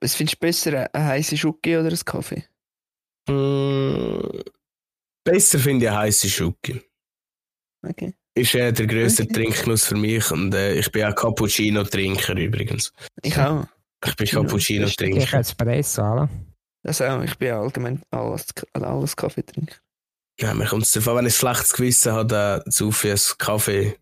was 0.02 0.16
findest 0.16 0.36
du 0.42 0.46
besser, 0.48 0.90
eine 0.94 1.06
heiße 1.06 1.38
Schoki 1.38 1.78
oder 1.78 1.90
ein 1.90 2.00
Kaffee? 2.06 2.44
Mm, 3.30 4.42
besser 5.24 5.60
finde 5.60 5.86
ich 5.86 5.92
heiße 5.92 6.30
Schoki. 6.30 6.82
Okay. 7.88 8.14
Ist 8.36 8.54
äh, 8.56 8.72
der 8.72 8.88
grösste 8.88 9.24
Okay. 9.24 9.34
Trinkgenuss 9.34 9.86
für 9.86 9.96
mich 9.96 10.30
und 10.32 10.54
äh, 10.54 10.76
ich 10.76 10.92
bin 10.92 11.06
auch 11.06 11.16
Cappuccino-Trinker 11.16 12.38
übrigens. 12.38 12.94
Ich 13.24 13.38
auch. 13.38 13.66
Ich 14.06 14.16
bin 14.16 14.26
Ich 14.26 14.32
Cappuccino-Trinker. 14.32 15.40
Espresso, 15.40 16.04
alle. 16.04 16.30
Das 16.84 17.02
auch. 17.02 17.24
Ich 17.24 17.38
bin 17.38 17.52
allgemein 17.52 18.02
alles, 18.12 18.46
alles 18.74 19.16
Kaffee 19.16 19.44
trinken. 19.44 19.76
Ja, 20.40 20.54
mir 20.54 20.68
kommt 20.68 20.84
es 20.84 20.92
davon, 20.92 21.16
wenn 21.18 21.26
ich 21.26 21.34
ein 21.34 21.38
schlechtes 21.40 21.74
Gewissen 21.74 22.12
habe, 22.14 22.28
dann 22.28 22.72
zu 22.72 22.92
viel 22.92 23.16
Kaffee 23.40 23.98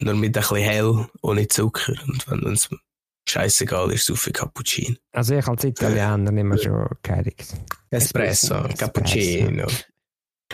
nur 0.00 0.14
mit 0.14 0.36
ein 0.36 0.40
bisschen 0.40 0.56
hell, 0.56 1.06
ohne 1.22 1.46
Zucker. 1.46 1.92
Und 2.06 2.28
wenn 2.28 2.52
es 2.52 2.68
scheißegal 3.28 3.92
ist, 3.92 4.06
zu 4.06 4.16
viel 4.16 4.32
Cappuccino. 4.32 4.96
Also 5.12 5.34
ich 5.36 5.46
als 5.46 5.64
Italiener 5.64 6.16
nehme 6.18 6.58
schon 6.58 6.88
Kerrig. 7.02 7.44
Espresso, 7.90 8.54
Espresso. 8.54 8.76
Cappuccino. 8.78 9.66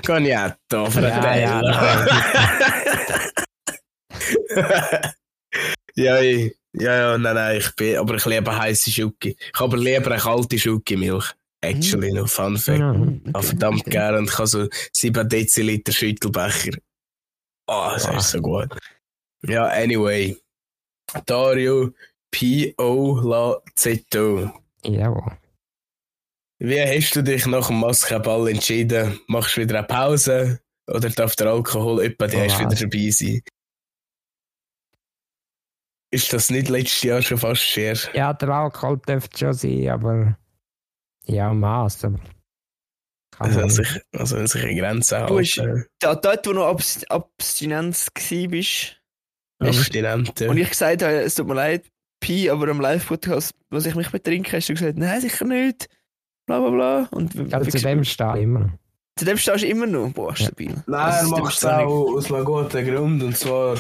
Cognato, 0.05 0.91
fratello. 0.91 1.69
ja, 5.97 6.21
ich- 6.21 6.55
ja, 6.75 6.95
ja, 6.95 7.19
nein, 7.19 7.35
nein, 7.35 7.59
ich 7.59 7.75
bin, 7.75 7.97
aber 7.97 8.15
ich 8.17 8.25
liebe 8.27 8.57
heiße 8.57 8.91
Schoki. 8.91 9.37
Ich 9.41 9.55
habe 9.61 9.65
aber 9.75 9.79
lieber 9.79 10.11
eine 10.13 10.21
kalte 10.21 10.59
Schoki-Milch. 10.59 11.33
Actually, 11.61 12.13
noch 12.13 12.29
Fun 12.29 12.57
Fact. 12.57 12.79
Ja. 12.79 12.93
Okay, 12.93 13.21
Ah, 13.33 13.43
verdammt 13.43 13.81
okay. 13.81 13.91
gern 13.91 14.15
und 14.17 14.29
ich 14.31 14.39
habe 14.39 14.47
so 14.47 14.69
7 14.93 15.29
Deziliter 15.29 15.91
Schüttelbecher. 15.93 16.79
Oh, 17.67 17.91
das 17.95 18.07
Wow. 18.07 18.17
ist 18.19 18.31
so 18.31 18.41
gut. 18.41 18.69
Ja, 19.43 19.67
anyway. 19.69 20.37
Dario 21.27 21.93
P.O. 22.31 23.21
La 23.21 23.61
Zetto. 23.75 24.51
Jawohl. 24.85 25.37
Wie 26.61 26.81
hast 26.81 27.15
du 27.17 27.23
dich 27.23 27.47
nach 27.47 27.69
dem 27.69 27.81
Basketball 27.81 28.49
entschieden? 28.49 29.21
Machst 29.29 29.57
du 29.57 29.61
wieder 29.63 29.79
eine 29.79 29.87
Pause? 29.87 30.61
Oder 30.89 31.11
darf 31.11 31.37
der 31.37 31.49
Alkohol 31.49 32.03
etwa 32.05 32.27
die 32.27 32.37
Oh, 32.37 32.41
erst 32.41 32.59
wieder 32.59 32.75
dabei 32.75 33.11
sein? 33.11 33.43
Ist 36.11 36.33
das 36.33 36.51
nicht 36.51 36.69
letztes 36.69 37.03
Jahr 37.03 37.23
schon 37.23 37.39
fast 37.39 37.63
scher? 37.63 37.95
Ja, 38.15 38.33
der 38.33 38.49
Alkohol 38.49 38.99
dürfte 38.99 39.39
schon 39.39 39.53
sein, 39.53 39.89
aber 39.89 40.39
ja, 41.27 41.53
Maß. 41.53 42.07
Also, 43.39 43.61
nicht. 43.61 43.75
sich, 43.77 44.01
also 44.13 44.47
sich 44.47 44.65
eine 44.65 44.75
Grenze 44.81 45.27
Du 45.29 45.39
hast- 45.39 45.59
halten. 45.59 45.87
Da, 46.01 46.15
dort, 46.15 46.47
wo 46.47 46.53
du 46.55 46.65
Abs 46.65 47.05
Abstinenz 47.05 48.09
gsi 48.15 48.49
bist, 48.49 48.97
Abstinente. 49.61 50.49
und 50.49 50.57
ich 50.57 50.71
gesagt 50.71 51.03
habe, 51.03 51.21
es 51.21 51.35
tut 51.35 51.47
mir 51.47 51.55
leid, 51.55 51.89
Pi, 52.21 52.51
aber 52.51 52.69
am 52.69 52.81
Live-Podcast, 52.81 53.53
was 53.71 53.87
ich 53.87 53.95
mich 53.95 54.11
betrinke, 54.11 54.57
hast 54.57 54.69
du 54.69 54.75
gesagt, 54.75 54.99
nein, 54.99 55.21
sicher 55.21 55.45
nicht. 55.45 55.89
Bla 56.47 56.61
bla 56.61 56.71
bla. 56.71 57.09
Und 57.13 57.35
Ja, 57.35 57.61
zu 57.63 57.79
dem 57.79 58.05
stehe 58.05 58.37
ich 58.37 58.43
immer. 58.43 58.71
zu 59.19 59.25
dem 59.25 59.37
stehst 59.37 59.63
du 59.63 59.67
immer 59.69 59.87
noch. 59.87 60.11
Boah, 60.13 60.35
stabil. 60.35 60.71
Nein, 60.71 60.85
er 60.87 61.05
Also, 61.05 61.37
du 61.37 61.43
macht 61.43 61.57
es 61.57 61.65
auch 61.65 61.79
nicht- 61.79 62.17
aus 62.17 62.33
einem 62.33 62.45
guten 62.45 62.87
Grund. 62.87 63.23
Und 63.23 63.37
zwar, 63.37 63.77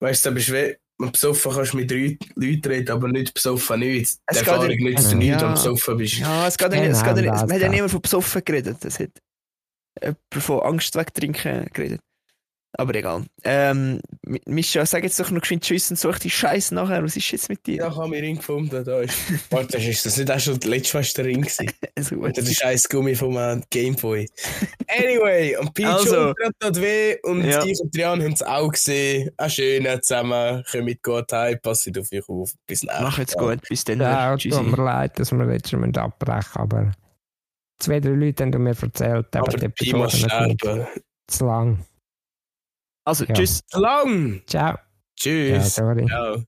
weißt 0.00 0.24
du, 0.26 0.28
du 0.30 0.34
bist 0.34 0.52
wenn 0.52 0.76
besoffen 1.10 1.50
kannst 1.52 1.72
du 1.72 1.78
mit 1.78 1.90
drei 1.90 2.16
Leuten 2.36 2.68
reden, 2.68 2.90
aber 2.90 3.08
nicht 3.08 3.34
besoffen 3.34 3.80
nichts. 3.80 4.20
Die 4.32 4.36
Erfahrung 4.38 4.70
in- 4.70 4.84
nützt 4.84 5.10
dir 5.12 5.16
Ja. 5.16 5.16
nichts, 5.16 5.42
wenn 5.42 5.48
du 5.48 5.54
besoffen 5.54 5.96
bist. 5.96 6.14
Ja, 6.18 6.46
es 6.46 6.56
geht 6.58 6.72
ja 6.72 6.80
nicht, 6.80 6.90
es 6.92 6.98
geht 7.02 7.16
ja 7.16 7.22
nicht, 7.22 7.32
es 7.34 7.40
hat 7.52 7.60
ja 7.60 7.68
niemand 7.68 7.90
von 7.90 8.02
besoffen 8.02 8.42
geredet. 8.44 8.84
Es 8.84 9.00
hat 9.00 9.10
jemand 10.00 10.18
von 10.38 10.60
Angst 10.60 10.94
wegtrinken 10.94 11.66
geredet. 11.72 12.00
Aber 12.74 12.94
egal. 12.94 13.24
Ähm, 13.44 14.00
Mi- 14.26 14.40
Mischa, 14.46 14.86
sag 14.86 15.02
jetzt 15.04 15.20
doch 15.20 15.30
noch 15.30 15.42
geschwind 15.42 15.62
Tschüss 15.62 15.90
und 15.90 15.98
such 15.98 16.18
die 16.20 16.30
Scheiße 16.30 16.74
nachher. 16.74 17.02
Was 17.04 17.16
ist 17.16 17.30
jetzt 17.30 17.50
mit 17.50 17.66
dir? 17.66 17.76
Ja, 17.76 17.88
ich 17.88 17.96
habe 17.96 18.08
meinen 18.08 18.24
Ring 18.24 18.36
gefunden. 18.36 18.82
Da 18.82 19.00
ist. 19.02 19.14
Warte, 19.50 19.76
ist 19.76 20.06
das 20.06 20.16
nicht 20.16 20.30
auch 20.30 20.40
schon 20.40 20.58
letztes 20.60 20.94
Mal 20.94 21.02
der 21.16 21.24
Ring 21.26 21.42
gewesen? 21.42 21.70
Also, 21.94 22.16
Oder 22.16 22.32
der 22.32 22.50
scheiß 22.50 22.88
Gummi 22.88 23.14
vom 23.14 23.36
äh, 23.36 23.60
Gameboy. 23.68 24.26
Anyway, 24.88 25.56
und 25.58 25.74
Peach 25.74 25.86
Also. 25.86 26.16
also, 26.16 26.34
tut 26.58 26.80
weh 26.80 27.16
und 27.24 27.44
Ja. 27.44 27.62
ich 27.64 27.78
und 27.80 27.92
Trian 27.94 28.22
haben 28.22 28.32
es 28.32 28.42
auch 28.42 28.70
gesehen. 28.72 29.30
Ein 29.36 29.50
schöner 29.50 30.00
zusammen. 30.00 30.64
Kommt 30.72 31.02
gut 31.02 31.30
heim, 31.32 31.58
passt 31.62 31.90
auf 31.98 32.10
euch 32.10 32.26
auf. 32.28 32.52
Bis 32.66 32.82
nachher. 32.84 33.02
Mach 33.02 33.18
jetzt 33.18 33.36
gut. 33.36 33.60
Bis 33.68 33.84
dann. 33.84 34.00
Ja, 34.00 34.34
tut 34.36 34.66
mir 34.70 34.76
leid, 34.82 35.18
dass 35.18 35.30
wir 35.32 35.52
jetzt 35.52 35.68
schon 35.68 35.84
abbrechen 35.96 36.40
müssen, 36.40 36.58
aber 36.58 36.92
zwei, 37.78 38.00
drei 38.00 38.10
Leute 38.10 38.44
haben 38.44 38.62
mir 38.62 38.70
erzählt, 38.80 39.26
Aber 39.36 39.48
aber 39.48 39.58
die 39.58 39.68
Pi 39.68 39.92
muss 39.92 40.18
sterben. 40.18 40.56
zu 41.26 41.44
lang. 41.44 41.78
Also, 43.04 43.24
Ja. 43.24 43.34
tschüss. 43.34 43.62
Lang! 43.72 44.42
Ciao. 44.46 44.74
Ja, 44.74 44.78
Tschüss. 45.16 45.74
Ciao. 45.74 46.44